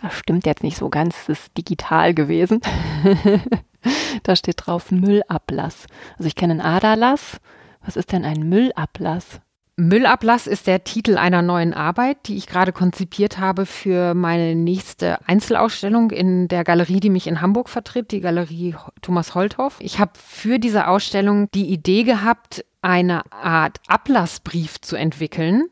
Das 0.00 0.14
stimmt 0.14 0.46
jetzt 0.46 0.62
nicht 0.62 0.78
so 0.78 0.88
ganz, 0.88 1.28
es 1.28 1.40
ist 1.40 1.58
digital 1.58 2.14
gewesen. 2.14 2.62
da 4.22 4.34
steht 4.34 4.64
drauf 4.64 4.90
Müllablass. 4.90 5.86
Also 6.16 6.26
ich 6.26 6.36
kenne 6.36 6.54
einen 6.54 6.62
Aderlass. 6.62 7.38
Was 7.84 7.98
ist 7.98 8.12
denn 8.12 8.24
ein 8.24 8.48
Müllablass? 8.48 9.42
Müllablass 9.80 10.48
ist 10.48 10.66
der 10.66 10.82
Titel 10.82 11.16
einer 11.18 11.40
neuen 11.40 11.72
Arbeit, 11.72 12.26
die 12.26 12.36
ich 12.36 12.48
gerade 12.48 12.72
konzipiert 12.72 13.38
habe 13.38 13.64
für 13.64 14.12
meine 14.12 14.56
nächste 14.56 15.24
Einzelausstellung 15.28 16.10
in 16.10 16.48
der 16.48 16.64
Galerie, 16.64 16.98
die 16.98 17.10
mich 17.10 17.28
in 17.28 17.40
Hamburg 17.40 17.68
vertritt, 17.68 18.10
die 18.10 18.20
Galerie 18.20 18.74
Thomas 19.02 19.36
Holthoff. 19.36 19.76
Ich 19.78 20.00
habe 20.00 20.10
für 20.14 20.58
diese 20.58 20.88
Ausstellung 20.88 21.48
die 21.54 21.66
Idee 21.66 22.02
gehabt, 22.02 22.64
eine 22.82 23.22
Art 23.30 23.78
Ablassbrief 23.86 24.80
zu 24.80 24.96
entwickeln, 24.96 25.66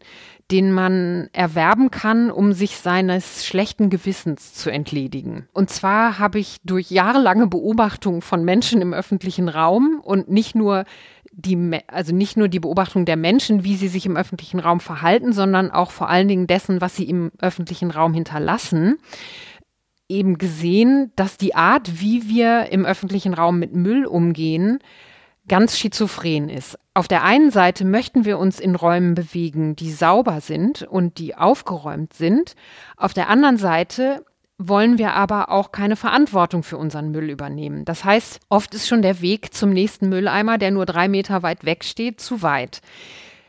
den 0.53 0.71
man 0.71 1.29
erwerben 1.33 1.91
kann, 1.91 2.31
um 2.31 2.53
sich 2.53 2.77
seines 2.77 3.45
schlechten 3.45 3.91
Gewissens 3.91 4.55
zu 4.55 4.71
entledigen. 4.71 5.49
Und 5.53 5.71
zwar 5.71 6.21
habe 6.21 6.39
ich 6.39 6.59
durch 6.63 6.91
jahrelange 6.91 7.49
Beobachtung 7.49 8.23
von 8.23 8.45
Menschen 8.45 8.81
im 8.81 8.95
öffentlichen 8.95 9.49
Raum 9.49 10.01
und 10.05 10.31
nicht 10.31 10.55
nur 10.55 10.85
die, 11.37 11.81
also 11.87 12.15
nicht 12.15 12.37
nur 12.39 12.49
die 12.49 12.61
Beobachtung 12.61 13.05
der 13.05 13.17
Menschen, 13.17 13.63
wie 13.63 13.77
sie 13.77 13.89
sich 13.89 14.07
im 14.07 14.17
öffentlichen 14.17 14.59
Raum 14.59 14.81
verhalten, 14.81 15.33
sondern 15.33 15.71
auch 15.71 15.91
vor 15.91 16.09
allen 16.09 16.29
Dingen 16.29 16.47
dessen, 16.47 16.81
was 16.81 16.97
sie 16.97 17.05
im 17.05 17.31
öffentlichen 17.39 17.91
Raum 17.91 18.15
hinterlassen, 18.15 18.97
eben 20.09 20.39
gesehen, 20.39 21.13
dass 21.15 21.37
die 21.37 21.55
Art, 21.55 22.01
wie 22.01 22.29
wir 22.29 22.73
im 22.73 22.87
öffentlichen 22.87 23.35
Raum 23.35 23.59
mit 23.59 23.75
Müll 23.75 24.07
umgehen, 24.07 24.79
ganz 25.47 25.79
schizophren 25.79 26.49
ist. 26.49 26.79
Auf 26.95 27.07
der 27.07 27.23
einen 27.23 27.51
Seite 27.51 27.85
möchten 27.85 28.25
wir 28.25 28.39
uns 28.39 28.59
in 28.59 28.75
Räumen 28.75 29.15
bewegen, 29.15 29.77
die 29.77 29.93
sauber 29.93 30.41
sind 30.41 30.83
und 30.83 31.19
die 31.19 31.37
aufgeräumt 31.37 32.15
sind. 32.15 32.55
Auf 32.97 33.13
der 33.13 33.29
anderen 33.29 33.59
Seite 33.59 34.25
wollen 34.59 34.99
wir 34.99 35.13
aber 35.15 35.51
auch 35.51 35.71
keine 35.71 35.97
Verantwortung 35.97 36.63
für 36.63 36.79
unseren 36.79 37.11
Müll 37.11 37.31
übernehmen. 37.31 37.85
Das 37.85 38.05
heißt, 38.05 38.41
oft 38.49 38.75
ist 38.75 38.89
schon 38.89 39.03
der 39.03 39.21
Weg 39.21 39.53
zum 39.53 39.71
nächsten 39.71 40.09
Mülleimer, 40.09 40.59
der 40.59 40.71
nur 40.71 40.87
drei 40.87 41.09
Meter 41.09 41.43
weit 41.43 41.65
weg 41.65 41.85
steht, 41.85 42.21
zu 42.21 42.43
weit. 42.43 42.81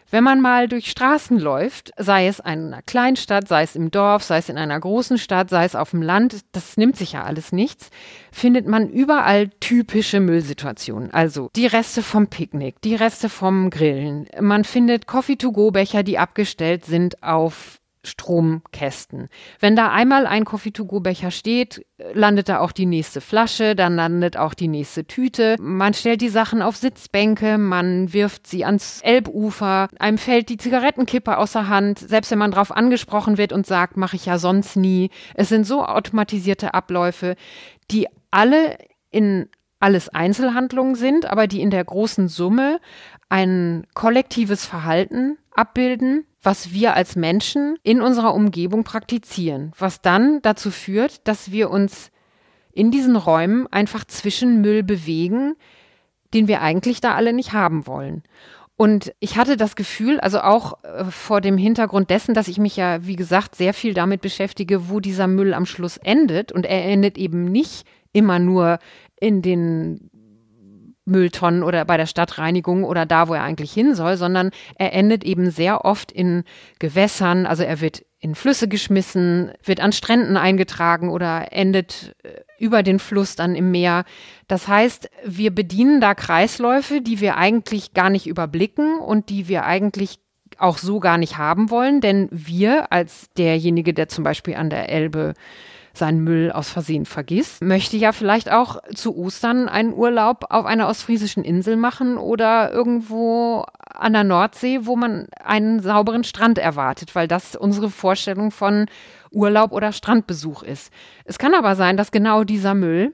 wenn 0.10 0.24
man 0.24 0.40
mal 0.40 0.68
durch 0.68 0.90
Straßen 0.90 1.38
läuft, 1.38 1.92
sei 1.98 2.28
es 2.28 2.40
in 2.40 2.46
einer 2.46 2.82
Kleinstadt, 2.82 3.48
sei 3.48 3.64
es 3.64 3.76
im 3.76 3.92
Dorf, 3.92 4.24
sei 4.24 4.38
es 4.38 4.50
in 4.50 4.58
einer 4.58 4.80
großen 4.80 5.18
Stadt, 5.18 5.50
sei 5.50 5.66
es 5.66 5.76
auf 5.76 5.92
dem 5.92 6.02
Land, 6.02 6.46
das 6.54 6.78
nimmt 6.78 6.96
sich 6.96 7.14
ja 7.14 7.24
alles 7.24 7.52
nichts, 7.52 7.90
findet 8.32 8.68
man 8.68 8.90
überall 8.90 9.50
typische 9.60 10.20
Müllsituationen. 10.20 11.12
Also 11.12 11.50
die 11.56 11.68
Reste 11.68 12.02
vom 12.02 12.28
Picknick, 12.28 12.82
die 12.82 12.96
Reste 12.96 13.28
vom 13.28 13.70
Grillen. 13.70 14.28
Man 14.40 14.64
findet 14.64 15.08
Coffee-to-go-Becher, 15.08 16.04
die 16.04 16.18
abgestellt 16.18 16.86
sind 16.86 17.22
auf 17.22 17.80
Stromkästen. 18.08 19.30
Wenn 19.60 19.76
da 19.76 19.92
einmal 19.92 20.26
ein 20.26 20.46
Coffee-to-go-Becher 20.46 21.32
steht, 21.32 21.86
landet 22.14 22.50
da 22.50 22.60
auch 22.60 22.72
die 22.72 22.86
nächste 22.86 23.22
Flasche, 23.22 23.76
dann 23.76 23.96
landet 23.96 24.38
auch 24.38 24.54
die 24.54 24.68
nächste 24.68 25.06
Tüte. 25.06 25.56
Man 25.60 25.94
stellt 25.94 26.22
die 26.22 26.30
Sachen 26.30 26.62
auf 26.62 26.78
Sitzbänke, 26.78 27.58
man 27.58 28.14
wirft 28.14 28.48
sie 28.48 28.66
ans 28.66 29.02
Elbufer, 29.04 29.90
einem 30.00 30.18
fällt 30.18 30.50
die 30.50 30.58
Zigarettenkippe 30.58 31.38
aus 31.38 31.54
der 31.54 31.70
Hand, 31.70 32.00
selbst 32.00 32.32
wenn 32.32 32.40
man 32.40 32.52
darauf 32.52 32.72
angesprochen 32.72 33.38
wird 33.38 33.54
und 33.54 33.68
sagt, 33.68 33.98
mache 33.98 34.16
ich 34.16 34.26
ja 34.26 34.38
sonst 34.38 34.76
nie. 34.76 35.10
Es 35.36 35.50
sind 35.50 35.66
so 35.66 35.84
automatisierte 35.84 36.74
Abläufe, 36.74 37.36
die 37.92 38.08
alle 38.32 38.78
in 39.12 39.50
alles 39.80 40.10
Einzelhandlungen 40.10 40.96
sind, 40.96 41.26
aber 41.26 41.48
die 41.48 41.62
in 41.62 41.70
der 41.70 41.84
großen 41.84 42.28
Summe 42.30 42.80
ein 43.30 43.86
kollektives 43.94 44.66
Verhalten 44.66 45.38
abbilden, 45.52 46.26
was 46.48 46.72
wir 46.72 46.94
als 46.94 47.18
Menschen 47.18 47.78
in 47.84 48.00
unserer 48.00 48.34
Umgebung 48.34 48.86
praktizieren, 48.86 49.74
was 49.78 50.02
dann 50.02 50.42
dazu 50.44 50.72
führt, 50.72 51.28
dass 51.28 51.52
wir 51.52 51.70
uns 51.70 52.10
in 52.72 52.90
diesen 52.90 53.18
Räumen 53.18 53.68
einfach 53.68 54.06
zwischen 54.06 54.62
Müll 54.62 54.82
bewegen, 54.82 55.56
den 56.34 56.48
wir 56.48 56.62
eigentlich 56.62 57.02
da 57.02 57.16
alle 57.16 57.34
nicht 57.34 57.52
haben 57.52 57.86
wollen. 57.86 58.24
Und 58.78 59.14
ich 59.20 59.36
hatte 59.36 59.58
das 59.58 59.76
Gefühl, 59.76 60.22
also 60.22 60.40
auch 60.40 60.82
äh, 60.86 61.04
vor 61.04 61.42
dem 61.42 61.58
Hintergrund 61.58 62.10
dessen, 62.10 62.34
dass 62.34 62.48
ich 62.48 62.60
mich 62.60 62.78
ja, 62.78 63.06
wie 63.06 63.18
gesagt, 63.18 63.56
sehr 63.56 63.74
viel 63.74 63.94
damit 63.94 64.22
beschäftige, 64.22 64.88
wo 64.88 65.02
dieser 65.02 65.28
Müll 65.28 65.54
am 65.54 65.66
Schluss 65.66 65.98
endet. 65.98 66.54
Und 66.54 66.66
er 66.66 66.86
endet 66.86 67.18
eben 67.18 67.44
nicht 67.44 67.86
immer 68.14 68.40
nur 68.40 68.80
in 69.20 69.42
den 69.42 70.10
Mülltonnen 71.08 71.64
oder 71.64 71.86
bei 71.86 71.98
der 71.98 72.06
Stadtreinigung 72.06 72.84
oder 72.84 73.06
da, 73.06 73.28
wo 73.28 73.34
er 73.34 73.44
eigentlich 73.44 73.72
hin 73.72 73.96
soll, 73.96 74.18
sondern 74.18 74.52
er 74.76 74.94
endet 74.94 75.24
eben 75.24 75.50
sehr 75.50 75.86
oft 75.86 76.12
in 76.12 76.44
Gewässern. 76.80 77.46
Also 77.46 77.64
er 77.64 77.82
wird 77.82 78.06
in 78.20 78.36
Flüsse 78.36 78.68
geschmissen, 78.68 79.52
wird 79.64 79.80
an 79.80 79.92
Stränden 79.92 80.38
eingetragen 80.38 81.10
oder 81.10 81.54
endet 81.54 82.16
äh, 82.24 82.30
über 82.60 82.84
den 82.84 83.00
Fluss 83.00 83.36
dann 83.36 83.56
im 83.56 83.72
Meer. 83.72 84.06
Das 84.48 84.68
heißt, 84.68 85.10
wir 85.24 85.54
bedienen 85.54 86.02
da 86.02 86.16
Kreisläufe, 86.16 87.02
die 87.02 87.22
wir 87.22 87.38
eigentlich 87.38 87.94
gar 87.94 88.10
nicht 88.10 88.28
überblicken 88.28 89.00
und 89.00 89.30
die 89.30 89.48
wir 89.48 89.66
eigentlich 89.66 90.20
auch 90.58 90.78
so 90.78 91.00
gar 91.00 91.18
nicht 91.18 91.38
haben 91.38 91.70
wollen, 91.70 92.02
denn 92.02 92.28
wir 92.32 92.92
als 92.92 93.30
derjenige, 93.38 93.94
der 93.94 94.08
zum 94.08 94.24
Beispiel 94.24 94.56
an 94.56 94.70
der 94.70 94.90
Elbe 94.90 95.34
seinen 95.98 96.24
Müll 96.24 96.52
aus 96.52 96.70
Versehen 96.70 97.06
vergisst, 97.06 97.62
möchte 97.64 97.98
ja 97.98 98.12
vielleicht 98.12 98.52
auch 98.52 98.82
zu 98.94 99.16
Ostern 99.16 99.68
einen 99.68 99.94
Urlaub 99.94 100.46
auf 100.50 100.66
einer 100.66 100.88
ostfriesischen 100.88 101.44
Insel 101.44 101.76
machen 101.76 102.18
oder 102.18 102.72
irgendwo 102.72 103.66
an 103.80 104.14
der 104.14 104.24
Nordsee, 104.24 104.82
wo 104.84 104.96
man 104.96 105.28
einen 105.44 105.82
sauberen 105.82 106.24
Strand 106.24 106.58
erwartet, 106.58 107.16
weil 107.16 107.28
das 107.28 107.56
unsere 107.56 107.90
Vorstellung 107.90 108.52
von 108.52 108.88
Urlaub 109.32 109.72
oder 109.72 109.92
Strandbesuch 109.92 110.64
ist. 110.64 110.92
Es 111.26 111.40
kann 111.40 111.54
aber 111.54 111.76
sein, 111.76 111.98
dass 111.98 112.12
genau 112.12 112.44
dieser 112.44 112.74
Müll 112.74 113.14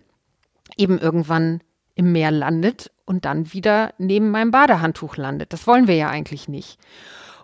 eben 0.78 1.00
irgendwann 1.00 1.62
im 1.96 2.12
Meer 2.12 2.32
landet 2.32 2.92
und 3.06 3.26
dann 3.26 3.54
wieder 3.54 3.94
neben 3.98 4.32
meinem 4.32 4.52
Badehandtuch 4.52 5.18
landet. 5.18 5.54
Das 5.54 5.68
wollen 5.68 5.88
wir 5.88 5.96
ja 5.96 6.10
eigentlich 6.10 6.48
nicht. 6.48 6.80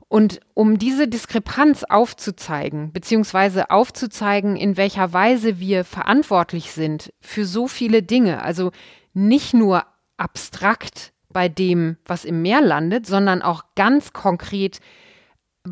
Und 0.09 0.39
um 0.55 0.79
diese 0.79 1.07
Diskrepanz 1.07 1.83
aufzuzeigen, 1.83 2.91
beziehungsweise 2.91 3.69
aufzuzeigen, 3.69 4.55
in 4.55 4.75
welcher 4.75 5.13
Weise 5.13 5.59
wir 5.59 5.85
verantwortlich 5.85 6.71
sind 6.71 7.13
für 7.21 7.45
so 7.45 7.67
viele 7.67 8.01
Dinge, 8.01 8.41
also 8.41 8.71
nicht 9.13 9.53
nur 9.53 9.85
abstrakt 10.17 11.13
bei 11.31 11.47
dem, 11.47 11.97
was 12.05 12.25
im 12.25 12.41
Meer 12.41 12.61
landet, 12.61 13.05
sondern 13.05 13.43
auch 13.43 13.63
ganz 13.75 14.11
konkret 14.11 14.79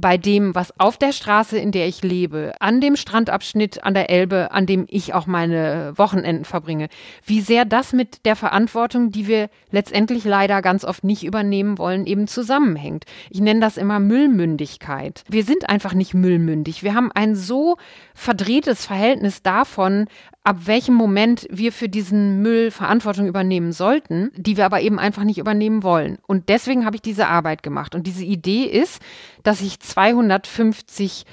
bei 0.01 0.17
dem, 0.17 0.55
was 0.55 0.77
auf 0.79 0.97
der 0.97 1.11
Straße, 1.11 1.57
in 1.57 1.71
der 1.71 1.87
ich 1.87 2.03
lebe, 2.03 2.53
an 2.59 2.81
dem 2.81 2.95
Strandabschnitt 2.95 3.83
an 3.83 3.93
der 3.93 4.09
Elbe, 4.09 4.51
an 4.51 4.65
dem 4.65 4.85
ich 4.89 5.13
auch 5.13 5.25
meine 5.27 5.93
Wochenenden 5.95 6.45
verbringe, 6.45 6.87
wie 7.25 7.41
sehr 7.41 7.65
das 7.65 7.93
mit 7.93 8.25
der 8.25 8.35
Verantwortung, 8.35 9.11
die 9.11 9.27
wir 9.27 9.49
letztendlich 9.71 10.23
leider 10.23 10.61
ganz 10.61 10.85
oft 10.85 11.03
nicht 11.03 11.23
übernehmen 11.23 11.77
wollen, 11.77 12.05
eben 12.05 12.27
zusammenhängt. 12.27 13.05
Ich 13.29 13.41
nenne 13.41 13.59
das 13.59 13.77
immer 13.77 13.99
Müllmündigkeit. 13.99 15.23
Wir 15.29 15.43
sind 15.43 15.69
einfach 15.69 15.93
nicht 15.93 16.13
müllmündig. 16.13 16.83
Wir 16.83 16.93
haben 16.93 17.11
ein 17.11 17.35
so 17.35 17.77
verdrehtes 18.17 18.85
Verhältnis 18.87 19.43
davon, 19.43 20.07
ab 20.43 20.61
welchem 20.65 20.95
Moment 20.95 21.45
wir 21.51 21.71
für 21.71 21.87
diesen 21.87 22.41
Müll 22.41 22.71
Verantwortung 22.71 23.27
übernehmen 23.27 23.71
sollten, 23.71 24.31
die 24.35 24.57
wir 24.57 24.65
aber 24.65 24.81
eben 24.81 24.97
einfach 24.97 25.23
nicht 25.23 25.37
übernehmen 25.37 25.83
wollen. 25.83 26.17
Und 26.25 26.49
deswegen 26.49 26.83
habe 26.83 26.95
ich 26.95 27.03
diese 27.03 27.27
Arbeit 27.27 27.61
gemacht. 27.61 27.93
Und 27.93 28.07
diese 28.07 28.25
Idee 28.25 28.63
ist, 28.63 29.03
dass 29.43 29.61
ich 29.61 29.79
250 29.79 31.25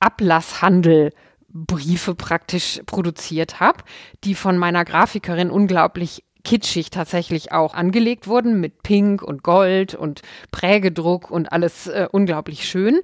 Ablasshandelbriefe 0.00 2.14
praktisch 2.14 2.82
produziert 2.84 3.60
habe, 3.60 3.82
die 4.22 4.34
von 4.34 4.58
meiner 4.58 4.84
Grafikerin 4.84 5.50
unglaublich 5.50 6.24
kitschig 6.44 6.90
tatsächlich 6.90 7.52
auch 7.52 7.74
angelegt 7.74 8.26
wurden 8.26 8.60
mit 8.60 8.82
Pink 8.82 9.22
und 9.22 9.42
Gold 9.42 9.94
und 9.94 10.22
Prägedruck 10.50 11.30
und 11.30 11.52
alles 11.52 11.86
äh, 11.86 12.08
unglaublich 12.10 12.68
schön. 12.68 13.00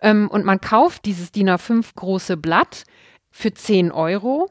Ähm, 0.00 0.28
und 0.28 0.44
man 0.44 0.60
kauft 0.60 1.04
dieses 1.04 1.32
DIN 1.32 1.50
A5 1.50 1.94
große 1.94 2.36
Blatt 2.36 2.84
für 3.30 3.52
10 3.54 3.92
Euro 3.92 4.50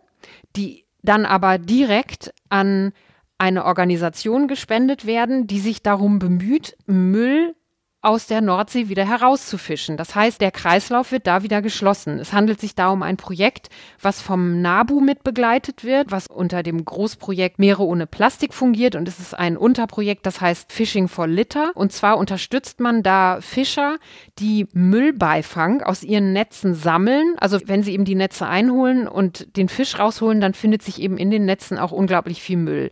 die 0.56 0.86
dann 1.02 1.26
aber 1.26 1.58
direkt 1.58 2.34
an 2.50 2.92
eine 3.38 3.66
Organisation 3.66 4.48
gespendet 4.48 5.06
werden, 5.06 5.48
die 5.48 5.60
sich 5.60 5.82
darum 5.82 6.20
bemüht, 6.20 6.76
Müll 6.88 7.56
aus 8.02 8.28
der 8.28 8.40
Nordsee 8.40 8.88
wieder 8.88 9.06
herauszufischen. 9.06 9.98
Das 9.98 10.16
heißt, 10.16 10.40
der 10.40 10.52
Kreislauf 10.52 11.12
wird 11.12 11.28
da 11.28 11.44
wieder 11.44 11.62
geschlossen. 11.62 12.20
Es 12.20 12.32
handelt 12.32 12.62
sich 12.62 12.74
da 12.74 12.90
um 12.90 13.04
ein 13.04 13.18
Projekt, 13.18 13.68
was 14.02 14.22
vom 14.22 14.62
NABU 14.62 15.02
mitbegleitet 15.02 15.84
wird, 15.84 16.10
was 16.10 16.28
unter 16.28 16.64
dem 16.64 16.86
Großprojekt 16.86 17.60
Meere 17.60 17.84
ohne 17.84 18.08
Plastik 18.08 18.54
fungiert 18.54 18.96
und 18.96 19.08
es 19.10 19.20
ist 19.20 19.34
ein 19.34 19.58
Unterprojekt, 19.58 20.26
das 20.26 20.40
heißt 20.40 20.72
Fishing 20.72 21.10
for 21.10 21.28
Litter. 21.28 21.72
Und 21.76 21.92
zwar 21.92 22.18
unterstützt 22.18 22.80
man 22.80 23.04
da 23.04 23.42
Fischer, 23.42 23.98
die 24.40 24.68
Müllbeifang 24.72 25.84
aus 25.84 26.02
ihren 26.04 26.32
Netzen 26.32 26.76
sammeln. 26.76 27.36
Also 27.38 27.60
wenn 27.66 27.84
sie 27.84 27.92
eben 27.92 28.06
die 28.06 28.16
Netze 28.16 28.48
einholen 28.48 29.10
und 29.10 29.58
den 29.58 29.68
Fisch 29.68 30.00
rausholen, 30.00 30.40
dann 30.40 30.54
findet 30.54 30.84
sich 30.84 31.02
eben 31.02 31.18
in 31.18 31.32
den 31.32 31.44
Netzen 31.44 31.78
auch 31.78 31.92
unglaublich 31.92 32.42
viel 32.42 32.58
Müll. 32.58 32.92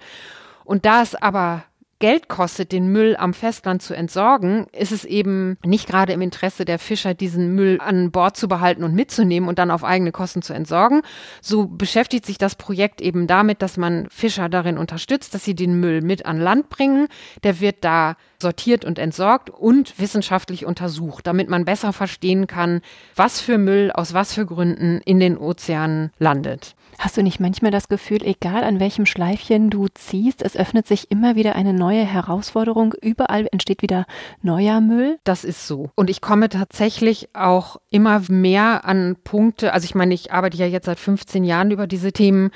Und 0.66 0.86
da 0.86 1.02
es 1.02 1.16
aber 1.16 1.64
Geld 2.00 2.28
kostet, 2.28 2.72
den 2.72 2.92
Müll 2.92 3.16
am 3.18 3.34
Festland 3.34 3.82
zu 3.82 3.96
entsorgen, 3.96 4.68
ist 4.72 4.92
es 4.92 5.04
eben 5.04 5.58
nicht 5.66 5.88
gerade 5.88 6.14
im 6.14 6.22
Interesse 6.22 6.64
der 6.64 6.78
Fischer, 6.78 7.16
diesen 7.16 7.56
Müll 7.56 7.80
an 7.82 8.12
Bord 8.12 8.38
zu 8.38 8.48
behalten 8.48 8.84
und 8.84 8.94
mitzunehmen 8.94 9.50
und 9.50 9.58
dann 9.58 9.72
auf 9.72 9.84
eigene 9.84 10.12
Kosten 10.12 10.44
zu 10.44 10.54
entsorgen. 10.54 11.02
So 11.42 11.66
beschäftigt 11.66 12.26
sich 12.28 12.38
das 12.38 12.54
Projekt 12.54 13.02
eben 13.02 13.26
damit, 13.26 13.64
dass 13.64 13.78
man 13.78 14.08
Fischer 14.12 14.48
darin 14.48 14.78
unterstützt, 14.78 15.34
dass 15.34 15.44
sie 15.44 15.56
den 15.56 15.80
Müll 15.80 16.02
mit 16.02 16.28
an 16.28 16.40
Land 16.40 16.70
bringen. 16.70 17.08
Der 17.44 17.60
wird 17.60 17.84
da 17.84 18.16
sortiert 18.40 18.86
und 18.86 19.00
entsorgt 19.00 19.50
und 19.50 19.98
wissenschaftlich 20.00 20.68
untersucht, 20.68 21.26
damit 21.26 21.50
man 21.50 21.66
besser 21.66 21.94
verstehen 21.94 22.46
kann, 22.46 22.82
was 23.16 23.42
für 23.42 23.58
Müll 23.58 23.92
aus 23.92 24.14
was 24.14 24.34
für 24.34 24.46
Gründen 24.46 25.02
in 25.04 25.20
den 25.20 25.36
Ozeanen 25.36 26.12
landet. 26.20 26.76
Hast 27.00 27.16
du 27.16 27.22
nicht 27.22 27.40
manchmal 27.40 27.72
das 27.72 27.90
Gefühl, 27.90 28.24
egal 28.24 28.64
an 28.64 28.80
welchem 28.80 29.06
Schleifchen 29.06 29.70
du 29.70 29.88
ziehst, 29.88 30.42
es 30.42 30.56
öffnet 30.58 30.88
sich 30.88 31.12
immer 31.12 31.36
wieder 31.36 31.56
eine 31.56 31.74
neue 31.74 32.04
Herausforderung, 32.04 32.94
überall 33.02 33.48
entsteht 33.52 33.84
wieder 33.84 34.06
neuer 34.42 34.82
Müll? 34.82 35.20
Das 35.24 35.44
ist 35.44 35.68
so. 35.68 35.92
Und 35.96 36.10
ich 36.10 36.22
komme 36.22 36.50
tatsächlich 36.50 37.30
auch 37.34 37.78
immer 37.92 38.24
mehr 38.30 38.86
an 38.86 39.16
Punkte, 39.24 39.74
also 39.74 39.86
ich 39.86 39.94
meine, 39.94 40.16
ich 40.16 40.34
arbeite 40.34 40.58
ja 40.58 40.66
jetzt 40.66 40.86
seit 40.86 41.00
15 41.00 41.44
Jahren 41.44 41.70
über 41.70 41.86
diese 41.86 42.12
Themen, 42.12 42.50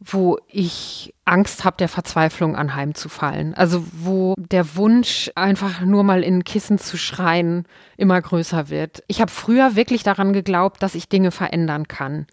wo 0.00 0.38
ich 0.46 1.14
Angst 1.24 1.64
habe, 1.64 1.76
der 1.76 1.88
Verzweiflung 1.88 2.56
anheimzufallen. 2.56 3.54
Also 3.54 3.84
wo 3.92 4.34
der 4.36 4.76
Wunsch, 4.76 5.30
einfach 5.34 5.80
nur 5.80 6.04
mal 6.04 6.22
in 6.22 6.44
Kissen 6.44 6.78
zu 6.78 6.96
schreien, 6.96 7.64
immer 7.96 8.20
größer 8.20 8.68
wird. 8.68 9.02
Ich 9.08 9.20
habe 9.20 9.30
früher 9.30 9.76
wirklich 9.76 10.04
daran 10.04 10.32
geglaubt, 10.32 10.82
dass 10.82 10.94
ich 10.94 11.08
Dinge 11.08 11.30
verändern 11.30 11.88
kann. 11.88 12.26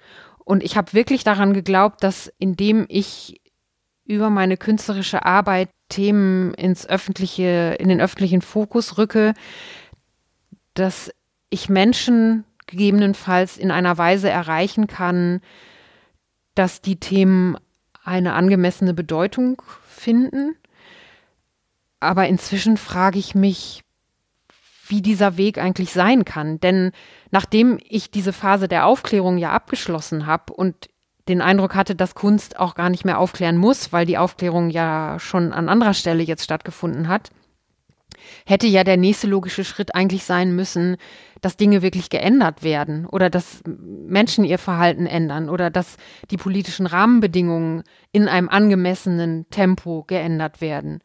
Und 0.45 0.63
ich 0.63 0.77
habe 0.77 0.93
wirklich 0.93 1.23
daran 1.23 1.53
geglaubt, 1.53 2.03
dass 2.03 2.31
indem 2.37 2.85
ich 2.87 3.41
über 4.05 4.29
meine 4.29 4.55
künstlerische 4.55 5.25
Arbeit 5.25 5.69
Themen 5.89 6.53
ins 6.53 6.87
öffentliche, 6.87 7.75
in 7.79 7.89
den 7.89 7.99
öffentlichen 7.99 8.41
Fokus 8.41 8.97
rücke, 8.97 9.33
dass 10.73 11.11
ich 11.49 11.69
Menschen 11.69 12.43
gegebenenfalls 12.67 13.57
in 13.57 13.71
einer 13.71 13.97
Weise 13.97 14.29
erreichen 14.29 14.87
kann, 14.87 15.41
dass 16.53 16.81
die 16.81 16.99
Themen 16.99 17.57
eine 18.03 18.33
angemessene 18.33 18.93
Bedeutung 18.93 19.61
finden. 19.87 20.55
Aber 21.99 22.27
inzwischen 22.27 22.77
frage 22.77 23.19
ich 23.19 23.35
mich, 23.35 23.83
wie 24.87 25.01
dieser 25.01 25.37
Weg 25.37 25.57
eigentlich 25.57 25.91
sein 25.91 26.25
kann. 26.25 26.59
Denn 26.59 26.91
nachdem 27.31 27.79
ich 27.87 28.11
diese 28.11 28.33
Phase 28.33 28.67
der 28.67 28.85
Aufklärung 28.85 29.37
ja 29.37 29.51
abgeschlossen 29.51 30.25
habe 30.25 30.53
und 30.53 30.89
den 31.27 31.41
Eindruck 31.41 31.75
hatte, 31.75 31.95
dass 31.95 32.15
Kunst 32.15 32.59
auch 32.59 32.75
gar 32.75 32.89
nicht 32.89 33.05
mehr 33.05 33.19
aufklären 33.19 33.57
muss, 33.57 33.91
weil 33.91 34.05
die 34.05 34.17
Aufklärung 34.17 34.69
ja 34.69 35.17
schon 35.19 35.53
an 35.53 35.69
anderer 35.69 35.93
Stelle 35.93 36.23
jetzt 36.23 36.43
stattgefunden 36.43 37.07
hat, 37.07 37.31
hätte 38.45 38.67
ja 38.67 38.83
der 38.83 38.97
nächste 38.97 39.27
logische 39.27 39.63
Schritt 39.63 39.95
eigentlich 39.95 40.23
sein 40.23 40.55
müssen, 40.55 40.97
dass 41.41 41.57
Dinge 41.57 41.81
wirklich 41.81 42.09
geändert 42.09 42.63
werden 42.63 43.05
oder 43.05 43.29
dass 43.29 43.61
Menschen 43.65 44.45
ihr 44.45 44.57
Verhalten 44.57 45.05
ändern 45.05 45.49
oder 45.49 45.69
dass 45.69 45.97
die 46.31 46.37
politischen 46.37 46.87
Rahmenbedingungen 46.87 47.83
in 48.11 48.27
einem 48.27 48.49
angemessenen 48.49 49.49
Tempo 49.49 50.03
geändert 50.03 50.61
werden. 50.61 51.01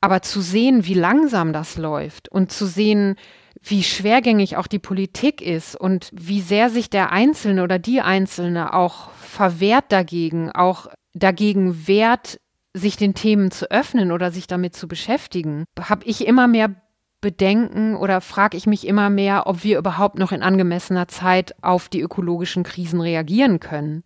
Aber 0.00 0.22
zu 0.22 0.40
sehen, 0.40 0.86
wie 0.86 0.94
langsam 0.94 1.52
das 1.52 1.78
läuft 1.78 2.28
und 2.28 2.52
zu 2.52 2.66
sehen, 2.66 3.16
wie 3.62 3.82
schwergängig 3.82 4.56
auch 4.56 4.66
die 4.66 4.78
Politik 4.78 5.40
ist 5.40 5.76
und 5.76 6.10
wie 6.12 6.40
sehr 6.40 6.68
sich 6.68 6.90
der 6.90 7.12
Einzelne 7.12 7.62
oder 7.62 7.78
die 7.78 8.00
Einzelne 8.00 8.74
auch 8.74 9.10
verwehrt 9.12 9.86
dagegen, 9.90 10.50
auch 10.50 10.88
dagegen 11.14 11.86
wehrt, 11.86 12.40
sich 12.74 12.96
den 12.96 13.14
Themen 13.14 13.50
zu 13.50 13.70
öffnen 13.70 14.12
oder 14.12 14.30
sich 14.30 14.46
damit 14.46 14.74
zu 14.74 14.88
beschäftigen, 14.88 15.64
habe 15.78 16.04
ich 16.06 16.26
immer 16.26 16.48
mehr 16.48 16.74
Bedenken 17.20 17.94
oder 17.94 18.20
frage 18.20 18.56
ich 18.56 18.66
mich 18.66 18.86
immer 18.86 19.08
mehr, 19.08 19.46
ob 19.46 19.62
wir 19.62 19.78
überhaupt 19.78 20.18
noch 20.18 20.32
in 20.32 20.42
angemessener 20.42 21.06
Zeit 21.06 21.54
auf 21.62 21.88
die 21.88 22.00
ökologischen 22.00 22.64
Krisen 22.64 23.00
reagieren 23.00 23.60
können, 23.60 24.02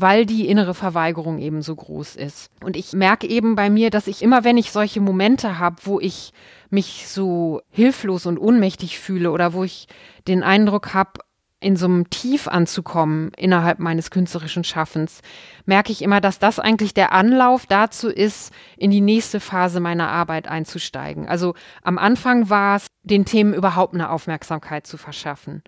weil 0.00 0.26
die 0.26 0.48
innere 0.48 0.74
Verweigerung 0.74 1.38
eben 1.38 1.62
so 1.62 1.74
groß 1.74 2.16
ist. 2.16 2.50
Und 2.62 2.76
ich 2.76 2.92
merke 2.92 3.26
eben 3.26 3.54
bei 3.54 3.70
mir, 3.70 3.90
dass 3.90 4.06
ich 4.06 4.22
immer, 4.22 4.44
wenn 4.44 4.58
ich 4.58 4.72
solche 4.72 5.00
Momente 5.00 5.58
habe, 5.58 5.76
wo 5.84 6.00
ich 6.00 6.32
mich 6.70 7.06
so 7.08 7.60
hilflos 7.70 8.26
und 8.26 8.38
ohnmächtig 8.38 8.98
fühle 8.98 9.32
oder 9.32 9.52
wo 9.52 9.64
ich 9.64 9.86
den 10.28 10.42
Eindruck 10.42 10.94
habe, 10.94 11.20
in 11.60 11.76
so 11.76 11.84
einem 11.84 12.08
Tief 12.08 12.48
anzukommen 12.48 13.32
innerhalb 13.36 13.78
meines 13.78 14.10
künstlerischen 14.10 14.64
Schaffens, 14.64 15.20
merke 15.66 15.92
ich 15.92 16.00
immer, 16.00 16.20
dass 16.22 16.38
das 16.38 16.58
eigentlich 16.58 16.94
der 16.94 17.12
Anlauf 17.12 17.66
dazu 17.66 18.08
ist, 18.08 18.52
in 18.78 18.90
die 18.90 19.02
nächste 19.02 19.40
Phase 19.40 19.78
meiner 19.78 20.08
Arbeit 20.08 20.48
einzusteigen. 20.48 21.28
Also 21.28 21.54
am 21.82 21.98
Anfang 21.98 22.48
war 22.48 22.76
es, 22.76 22.86
den 23.02 23.24
Themen 23.24 23.54
überhaupt 23.54 23.94
eine 23.94 24.10
Aufmerksamkeit 24.10 24.86
zu 24.86 24.96
verschaffen. 24.96 25.62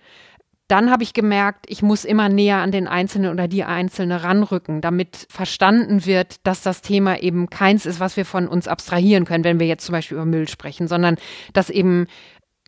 Dann 0.72 0.90
habe 0.90 1.02
ich 1.02 1.12
gemerkt, 1.12 1.66
ich 1.68 1.82
muss 1.82 2.06
immer 2.06 2.30
näher 2.30 2.56
an 2.56 2.70
den 2.70 2.88
Einzelnen 2.88 3.30
oder 3.30 3.46
die 3.46 3.62
Einzelne 3.62 4.24
ranrücken, 4.24 4.80
damit 4.80 5.26
verstanden 5.28 6.06
wird, 6.06 6.46
dass 6.46 6.62
das 6.62 6.80
Thema 6.80 7.18
eben 7.18 7.50
keins 7.50 7.84
ist, 7.84 8.00
was 8.00 8.16
wir 8.16 8.24
von 8.24 8.48
uns 8.48 8.66
abstrahieren 8.68 9.26
können, 9.26 9.44
wenn 9.44 9.60
wir 9.60 9.66
jetzt 9.66 9.84
zum 9.84 9.92
Beispiel 9.92 10.16
über 10.16 10.24
Müll 10.24 10.48
sprechen, 10.48 10.88
sondern 10.88 11.16
dass 11.52 11.68
eben 11.68 12.06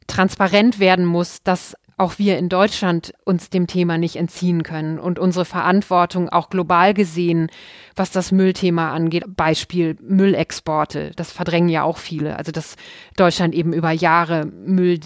transparent 0.07 0.81
werden 0.81 1.07
muss, 1.07 1.43
dass 1.45 1.77
auch 1.97 2.19
wir 2.19 2.37
in 2.39 2.49
Deutschland 2.49 3.15
uns 3.25 3.51
dem 3.51 3.67
Thema 3.67 3.99
nicht 3.99 4.17
entziehen 4.17 4.65
können 4.65 4.99
und 4.99 5.19
unsere 5.19 5.45
Verantwortung 5.45 6.29
auch 6.29 6.51
global 6.51 6.93
gesehen, 6.93 7.49
was 7.97 8.11
das 8.11 8.33
Müllthema 8.33 8.93
angeht. 8.93 9.25
Beispiel 9.29 9.97
Müllexporte, 10.03 11.13
das 11.17 11.31
verdrängen 11.31 11.69
ja 11.69 11.85
auch 11.85 11.99
viele. 11.99 12.37
Also 12.37 12.53
dass 12.53 12.77
Deutschland 13.17 13.55
eben 13.55 13.73
über 13.73 13.93
Jahre 13.93 14.45
Müll 14.45 15.01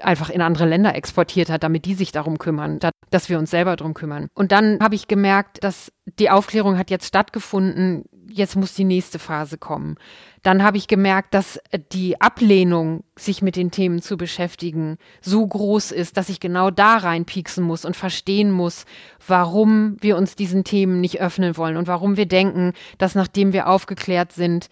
einfach 0.00 0.30
in 0.30 0.40
andere 0.40 0.66
Länder 0.66 0.94
exportiert 0.94 1.50
hat, 1.50 1.62
damit 1.62 1.84
die 1.84 1.94
sich 1.94 2.12
darum 2.12 2.38
kümmern, 2.38 2.78
dass 3.10 3.28
wir 3.28 3.38
uns 3.38 3.50
selber 3.50 3.76
darum 3.76 3.94
kümmern. 3.94 4.28
Und 4.34 4.52
dann 4.52 4.78
habe 4.80 4.94
ich 4.94 5.08
gemerkt, 5.08 5.62
dass 5.62 5.92
die 6.18 6.30
Aufklärung 6.30 6.78
hat 6.78 6.90
jetzt 6.90 7.06
stattgefunden, 7.06 8.04
jetzt 8.28 8.56
muss 8.56 8.74
die 8.74 8.84
nächste 8.84 9.18
Phase 9.18 9.58
kommen. 9.58 9.96
Dann 10.42 10.62
habe 10.62 10.76
ich 10.76 10.88
gemerkt, 10.88 11.34
dass 11.34 11.60
die 11.92 12.20
Ablehnung, 12.20 13.04
sich 13.16 13.42
mit 13.42 13.56
den 13.56 13.70
Themen 13.70 14.02
zu 14.02 14.16
beschäftigen, 14.16 14.98
so 15.20 15.46
groß 15.46 15.92
ist, 15.92 16.16
dass 16.16 16.28
ich 16.28 16.40
genau 16.40 16.70
da 16.70 16.96
reinpieksen 16.96 17.64
muss 17.64 17.84
und 17.84 17.96
verstehen 17.96 18.50
muss, 18.50 18.84
warum 19.26 19.96
wir 20.00 20.16
uns 20.16 20.36
diesen 20.36 20.64
Themen 20.64 21.00
nicht 21.00 21.20
öffnen 21.20 21.56
wollen 21.56 21.76
und 21.76 21.86
warum 21.86 22.16
wir 22.16 22.26
denken, 22.26 22.72
dass 22.98 23.14
nachdem 23.14 23.52
wir 23.52 23.68
aufgeklärt 23.68 24.32
sind, 24.32 24.68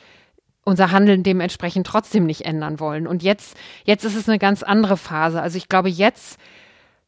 unser 0.65 0.91
Handeln 0.91 1.23
dementsprechend 1.23 1.87
trotzdem 1.87 2.25
nicht 2.25 2.43
ändern 2.43 2.81
wollen. 2.81 3.07
Und 3.07 3.23
jetzt, 3.23 3.57
jetzt 3.85 4.05
ist 4.05 4.17
es 4.17 4.29
eine 4.29 4.39
ganz 4.39 4.63
andere 4.63 4.97
Phase. 4.97 5.43
Also 5.43 5.57
ich 5.57 5.69
glaube, 5.69 5.89
jetzt 5.89 6.39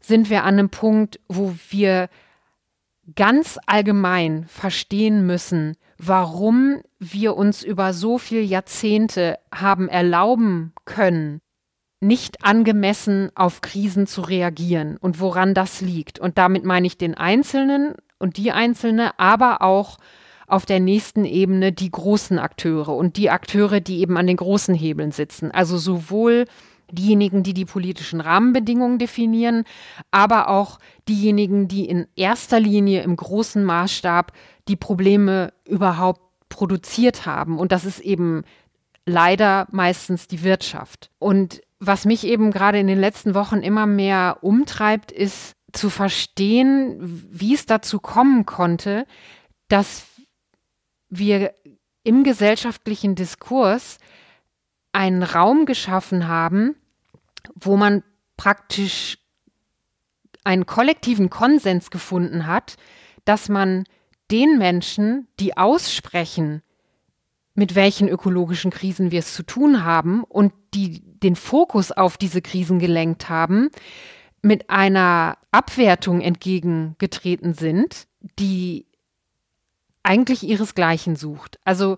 sind 0.01 0.29
wir 0.29 0.43
an 0.43 0.59
einem 0.59 0.71
Punkt, 0.71 1.21
wo 1.29 1.55
wir 1.71 2.09
ganz 3.15 3.59
allgemein 3.67 4.47
verstehen 4.49 5.27
müssen, 5.27 5.77
warum 5.99 6.83
wir 6.99 7.37
uns 7.37 7.63
über 7.63 7.93
so 7.93 8.19
viele 8.19 8.43
Jahrzehnte 8.43 9.39
haben 9.53 9.89
erlauben 9.89 10.73
können, 10.85 11.41
nicht 12.01 12.45
angemessen 12.45 13.31
auf 13.35 13.61
Krisen 13.61 14.07
zu 14.07 14.23
reagieren 14.23 14.97
und 14.97 15.21
woran 15.21 15.55
das 15.55 15.81
liegt. 15.81 16.19
Und 16.19 16.39
damit 16.39 16.65
meine 16.65 16.87
ich 16.87 16.99
den 16.99 17.15
Einzelnen 17.15 17.95
und 18.19 18.37
die 18.37 18.53
Einzelne, 18.53 19.19
aber 19.19 19.63
auch 19.63 19.99
auf 20.47 20.67
der 20.67 20.81
nächsten 20.81 21.25
Ebene 21.25 21.73
die 21.73 21.91
großen 21.91 22.39
Akteure 22.39 22.95
und 22.95 23.17
die 23.17 23.31
Akteure, 23.31 23.81
die 23.81 24.01
eben 24.01 24.17
an 24.17 24.27
den 24.27 24.37
großen 24.37 24.75
Hebeln 24.75 25.13
sitzen. 25.13 25.51
Also 25.51 25.79
sowohl 25.79 26.45
diejenigen, 26.91 27.43
die 27.43 27.55
die 27.55 27.65
politischen 27.65 28.21
Rahmenbedingungen 28.21 28.99
definieren, 28.99 29.65
aber 30.11 30.49
auch 30.49 30.79
diejenigen, 31.09 31.69
die 31.69 31.87
in 31.87 32.07
erster 32.17 32.61
Linie 32.61 33.03
im 33.03 33.17
großen 33.17 33.65
Maßstab 33.65 34.33
die 34.69 34.77
Probleme 34.77 35.53
überhaupt 35.67 36.21
produziert 36.49 37.27
haben. 37.27 37.59
Und 37.59 37.73
das 37.73 37.85
ist 37.85 38.01
eben 38.01 38.45
leider 39.07 39.67
meistens 39.71 40.29
die 40.29 40.43
Wirtschaft. 40.43 41.11
Und 41.19 41.61
was 41.81 42.05
mich 42.05 42.25
eben 42.25 42.51
gerade 42.51 42.79
in 42.79 42.87
den 42.87 43.01
letzten 43.01 43.35
Wochen 43.35 43.59
immer 43.59 43.87
mehr 43.87 44.39
umtreibt, 44.43 45.13
ist 45.13 45.55
zu 45.73 45.91
verstehen, 45.91 46.97
wie 47.31 47.55
es 47.55 47.67
dazu 47.67 47.99
kommen 47.99 48.47
konnte, 48.47 49.07
dass 49.69 50.07
wir 51.19 51.55
im 52.03 52.25
gesellschaftlichen 52.25 53.15
Diskurs 53.15 53.99
einen 54.93 55.23
Raum 55.23 55.67
geschaffen 55.67 56.29
haben, 56.29 56.77
wo 57.55 57.77
man 57.77 58.03
praktisch 58.37 59.19
einen 60.45 60.67
kollektiven 60.67 61.31
Konsens 61.31 61.91
gefunden 61.91 62.47
hat, 62.47 62.77
dass 63.25 63.49
man 63.49 63.85
den 64.31 64.59
Menschen, 64.59 65.27
die 65.41 65.57
aussprechen, 65.57 66.63
mit 67.55 67.75
welchen 67.75 68.09
ökologischen 68.09 68.71
Krisen 68.71 69.11
wir 69.11 69.21
es 69.21 69.35
zu 69.35 69.43
tun 69.43 69.85
haben 69.85 70.25
und 70.25 70.53
die 70.75 71.01
den 71.21 71.37
Fokus 71.37 71.93
auf 71.93 72.17
diese 72.17 72.43
Krisen 72.43 72.79
gelenkt 72.79 73.29
haben, 73.29 73.71
mit 74.43 74.69
einer 74.69 75.39
Abwertung 75.53 76.21
entgegengetreten 76.21 77.55
sind, 77.55 78.07
die 78.39 78.87
eigentlich 80.05 80.45
ihresgleichen 80.45 81.17
sucht. 81.17 81.59
Also 81.65 81.97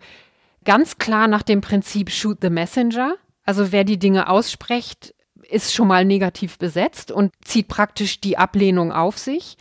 ganz 0.65 0.99
klar 0.99 1.29
nach 1.29 1.43
dem 1.43 1.61
Prinzip 1.61 2.11
Shoot 2.11 2.39
the 2.41 2.51
Messenger. 2.51 3.17
Also 3.45 3.73
wer 3.73 3.85
die 3.85 3.99
Dinge 3.99 4.29
ausspricht, 4.29 5.15
ist 5.49 5.75
schon 5.75 5.89
mal 5.89 6.05
negativ 6.05 6.59
besetzt 6.59 7.11
und 7.11 7.33
zieht 7.45 7.69
praktisch 7.69 8.21
die 8.21 8.39
Ablehnung 8.39 8.93
auf 8.93 9.19
sich. 9.19 9.57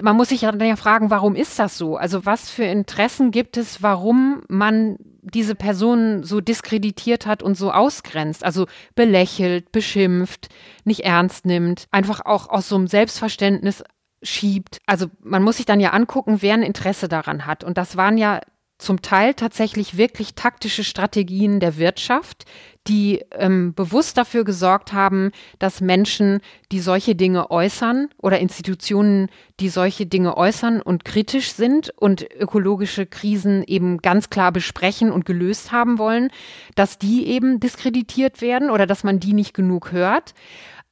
Man 0.00 0.16
muss 0.16 0.28
sich 0.28 0.40
dann 0.40 0.60
ja 0.60 0.76
fragen, 0.76 1.10
warum 1.10 1.34
ist 1.34 1.58
das 1.58 1.76
so? 1.76 1.96
Also 1.96 2.24
was 2.24 2.48
für 2.50 2.64
Interessen 2.64 3.30
gibt 3.32 3.56
es, 3.56 3.82
warum 3.82 4.42
man 4.48 4.96
diese 5.22 5.54
Personen 5.54 6.22
so 6.22 6.40
diskreditiert 6.40 7.26
hat 7.26 7.42
und 7.42 7.56
so 7.56 7.72
ausgrenzt, 7.72 8.44
also 8.44 8.66
belächelt, 8.94 9.72
beschimpft, 9.72 10.48
nicht 10.84 11.00
ernst 11.00 11.46
nimmt, 11.46 11.86
einfach 11.90 12.24
auch 12.24 12.48
aus 12.48 12.68
so 12.68 12.76
einem 12.76 12.86
Selbstverständnis 12.86 13.82
schiebt. 14.22 14.80
Also 14.86 15.06
man 15.22 15.42
muss 15.42 15.58
sich 15.58 15.66
dann 15.66 15.80
ja 15.80 15.90
angucken, 15.90 16.38
wer 16.40 16.54
ein 16.54 16.62
Interesse 16.62 17.08
daran 17.08 17.46
hat. 17.46 17.64
Und 17.64 17.78
das 17.78 17.96
waren 17.96 18.18
ja 18.18 18.40
zum 18.78 19.02
Teil 19.02 19.34
tatsächlich 19.34 19.96
wirklich 19.96 20.34
taktische 20.34 20.84
Strategien 20.84 21.58
der 21.58 21.78
Wirtschaft, 21.78 22.44
die 22.86 23.24
ähm, 23.32 23.74
bewusst 23.74 24.16
dafür 24.16 24.44
gesorgt 24.44 24.92
haben, 24.92 25.32
dass 25.58 25.80
Menschen, 25.80 26.40
die 26.70 26.78
solche 26.78 27.16
Dinge 27.16 27.50
äußern 27.50 28.08
oder 28.18 28.38
Institutionen, 28.38 29.30
die 29.58 29.68
solche 29.68 30.06
Dinge 30.06 30.36
äußern 30.36 30.80
und 30.80 31.04
kritisch 31.04 31.52
sind 31.52 31.90
und 31.98 32.22
ökologische 32.38 33.04
Krisen 33.04 33.64
eben 33.64 33.98
ganz 33.98 34.30
klar 34.30 34.52
besprechen 34.52 35.10
und 35.10 35.26
gelöst 35.26 35.72
haben 35.72 35.98
wollen, 35.98 36.30
dass 36.76 36.98
die 36.98 37.26
eben 37.26 37.58
diskreditiert 37.58 38.40
werden 38.40 38.70
oder 38.70 38.86
dass 38.86 39.02
man 39.02 39.18
die 39.18 39.32
nicht 39.32 39.54
genug 39.54 39.90
hört. 39.90 40.34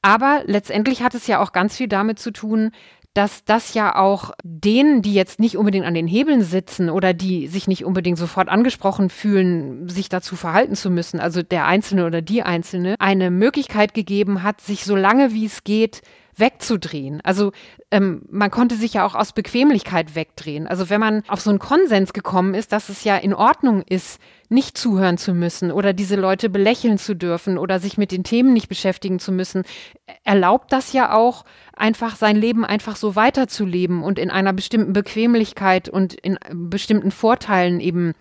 Aber 0.01 0.43
letztendlich 0.45 1.01
hat 1.01 1.15
es 1.15 1.27
ja 1.27 1.41
auch 1.41 1.51
ganz 1.51 1.77
viel 1.77 1.87
damit 1.87 2.19
zu 2.19 2.31
tun, 2.31 2.71
dass 3.17 3.43
das 3.43 3.73
ja 3.73 3.95
auch 3.95 4.31
denen, 4.43 5.01
die 5.01 5.15
jetzt 5.15 5.39
nicht 5.39 5.57
unbedingt 5.57 5.87
an 5.87 5.95
den 5.95 6.05
Hebeln 6.05 6.43
sitzen 6.43 6.91
oder 6.91 7.15
die 7.15 7.47
sich 7.47 7.67
nicht 7.67 7.83
unbedingt 7.83 8.19
sofort 8.19 8.47
angesprochen 8.47 9.09
fühlen, 9.09 9.89
sich 9.89 10.07
dazu 10.07 10.35
verhalten 10.35 10.75
zu 10.75 10.91
müssen, 10.91 11.19
also 11.19 11.41
der 11.41 11.65
Einzelne 11.65 12.05
oder 12.05 12.21
die 12.21 12.43
Einzelne, 12.43 12.93
eine 12.99 13.31
Möglichkeit 13.31 13.95
gegeben 13.95 14.43
hat, 14.43 14.61
sich 14.61 14.85
so 14.85 14.95
lange 14.95 15.33
wie 15.33 15.47
es 15.47 15.63
geht 15.63 16.03
wegzudrehen. 16.39 17.21
Also 17.23 17.51
ähm, 17.91 18.23
man 18.29 18.51
konnte 18.51 18.75
sich 18.75 18.93
ja 18.93 19.05
auch 19.05 19.15
aus 19.15 19.33
Bequemlichkeit 19.33 20.15
wegdrehen. 20.15 20.67
Also 20.67 20.89
wenn 20.89 20.99
man 20.99 21.23
auf 21.27 21.41
so 21.41 21.49
einen 21.49 21.59
Konsens 21.59 22.13
gekommen 22.13 22.53
ist, 22.53 22.71
dass 22.71 22.89
es 22.89 23.03
ja 23.03 23.17
in 23.17 23.33
Ordnung 23.33 23.81
ist, 23.81 24.19
nicht 24.49 24.77
zuhören 24.77 25.17
zu 25.17 25.33
müssen 25.33 25.71
oder 25.71 25.93
diese 25.93 26.15
Leute 26.15 26.49
belächeln 26.49 26.97
zu 26.97 27.15
dürfen 27.15 27.57
oder 27.57 27.79
sich 27.79 27.97
mit 27.97 28.11
den 28.11 28.23
Themen 28.23 28.53
nicht 28.53 28.69
beschäftigen 28.69 29.19
zu 29.19 29.31
müssen, 29.31 29.63
erlaubt 30.23 30.71
das 30.71 30.93
ja 30.93 31.13
auch, 31.13 31.43
einfach 31.75 32.15
sein 32.15 32.37
Leben 32.37 32.65
einfach 32.65 32.95
so 32.95 33.15
weiterzuleben 33.15 34.03
und 34.03 34.19
in 34.19 34.31
einer 34.31 34.53
bestimmten 34.53 34.93
Bequemlichkeit 34.93 35.89
und 35.89 36.13
in 36.13 36.37
bestimmten 36.51 37.11
Vorteilen 37.11 37.79
eben 37.79 38.13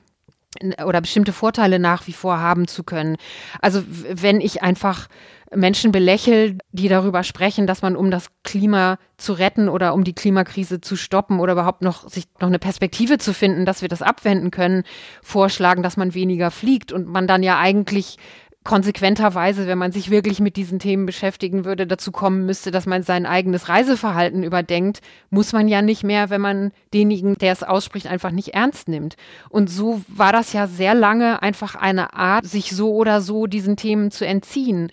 oder 0.85 1.01
bestimmte 1.01 1.33
Vorteile 1.33 1.79
nach 1.79 2.07
wie 2.07 2.13
vor 2.13 2.41
haben 2.41 2.67
zu 2.67 2.83
können. 2.83 3.17
Also 3.61 3.83
wenn 3.87 4.41
ich 4.41 4.63
einfach 4.63 5.09
Menschen 5.55 5.93
belächelt, 5.93 6.61
die 6.73 6.89
darüber 6.89 7.23
sprechen, 7.23 7.67
dass 7.67 7.83
man, 7.83 7.97
um 7.97 8.11
das 8.11 8.29
Klima 8.43 8.99
zu 9.17 9.33
retten 9.33 9.69
oder 9.69 9.95
um 9.95 10.05
die 10.05 10.15
Klimakrise 10.15 10.81
zu 10.81 10.97
stoppen 10.97 11.41
oder 11.41 11.53
überhaupt 11.53 11.83
noch 11.83 12.09
sich 12.09 12.25
noch 12.41 12.49
eine 12.49 12.59
Perspektive 12.59 13.19
zu 13.19 13.33
finden, 13.33 13.65
dass 13.65 13.83
wir 13.83 13.89
das 13.89 14.03
abwenden 14.03 14.51
können, 14.51 14.83
vorschlagen, 15.23 15.83
dass 15.83 15.97
man 15.97 16.15
weniger 16.15 16.51
fliegt 16.51 16.93
und 16.93 17.07
man 17.07 17.27
dann 17.27 17.43
ja 17.43 17.59
eigentlich 17.59 18.19
konsequenterweise, 18.67 19.67
wenn 19.67 19.79
man 19.79 19.93
sich 19.93 20.11
wirklich 20.11 20.41
mit 20.41 20.57
diesen 20.57 20.79
Themen 20.79 21.07
beschäftigen 21.07 21.65
würde, 21.65 21.87
dazu 21.87 22.13
kommen 22.13 22.45
müsste, 22.45 22.71
dass 22.71 22.85
man 22.85 23.03
sein 23.03 23.25
eigenes 23.25 23.69
Reiseverhalten 23.69 24.43
überdenkt, 24.43 25.01
muss 25.31 25.53
man 25.53 25.69
ja 25.69 25.81
nicht 25.81 26.03
mehr, 26.03 26.29
wenn 26.29 26.41
man 26.41 26.73
denjenigen, 26.93 27.37
der 27.37 27.53
es 27.53 27.63
ausspricht, 27.63 28.09
einfach 28.09 28.33
nicht 28.33 28.49
ernst 28.49 28.89
nimmt. 28.89 29.17
Und 29.49 29.71
so 29.71 30.03
war 30.09 30.33
das 30.33 30.53
ja 30.53 30.67
sehr 30.67 30.95
lange 30.95 31.43
einfach 31.43 31.77
eine 31.77 32.13
Art, 32.13 32.45
sich 32.45 32.73
so 32.73 32.93
oder 32.95 33.21
so 33.21 33.47
diesen 33.47 33.77
Themen 33.77 34.11
zu 34.11 34.27
entziehen. 34.27 34.91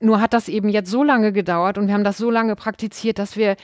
Nur 0.00 0.20
hat 0.20 0.32
das 0.32 0.48
eben 0.48 0.68
jetzt 0.68 0.90
so 0.90 1.04
lange 1.04 1.32
gedauert 1.32 1.78
und 1.78 1.86
wir 1.86 1.94
haben 1.94 2.04
das 2.04 2.18
so 2.18 2.30
lange 2.30 2.56
praktiziert, 2.56 3.18
dass 3.18 3.36
wir 3.36 3.56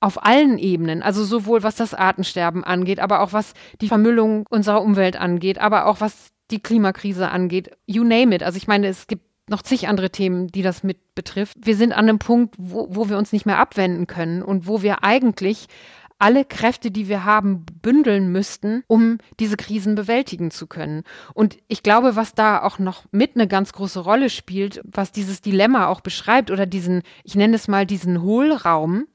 auf 0.00 0.22
allen 0.22 0.58
Ebenen, 0.58 1.02
also 1.02 1.24
sowohl 1.24 1.62
was 1.62 1.76
das 1.76 1.94
Artensterben 1.94 2.62
angeht, 2.62 3.00
aber 3.00 3.20
auch 3.20 3.32
was 3.32 3.54
die 3.80 3.88
Vermüllung 3.88 4.44
unserer 4.50 4.82
Umwelt 4.82 5.16
angeht, 5.16 5.58
aber 5.58 5.86
auch 5.86 6.00
was 6.00 6.28
die 6.50 6.60
Klimakrise 6.60 7.30
angeht, 7.30 7.70
you 7.86 8.04
name 8.04 8.34
it. 8.34 8.42
Also 8.42 8.58
ich 8.58 8.66
meine, 8.66 8.88
es 8.88 9.06
gibt 9.06 9.24
noch 9.48 9.62
zig 9.62 9.88
andere 9.88 10.10
Themen, 10.10 10.48
die 10.48 10.62
das 10.62 10.82
mit 10.82 11.14
betrifft. 11.14 11.56
Wir 11.62 11.76
sind 11.76 11.92
an 11.92 12.08
einem 12.08 12.18
Punkt, 12.18 12.54
wo, 12.58 12.88
wo 12.90 13.08
wir 13.08 13.18
uns 13.18 13.32
nicht 13.32 13.46
mehr 13.46 13.58
abwenden 13.58 14.06
können 14.06 14.42
und 14.42 14.66
wo 14.66 14.82
wir 14.82 15.04
eigentlich 15.04 15.66
alle 16.18 16.44
Kräfte, 16.44 16.90
die 16.90 17.08
wir 17.08 17.24
haben, 17.24 17.66
bündeln 17.82 18.30
müssten, 18.30 18.84
um 18.86 19.18
diese 19.40 19.56
Krisen 19.56 19.94
bewältigen 19.94 20.50
zu 20.50 20.66
können. 20.66 21.02
Und 21.34 21.58
ich 21.68 21.82
glaube, 21.82 22.16
was 22.16 22.34
da 22.34 22.62
auch 22.62 22.78
noch 22.78 23.04
mit 23.10 23.34
eine 23.34 23.48
ganz 23.48 23.72
große 23.72 24.00
Rolle 24.00 24.30
spielt, 24.30 24.80
was 24.84 25.12
dieses 25.12 25.40
Dilemma 25.40 25.88
auch 25.88 26.00
beschreibt 26.00 26.50
oder 26.50 26.66
diesen, 26.66 27.02
ich 27.24 27.34
nenne 27.34 27.56
es 27.56 27.68
mal 27.68 27.86
diesen 27.86 28.22
Hohlraum, 28.22 29.06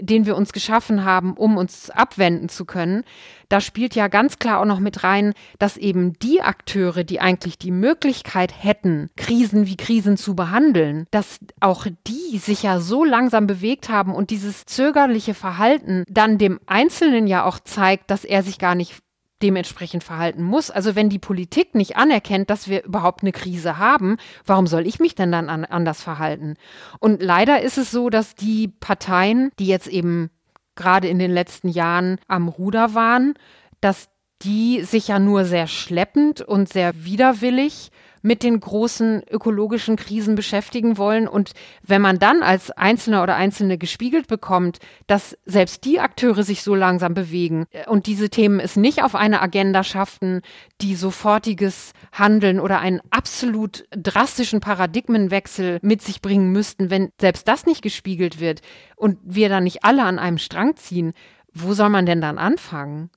den 0.00 0.26
wir 0.26 0.36
uns 0.36 0.52
geschaffen 0.52 1.04
haben, 1.04 1.34
um 1.34 1.56
uns 1.56 1.90
abwenden 1.90 2.48
zu 2.48 2.64
können, 2.64 3.04
da 3.48 3.60
spielt 3.60 3.94
ja 3.96 4.08
ganz 4.08 4.38
klar 4.38 4.60
auch 4.60 4.64
noch 4.64 4.78
mit 4.78 5.02
rein, 5.02 5.34
dass 5.58 5.76
eben 5.76 6.12
die 6.20 6.40
Akteure, 6.40 7.02
die 7.02 7.20
eigentlich 7.20 7.58
die 7.58 7.72
Möglichkeit 7.72 8.52
hätten, 8.56 9.10
Krisen 9.16 9.66
wie 9.66 9.76
Krisen 9.76 10.16
zu 10.16 10.36
behandeln, 10.36 11.06
dass 11.10 11.40
auch 11.58 11.86
die 12.06 12.38
sich 12.38 12.62
ja 12.62 12.80
so 12.80 13.04
langsam 13.04 13.46
bewegt 13.46 13.88
haben 13.88 14.14
und 14.14 14.30
dieses 14.30 14.66
zögerliche 14.66 15.34
Verhalten 15.34 16.04
dann 16.08 16.38
dem 16.38 16.60
Einzelnen 16.66 17.26
ja 17.26 17.44
auch 17.44 17.58
zeigt, 17.58 18.10
dass 18.10 18.24
er 18.24 18.42
sich 18.42 18.58
gar 18.58 18.76
nicht 18.76 19.02
dementsprechend 19.42 20.04
verhalten 20.04 20.42
muss. 20.42 20.70
Also 20.70 20.94
wenn 20.94 21.08
die 21.08 21.18
Politik 21.18 21.74
nicht 21.74 21.96
anerkennt, 21.96 22.50
dass 22.50 22.68
wir 22.68 22.84
überhaupt 22.84 23.22
eine 23.22 23.32
Krise 23.32 23.78
haben, 23.78 24.16
warum 24.44 24.66
soll 24.66 24.86
ich 24.86 25.00
mich 25.00 25.14
denn 25.14 25.32
dann 25.32 25.48
an, 25.48 25.64
anders 25.64 26.02
verhalten? 26.02 26.54
Und 26.98 27.22
leider 27.22 27.62
ist 27.62 27.78
es 27.78 27.90
so, 27.90 28.10
dass 28.10 28.34
die 28.34 28.68
Parteien, 28.68 29.50
die 29.58 29.66
jetzt 29.66 29.88
eben 29.88 30.30
gerade 30.76 31.08
in 31.08 31.18
den 31.18 31.30
letzten 31.30 31.68
Jahren 31.68 32.18
am 32.28 32.48
Ruder 32.48 32.94
waren, 32.94 33.34
dass 33.80 34.08
die 34.42 34.82
sich 34.82 35.08
ja 35.08 35.18
nur 35.18 35.44
sehr 35.44 35.66
schleppend 35.66 36.40
und 36.40 36.68
sehr 36.68 37.04
widerwillig 37.04 37.90
mit 38.22 38.42
den 38.42 38.60
großen 38.60 39.22
ökologischen 39.30 39.96
Krisen 39.96 40.34
beschäftigen 40.34 40.98
wollen. 40.98 41.28
Und 41.28 41.52
wenn 41.82 42.02
man 42.02 42.18
dann 42.18 42.42
als 42.42 42.70
Einzelner 42.70 43.22
oder 43.22 43.36
Einzelne 43.36 43.78
gespiegelt 43.78 44.26
bekommt, 44.26 44.78
dass 45.06 45.36
selbst 45.44 45.84
die 45.84 46.00
Akteure 46.00 46.42
sich 46.42 46.62
so 46.62 46.74
langsam 46.74 47.14
bewegen 47.14 47.66
und 47.86 48.06
diese 48.06 48.30
Themen 48.30 48.60
es 48.60 48.76
nicht 48.76 49.02
auf 49.02 49.14
eine 49.14 49.40
Agenda 49.40 49.84
schafften, 49.84 50.42
die 50.80 50.94
sofortiges 50.94 51.92
Handeln 52.12 52.60
oder 52.60 52.80
einen 52.80 53.00
absolut 53.10 53.84
drastischen 53.90 54.60
Paradigmenwechsel 54.60 55.78
mit 55.82 56.02
sich 56.02 56.22
bringen 56.22 56.52
müssten, 56.52 56.90
wenn 56.90 57.10
selbst 57.20 57.48
das 57.48 57.66
nicht 57.66 57.82
gespiegelt 57.82 58.40
wird 58.40 58.60
und 58.96 59.18
wir 59.22 59.48
dann 59.48 59.64
nicht 59.64 59.84
alle 59.84 60.04
an 60.04 60.18
einem 60.18 60.38
Strang 60.38 60.76
ziehen, 60.76 61.12
wo 61.52 61.74
soll 61.74 61.88
man 61.88 62.06
denn 62.06 62.20
dann 62.20 62.38
anfangen? 62.38 63.10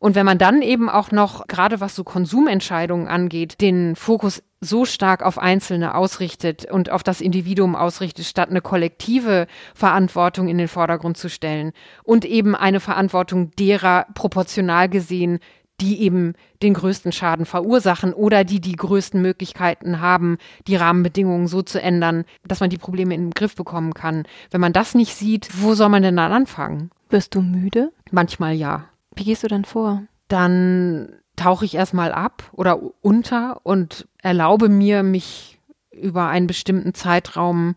Und 0.00 0.14
wenn 0.14 0.26
man 0.26 0.38
dann 0.38 0.62
eben 0.62 0.88
auch 0.88 1.10
noch, 1.10 1.46
gerade 1.46 1.80
was 1.80 1.94
so 1.94 2.04
Konsumentscheidungen 2.04 3.08
angeht, 3.08 3.60
den 3.60 3.96
Fokus 3.96 4.42
so 4.60 4.84
stark 4.84 5.22
auf 5.22 5.38
Einzelne 5.38 5.94
ausrichtet 5.94 6.70
und 6.70 6.90
auf 6.90 7.02
das 7.02 7.20
Individuum 7.20 7.76
ausrichtet, 7.76 8.24
statt 8.24 8.50
eine 8.50 8.60
kollektive 8.60 9.46
Verantwortung 9.74 10.48
in 10.48 10.58
den 10.58 10.68
Vordergrund 10.68 11.16
zu 11.16 11.28
stellen 11.28 11.72
und 12.02 12.24
eben 12.24 12.54
eine 12.56 12.80
Verantwortung 12.80 13.52
derer 13.52 14.06
proportional 14.14 14.88
gesehen, 14.88 15.38
die 15.80 16.02
eben 16.02 16.34
den 16.62 16.74
größten 16.74 17.12
Schaden 17.12 17.46
verursachen 17.46 18.12
oder 18.12 18.42
die 18.42 18.60
die 18.60 18.74
größten 18.74 19.22
Möglichkeiten 19.22 20.00
haben, 20.00 20.38
die 20.66 20.76
Rahmenbedingungen 20.76 21.46
so 21.46 21.62
zu 21.62 21.80
ändern, 21.80 22.24
dass 22.46 22.60
man 22.60 22.70
die 22.70 22.78
Probleme 22.78 23.14
in 23.14 23.26
den 23.26 23.30
Griff 23.30 23.54
bekommen 23.54 23.94
kann. 23.94 24.24
Wenn 24.50 24.60
man 24.60 24.72
das 24.72 24.94
nicht 24.94 25.14
sieht, 25.14 25.48
wo 25.62 25.74
soll 25.74 25.88
man 25.88 26.02
denn 26.02 26.16
dann 26.16 26.32
anfangen? 26.32 26.90
Wirst 27.10 27.34
du 27.34 27.42
müde? 27.42 27.92
Manchmal 28.10 28.54
ja. 28.54 28.86
Wie 29.14 29.24
gehst 29.24 29.44
du 29.44 29.48
dann 29.48 29.64
vor? 29.64 30.02
Dann 30.26 31.12
tauche 31.38 31.64
ich 31.64 31.74
erstmal 31.74 32.12
ab 32.12 32.50
oder 32.52 32.78
unter 33.00 33.60
und 33.64 34.06
erlaube 34.22 34.68
mir, 34.68 35.02
mich 35.02 35.58
über 35.90 36.28
einen 36.28 36.46
bestimmten 36.46 36.92
Zeitraum 36.94 37.74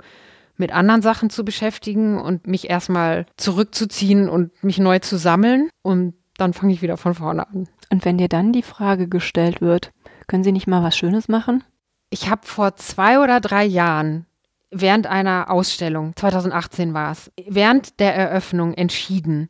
mit 0.57 0.71
anderen 0.71 1.01
Sachen 1.01 1.29
zu 1.29 1.45
beschäftigen 1.45 2.19
und 2.19 2.45
mich 2.45 2.69
erstmal 2.69 3.25
zurückzuziehen 3.37 4.29
und 4.29 4.63
mich 4.63 4.77
neu 4.77 4.99
zu 4.99 5.17
sammeln. 5.17 5.69
Und 5.81 6.13
dann 6.37 6.53
fange 6.53 6.73
ich 6.73 6.81
wieder 6.81 6.97
von 6.97 7.15
vorne 7.15 7.47
an. 7.47 7.67
Und 7.89 8.05
wenn 8.05 8.17
dir 8.17 8.27
dann 8.27 8.53
die 8.53 8.63
Frage 8.63 9.07
gestellt 9.07 9.61
wird, 9.61 9.91
können 10.27 10.43
Sie 10.43 10.51
nicht 10.51 10.67
mal 10.67 10.83
was 10.83 10.95
Schönes 10.95 11.27
machen? 11.27 11.63
Ich 12.09 12.29
habe 12.29 12.45
vor 12.45 12.75
zwei 12.75 13.19
oder 13.19 13.39
drei 13.39 13.65
Jahren 13.65 14.25
während 14.71 15.07
einer 15.07 15.51
Ausstellung, 15.51 16.15
2018 16.15 16.93
war 16.93 17.11
es, 17.11 17.31
während 17.45 17.99
der 17.99 18.15
Eröffnung 18.15 18.73
entschieden, 18.73 19.49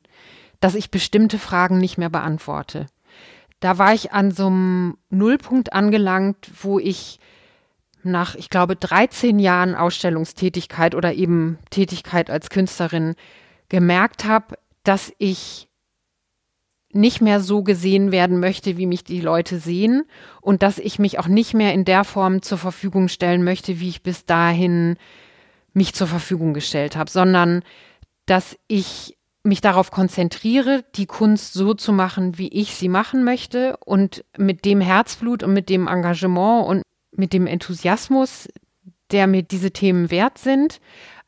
dass 0.60 0.76
ich 0.76 0.92
bestimmte 0.92 1.40
Fragen 1.40 1.78
nicht 1.78 1.98
mehr 1.98 2.10
beantworte. 2.10 2.88
Da 3.62 3.78
war 3.78 3.94
ich 3.94 4.12
an 4.12 4.32
so 4.32 4.48
einem 4.48 4.98
Nullpunkt 5.10 5.72
angelangt, 5.72 6.52
wo 6.62 6.80
ich 6.80 7.20
nach, 8.04 8.36
ich 8.36 8.50
glaube, 8.50 8.76
13 8.76 9.38
Jahren 9.40 9.76
Ausstellungstätigkeit 9.76 10.96
oder 10.96 11.14
eben 11.14 11.60
Tätigkeit 11.70 12.30
als 12.30 12.50
Künstlerin 12.50 13.16
gemerkt 13.70 14.26
habe, 14.26 14.58
dass 14.84 15.14
ich 15.20 15.70
nicht 16.92 17.22
mehr 17.22 17.40
so 17.40 17.64
gesehen 17.64 18.12
werden 18.12 18.40
möchte, 18.40 18.78
wie 18.78 18.88
mich 18.88 19.04
die 19.04 19.22
Leute 19.22 19.60
sehen 19.60 20.04
und 20.42 20.64
dass 20.64 20.80
ich 20.80 21.00
mich 21.00 21.20
auch 21.20 21.28
nicht 21.28 21.54
mehr 21.54 21.74
in 21.74 21.86
der 21.86 22.04
Form 22.04 22.42
zur 22.42 22.58
Verfügung 22.58 23.08
stellen 23.08 23.44
möchte, 23.44 23.80
wie 23.80 23.90
ich 23.90 24.02
bis 24.02 24.26
dahin 24.26 24.98
mich 25.74 25.94
zur 25.94 26.08
Verfügung 26.08 26.54
gestellt 26.54 26.96
habe, 26.96 27.10
sondern 27.10 27.62
dass 28.26 28.58
ich 28.68 29.18
mich 29.44 29.62
darauf 29.62 29.92
konzentriere, 29.92 30.84
die 30.96 31.08
Kunst 31.08 31.54
so 31.54 31.74
zu 31.74 31.92
machen, 31.92 32.38
wie 32.38 32.50
ich 32.50 32.76
sie 32.76 32.90
machen 32.90 33.24
möchte 33.24 33.78
und 33.78 34.24
mit 34.38 34.66
dem 34.66 34.82
Herzblut 34.82 35.44
und 35.44 35.54
mit 35.54 35.70
dem 35.70 35.88
Engagement 35.88 36.68
und 36.68 36.84
mit 37.12 37.34
dem 37.34 37.48
Enthusiasmus, 37.48 38.48
der 39.12 39.28
mir 39.28 39.44
diese 39.44 39.72
Themen 39.72 40.12
wert 40.12 40.38
sind, 40.38 40.80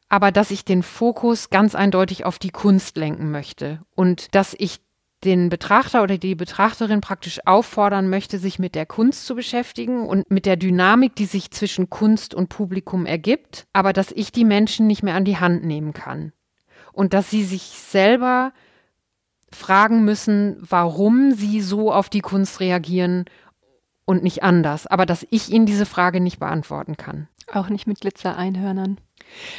aber 0.10 0.32
dass 0.32 0.52
ich 0.52 0.64
den 0.64 0.84
Fokus 0.84 1.50
ganz 1.50 1.74
eindeutig 1.76 2.26
auf 2.26 2.38
die 2.38 2.52
Kunst 2.52 2.98
lenken 2.98 3.32
möchte 3.32 3.82
und 3.96 4.34
dass 4.36 4.56
ich 4.58 4.80
den 5.24 5.50
Betrachter 5.50 6.04
oder 6.04 6.18
die 6.18 6.36
Betrachterin 6.36 7.02
praktisch 7.02 7.40
auffordern 7.46 8.10
möchte, 8.10 8.38
sich 8.40 8.60
mit 8.60 8.76
der 8.76 8.86
Kunst 8.86 9.26
zu 9.26 9.36
beschäftigen 9.36 10.06
und 10.06 10.30
mit 10.30 10.46
der 10.46 10.58
Dynamik, 10.58 11.16
die 11.16 11.26
sich 11.26 11.50
zwischen 11.52 11.90
Kunst 11.90 12.34
und 12.34 12.50
Publikum 12.50 13.06
ergibt, 13.06 13.66
aber 13.74 13.94
dass 13.94 14.12
ich 14.12 14.32
die 14.32 14.46
Menschen 14.46 14.86
nicht 14.86 15.02
mehr 15.02 15.16
an 15.16 15.26
die 15.26 15.38
Hand 15.38 15.64
nehmen 15.64 15.94
kann 15.94 16.34
und 16.94 17.14
dass 17.14 17.30
sie 17.30 17.44
sich 17.44 17.64
selber 17.64 18.54
fragen 19.52 20.04
müssen, 20.06 20.58
warum 20.60 21.34
sie 21.34 21.62
so 21.62 21.92
auf 21.92 22.10
die 22.10 22.22
Kunst 22.22 22.60
reagieren 22.60 23.26
und 24.06 24.24
nicht 24.24 24.44
anders. 24.44 24.88
Aber 24.88 25.06
dass 25.06 25.28
ich 25.30 25.50
ihnen 25.50 25.66
diese 25.66 25.86
Frage 25.86 26.20
nicht 26.20 26.40
beantworten 26.40 26.98
kann. 26.98 27.28
Auch 27.52 27.70
nicht 27.70 27.88
mit 27.88 28.00
Glitzereinhörnern. 28.02 28.98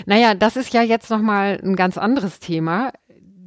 Naja, 0.06 0.34
das 0.34 0.56
ist 0.56 0.72
ja 0.72 0.82
jetzt 0.82 1.10
nochmal 1.10 1.60
ein 1.62 1.76
ganz 1.76 1.98
anderes 1.98 2.40
Thema. 2.40 2.92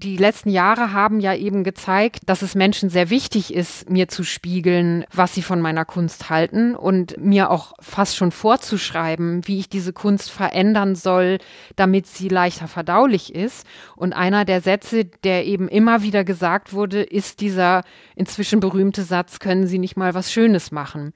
Die 0.03 0.17
letzten 0.17 0.49
Jahre 0.49 0.93
haben 0.93 1.19
ja 1.19 1.33
eben 1.33 1.63
gezeigt, 1.63 2.21
dass 2.27 2.43
es 2.43 2.53
Menschen 2.53 2.89
sehr 2.89 3.09
wichtig 3.09 3.51
ist, 3.51 3.89
mir 3.89 4.07
zu 4.07 4.23
spiegeln, 4.23 5.05
was 5.11 5.33
sie 5.33 5.41
von 5.41 5.59
meiner 5.59 5.85
Kunst 5.85 6.29
halten 6.29 6.75
und 6.75 7.17
mir 7.17 7.49
auch 7.49 7.73
fast 7.79 8.15
schon 8.15 8.31
vorzuschreiben, 8.31 9.47
wie 9.47 9.57
ich 9.57 9.69
diese 9.69 9.93
Kunst 9.93 10.29
verändern 10.29 10.93
soll, 10.93 11.39
damit 11.75 12.05
sie 12.05 12.27
leichter 12.27 12.67
verdaulich 12.67 13.33
ist. 13.33 13.65
Und 13.95 14.13
einer 14.13 14.45
der 14.45 14.61
Sätze, 14.61 15.05
der 15.05 15.45
eben 15.45 15.67
immer 15.67 16.03
wieder 16.03 16.23
gesagt 16.23 16.73
wurde, 16.73 17.01
ist 17.01 17.41
dieser 17.41 17.81
inzwischen 18.15 18.59
berühmte 18.59 19.01
Satz, 19.01 19.39
können 19.39 19.65
Sie 19.65 19.79
nicht 19.79 19.97
mal 19.97 20.13
was 20.13 20.31
Schönes 20.31 20.71
machen? 20.71 21.13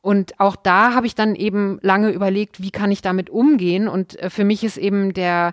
Und 0.00 0.40
auch 0.40 0.56
da 0.56 0.94
habe 0.94 1.06
ich 1.06 1.14
dann 1.14 1.34
eben 1.34 1.78
lange 1.82 2.10
überlegt, 2.10 2.62
wie 2.62 2.70
kann 2.70 2.90
ich 2.90 3.02
damit 3.02 3.28
umgehen? 3.28 3.88
Und 3.88 4.18
äh, 4.18 4.30
für 4.30 4.44
mich 4.44 4.64
ist 4.64 4.78
eben 4.78 5.12
der 5.12 5.52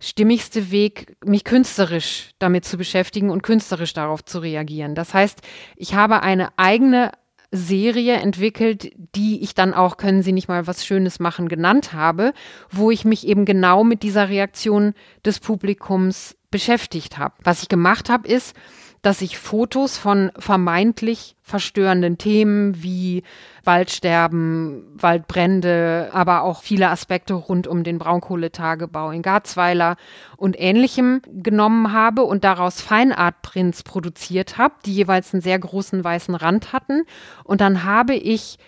stimmigste 0.00 0.70
Weg, 0.70 1.16
mich 1.24 1.44
künstlerisch 1.44 2.30
damit 2.38 2.64
zu 2.64 2.76
beschäftigen 2.76 3.30
und 3.30 3.42
künstlerisch 3.42 3.92
darauf 3.92 4.24
zu 4.24 4.38
reagieren. 4.38 4.94
Das 4.94 5.14
heißt, 5.14 5.40
ich 5.76 5.94
habe 5.94 6.22
eine 6.22 6.58
eigene 6.58 7.12
Serie 7.52 8.14
entwickelt, 8.14 8.92
die 9.14 9.42
ich 9.42 9.54
dann 9.54 9.74
auch, 9.74 9.96
können 9.96 10.22
Sie 10.22 10.32
nicht 10.32 10.48
mal 10.48 10.66
was 10.66 10.86
Schönes 10.86 11.18
machen, 11.18 11.48
genannt 11.48 11.92
habe, 11.92 12.32
wo 12.70 12.90
ich 12.90 13.04
mich 13.04 13.26
eben 13.26 13.44
genau 13.44 13.84
mit 13.84 14.02
dieser 14.02 14.28
Reaktion 14.28 14.94
des 15.24 15.40
Publikums 15.40 16.36
beschäftigt 16.50 17.18
habe. 17.18 17.34
Was 17.42 17.62
ich 17.62 17.68
gemacht 17.68 18.08
habe, 18.08 18.28
ist, 18.28 18.54
dass 19.02 19.22
ich 19.22 19.38
Fotos 19.38 19.96
von 19.96 20.30
vermeintlich 20.38 21.36
verstörenden 21.42 22.18
Themen 22.18 22.82
wie 22.82 23.22
Waldsterben, 23.64 24.84
Waldbrände, 24.94 26.10
aber 26.12 26.42
auch 26.42 26.62
viele 26.62 26.88
Aspekte 26.90 27.34
rund 27.34 27.66
um 27.66 27.82
den 27.82 27.98
Braunkohletagebau 27.98 29.10
in 29.10 29.22
Garzweiler 29.22 29.96
und 30.36 30.58
ähnlichem 30.60 31.22
genommen 31.26 31.92
habe 31.92 32.22
und 32.22 32.44
daraus 32.44 32.80
Feinartprints 32.80 33.82
produziert 33.82 34.58
habe, 34.58 34.74
die 34.84 34.94
jeweils 34.94 35.32
einen 35.32 35.42
sehr 35.42 35.58
großen 35.58 36.04
weißen 36.04 36.34
Rand 36.34 36.72
hatten. 36.72 37.04
Und 37.44 37.60
dann 37.60 37.84
habe 37.84 38.14
ich 38.14 38.58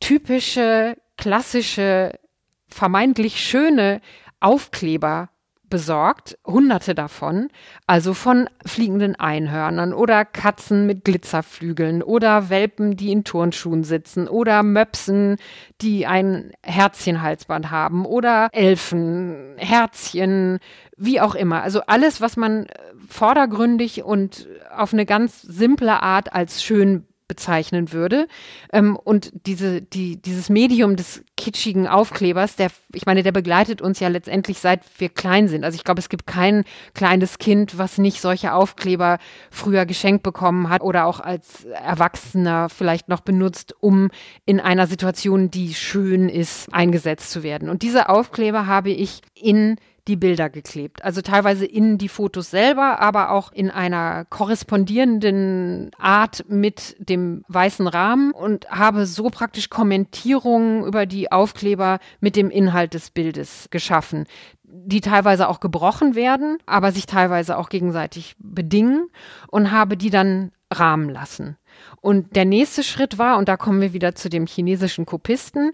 typische, 0.00 0.96
klassische, 1.16 2.18
vermeintlich 2.66 3.40
schöne 3.40 4.00
Aufkleber 4.40 5.28
besorgt, 5.70 6.36
hunderte 6.46 6.94
davon, 6.94 7.48
also 7.86 8.12
von 8.12 8.50
fliegenden 8.66 9.14
Einhörnern 9.14 9.94
oder 9.94 10.24
Katzen 10.24 10.86
mit 10.86 11.04
Glitzerflügeln 11.04 12.02
oder 12.02 12.50
Welpen, 12.50 12.96
die 12.96 13.12
in 13.12 13.24
Turnschuhen 13.24 13.84
sitzen 13.84 14.28
oder 14.28 14.62
Möpsen, 14.62 15.36
die 15.80 16.06
ein 16.06 16.52
Herzchenhalsband 16.62 17.70
haben 17.70 18.04
oder 18.04 18.48
Elfen, 18.52 19.54
Herzchen, 19.56 20.58
wie 20.96 21.20
auch 21.20 21.34
immer. 21.34 21.62
Also 21.62 21.80
alles, 21.86 22.20
was 22.20 22.36
man 22.36 22.66
vordergründig 23.08 24.04
und 24.04 24.48
auf 24.76 24.92
eine 24.92 25.06
ganz 25.06 25.40
simple 25.40 26.02
Art 26.02 26.32
als 26.32 26.62
schön 26.62 27.06
bezeichnen 27.30 27.92
würde. 27.92 28.26
Ähm, 28.72 28.96
und 28.96 29.30
diese, 29.46 29.80
die, 29.80 30.20
dieses 30.20 30.50
Medium 30.50 30.96
des 30.96 31.22
kitschigen 31.36 31.86
Aufklebers, 31.86 32.56
der, 32.56 32.72
ich 32.92 33.06
meine, 33.06 33.22
der 33.22 33.30
begleitet 33.30 33.80
uns 33.80 34.00
ja 34.00 34.08
letztendlich 34.08 34.58
seit 34.58 34.80
wir 34.98 35.10
klein 35.10 35.46
sind. 35.46 35.62
Also 35.62 35.76
ich 35.76 35.84
glaube, 35.84 36.00
es 36.00 36.08
gibt 36.08 36.26
kein 36.26 36.64
kleines 36.92 37.38
Kind, 37.38 37.78
was 37.78 37.98
nicht 37.98 38.20
solche 38.20 38.52
Aufkleber 38.52 39.18
früher 39.48 39.86
geschenkt 39.86 40.24
bekommen 40.24 40.70
hat 40.70 40.82
oder 40.82 41.06
auch 41.06 41.20
als 41.20 41.66
Erwachsener 41.66 42.68
vielleicht 42.68 43.08
noch 43.08 43.20
benutzt, 43.20 43.76
um 43.78 44.10
in 44.44 44.58
einer 44.58 44.88
Situation, 44.88 45.52
die 45.52 45.74
schön 45.74 46.28
ist, 46.28 46.74
eingesetzt 46.74 47.30
zu 47.30 47.44
werden. 47.44 47.70
Und 47.70 47.82
diese 47.82 48.08
Aufkleber 48.08 48.66
habe 48.66 48.90
ich 48.90 49.20
in 49.34 49.76
die 50.10 50.16
Bilder 50.16 50.50
geklebt. 50.50 51.04
Also 51.04 51.22
teilweise 51.22 51.64
in 51.64 51.96
die 51.96 52.08
Fotos 52.08 52.50
selber, 52.50 52.98
aber 52.98 53.30
auch 53.30 53.52
in 53.52 53.70
einer 53.70 54.24
korrespondierenden 54.24 55.92
Art 55.98 56.44
mit 56.48 56.96
dem 56.98 57.44
weißen 57.46 57.86
Rahmen 57.86 58.32
und 58.32 58.68
habe 58.70 59.06
so 59.06 59.30
praktisch 59.30 59.70
Kommentierungen 59.70 60.84
über 60.84 61.06
die 61.06 61.30
Aufkleber 61.30 62.00
mit 62.18 62.34
dem 62.34 62.50
Inhalt 62.50 62.92
des 62.94 63.10
Bildes 63.10 63.68
geschaffen 63.70 64.26
die 64.72 65.00
teilweise 65.00 65.48
auch 65.48 65.58
gebrochen 65.58 66.14
werden, 66.14 66.58
aber 66.64 66.92
sich 66.92 67.06
teilweise 67.06 67.58
auch 67.58 67.70
gegenseitig 67.70 68.36
bedingen 68.38 69.10
und 69.48 69.72
habe 69.72 69.96
die 69.96 70.10
dann 70.10 70.52
rahmen 70.72 71.08
lassen. 71.08 71.56
Und 72.00 72.36
der 72.36 72.44
nächste 72.44 72.82
Schritt 72.82 73.18
war, 73.18 73.38
und 73.38 73.48
da 73.48 73.56
kommen 73.56 73.80
wir 73.80 73.92
wieder 73.92 74.14
zu 74.14 74.28
dem 74.28 74.46
chinesischen 74.46 75.06
Kopisten, 75.06 75.72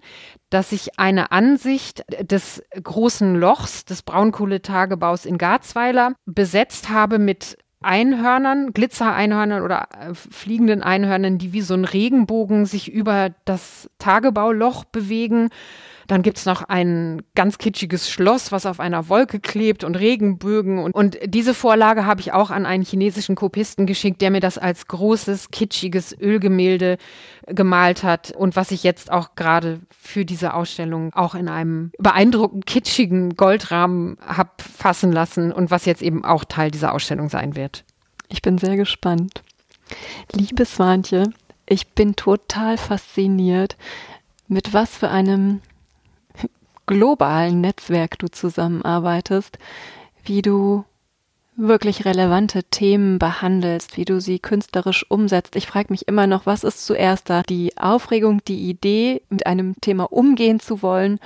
dass 0.50 0.72
ich 0.72 0.98
eine 0.98 1.32
Ansicht 1.32 2.04
des 2.20 2.62
großen 2.82 3.36
Lochs 3.36 3.84
des 3.84 4.02
Braunkohletagebaus 4.02 5.26
in 5.26 5.38
Garzweiler 5.38 6.12
besetzt 6.24 6.88
habe 6.88 7.18
mit 7.18 7.58
Einhörnern, 7.80 8.72
Glitzereinhörnern 8.72 9.62
oder 9.62 9.88
äh, 9.92 10.14
fliegenden 10.14 10.82
Einhörnern, 10.82 11.38
die 11.38 11.52
wie 11.52 11.60
so 11.60 11.74
ein 11.74 11.84
Regenbogen 11.84 12.66
sich 12.66 12.90
über 12.90 13.30
das 13.44 13.90
Tagebauloch 13.98 14.84
bewegen 14.84 15.50
dann 16.06 16.22
gibt 16.22 16.38
es 16.38 16.46
noch 16.46 16.62
ein 16.62 17.22
ganz 17.34 17.58
kitschiges 17.58 18.10
Schloss, 18.10 18.52
was 18.52 18.66
auf 18.66 18.80
einer 18.80 19.08
Wolke 19.08 19.40
klebt 19.40 19.84
und 19.84 19.96
Regenbögen. 19.96 20.78
Und, 20.78 20.94
und 20.94 21.18
diese 21.24 21.54
Vorlage 21.54 22.06
habe 22.06 22.20
ich 22.20 22.32
auch 22.32 22.50
an 22.50 22.66
einen 22.66 22.84
chinesischen 22.84 23.34
Kopisten 23.34 23.86
geschickt, 23.86 24.20
der 24.20 24.30
mir 24.30 24.40
das 24.40 24.58
als 24.58 24.86
großes, 24.86 25.50
kitschiges 25.50 26.16
Ölgemälde 26.18 26.98
gemalt 27.46 28.02
hat 28.02 28.32
und 28.32 28.56
was 28.56 28.70
ich 28.70 28.82
jetzt 28.82 29.10
auch 29.10 29.34
gerade 29.34 29.80
für 29.90 30.24
diese 30.24 30.54
Ausstellung 30.54 31.12
auch 31.14 31.34
in 31.34 31.48
einem 31.48 31.90
beeindruckend 31.98 32.66
kitschigen 32.66 33.36
Goldrahmen 33.36 34.16
habe 34.24 34.50
fassen 34.58 35.12
lassen 35.12 35.52
und 35.52 35.70
was 35.70 35.84
jetzt 35.84 36.02
eben 36.02 36.24
auch 36.24 36.44
Teil 36.44 36.70
dieser 36.70 36.92
Ausstellung 36.94 37.28
sein 37.28 37.56
wird. 37.56 37.84
Ich 38.28 38.42
bin 38.42 38.58
sehr 38.58 38.76
gespannt. 38.76 39.42
Liebes 40.32 40.74
Swantje, 40.74 41.30
ich 41.66 41.88
bin 41.88 42.16
total 42.16 42.76
fasziniert, 42.76 43.76
mit 44.48 44.72
was 44.72 44.96
für 44.96 45.08
einem 45.08 45.60
globalen 46.86 47.60
Netzwerk 47.60 48.18
du 48.18 48.28
zusammenarbeitest, 48.28 49.58
wie 50.24 50.42
du 50.42 50.84
wirklich 51.56 52.04
relevante 52.04 52.64
Themen 52.64 53.18
behandelst, 53.18 53.96
wie 53.96 54.04
du 54.04 54.20
sie 54.20 54.38
künstlerisch 54.38 55.06
umsetzt. 55.10 55.56
Ich 55.56 55.66
frage 55.66 55.88
mich 55.90 56.06
immer 56.06 56.26
noch, 56.26 56.44
was 56.44 56.64
ist 56.64 56.84
zuerst 56.84 57.30
da? 57.30 57.42
Die 57.42 57.76
Aufregung, 57.78 58.42
die 58.46 58.68
Idee, 58.68 59.22
mit 59.30 59.46
einem 59.46 59.74
Thema 59.80 60.12
umgehen 60.12 60.60
zu 60.60 60.82
wollen 60.82 61.18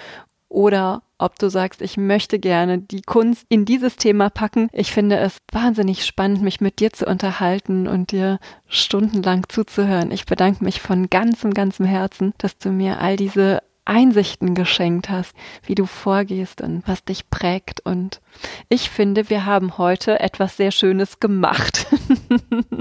oder 0.49 1.03
ob 1.19 1.39
du 1.39 1.51
sagst, 1.51 1.83
ich 1.83 1.97
möchte 1.97 2.39
gerne 2.39 2.79
die 2.79 3.03
Kunst 3.03 3.45
in 3.49 3.65
dieses 3.65 3.97
Thema 3.97 4.31
packen. 4.31 4.69
Ich 4.73 4.91
finde 4.91 5.19
es 5.19 5.39
wahnsinnig 5.53 6.07
spannend, 6.07 6.43
mich 6.43 6.61
mit 6.61 6.81
dir 6.81 6.93
zu 6.93 7.07
unterhalten 7.07 7.87
und 7.87 8.13
dir 8.13 8.39
stundenlang 8.67 9.49
zuzuhören. 9.49 10.13
Ich 10.13 10.25
bedanke 10.25 10.65
mich 10.65 10.81
von 10.81 11.11
ganzem, 11.11 11.53
ganzem 11.53 11.85
Herzen, 11.85 12.33
dass 12.39 12.57
du 12.57 12.71
mir 12.71 13.01
all 13.01 13.17
diese 13.17 13.63
Einsichten 13.91 14.55
geschenkt 14.55 15.11
hast, 15.11 15.35
wie 15.65 15.75
du 15.75 15.85
vorgehst 15.85 16.61
und 16.61 16.87
was 16.87 17.05
dich 17.05 17.29
prägt. 17.29 17.81
Und 17.81 18.21
ich 18.69 18.89
finde, 18.89 19.29
wir 19.29 19.45
haben 19.45 19.79
heute 19.79 20.21
etwas 20.21 20.57
sehr 20.57 20.71
Schönes 20.71 21.19
gemacht. 21.21 21.87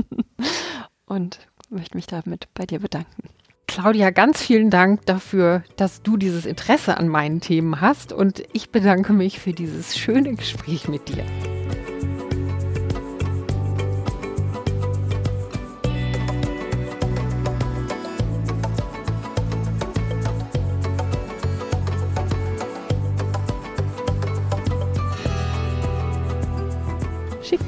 und 1.06 1.40
möchte 1.70 1.98
mich 1.98 2.08
damit 2.08 2.48
bei 2.54 2.66
dir 2.66 2.80
bedanken. 2.80 3.30
Claudia, 3.68 4.10
ganz 4.10 4.42
vielen 4.42 4.70
Dank 4.70 5.06
dafür, 5.06 5.64
dass 5.78 6.02
du 6.02 6.18
dieses 6.18 6.46
Interesse 6.46 6.98
an 6.98 7.08
meinen 7.08 7.40
Themen 7.40 7.82
hast 7.82 8.14
und 8.14 8.44
ich 8.54 8.72
bedanke 8.72 9.14
mich 9.14 9.40
für 9.40 9.54
dieses 9.54 9.98
schöne 9.98 10.34
Gespräch 10.34 10.88
mit 10.88 11.08
dir. 11.10 11.24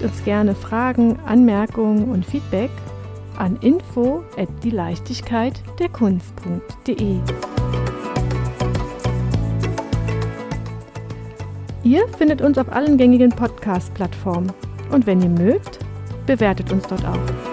Schickt 0.01 0.13
uns 0.13 0.25
gerne 0.25 0.55
Fragen, 0.55 1.19
Anmerkungen 1.27 2.09
und 2.09 2.25
Feedback 2.25 2.71
an 3.37 3.55
info 3.57 4.23
at 4.35 4.47
die 4.63 4.71
Leichtigkeit 4.71 5.61
der 5.77 5.89
Kunst.de. 5.89 7.19
Ihr 11.83 12.07
findet 12.17 12.41
uns 12.41 12.57
auf 12.57 12.71
allen 12.71 12.97
gängigen 12.97 13.29
Podcast-Plattformen 13.29 14.51
und 14.89 15.05
wenn 15.05 15.21
ihr 15.21 15.29
mögt, 15.29 15.77
bewertet 16.25 16.71
uns 16.71 16.87
dort 16.87 17.05
auch. 17.05 17.50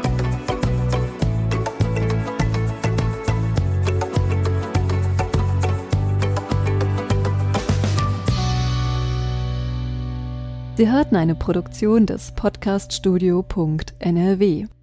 Sie 10.78 10.88
hörten 10.88 11.16
eine 11.16 11.34
Produktion 11.34 12.06
des 12.06 12.30
Podcaststudio.nrw. 12.36 14.77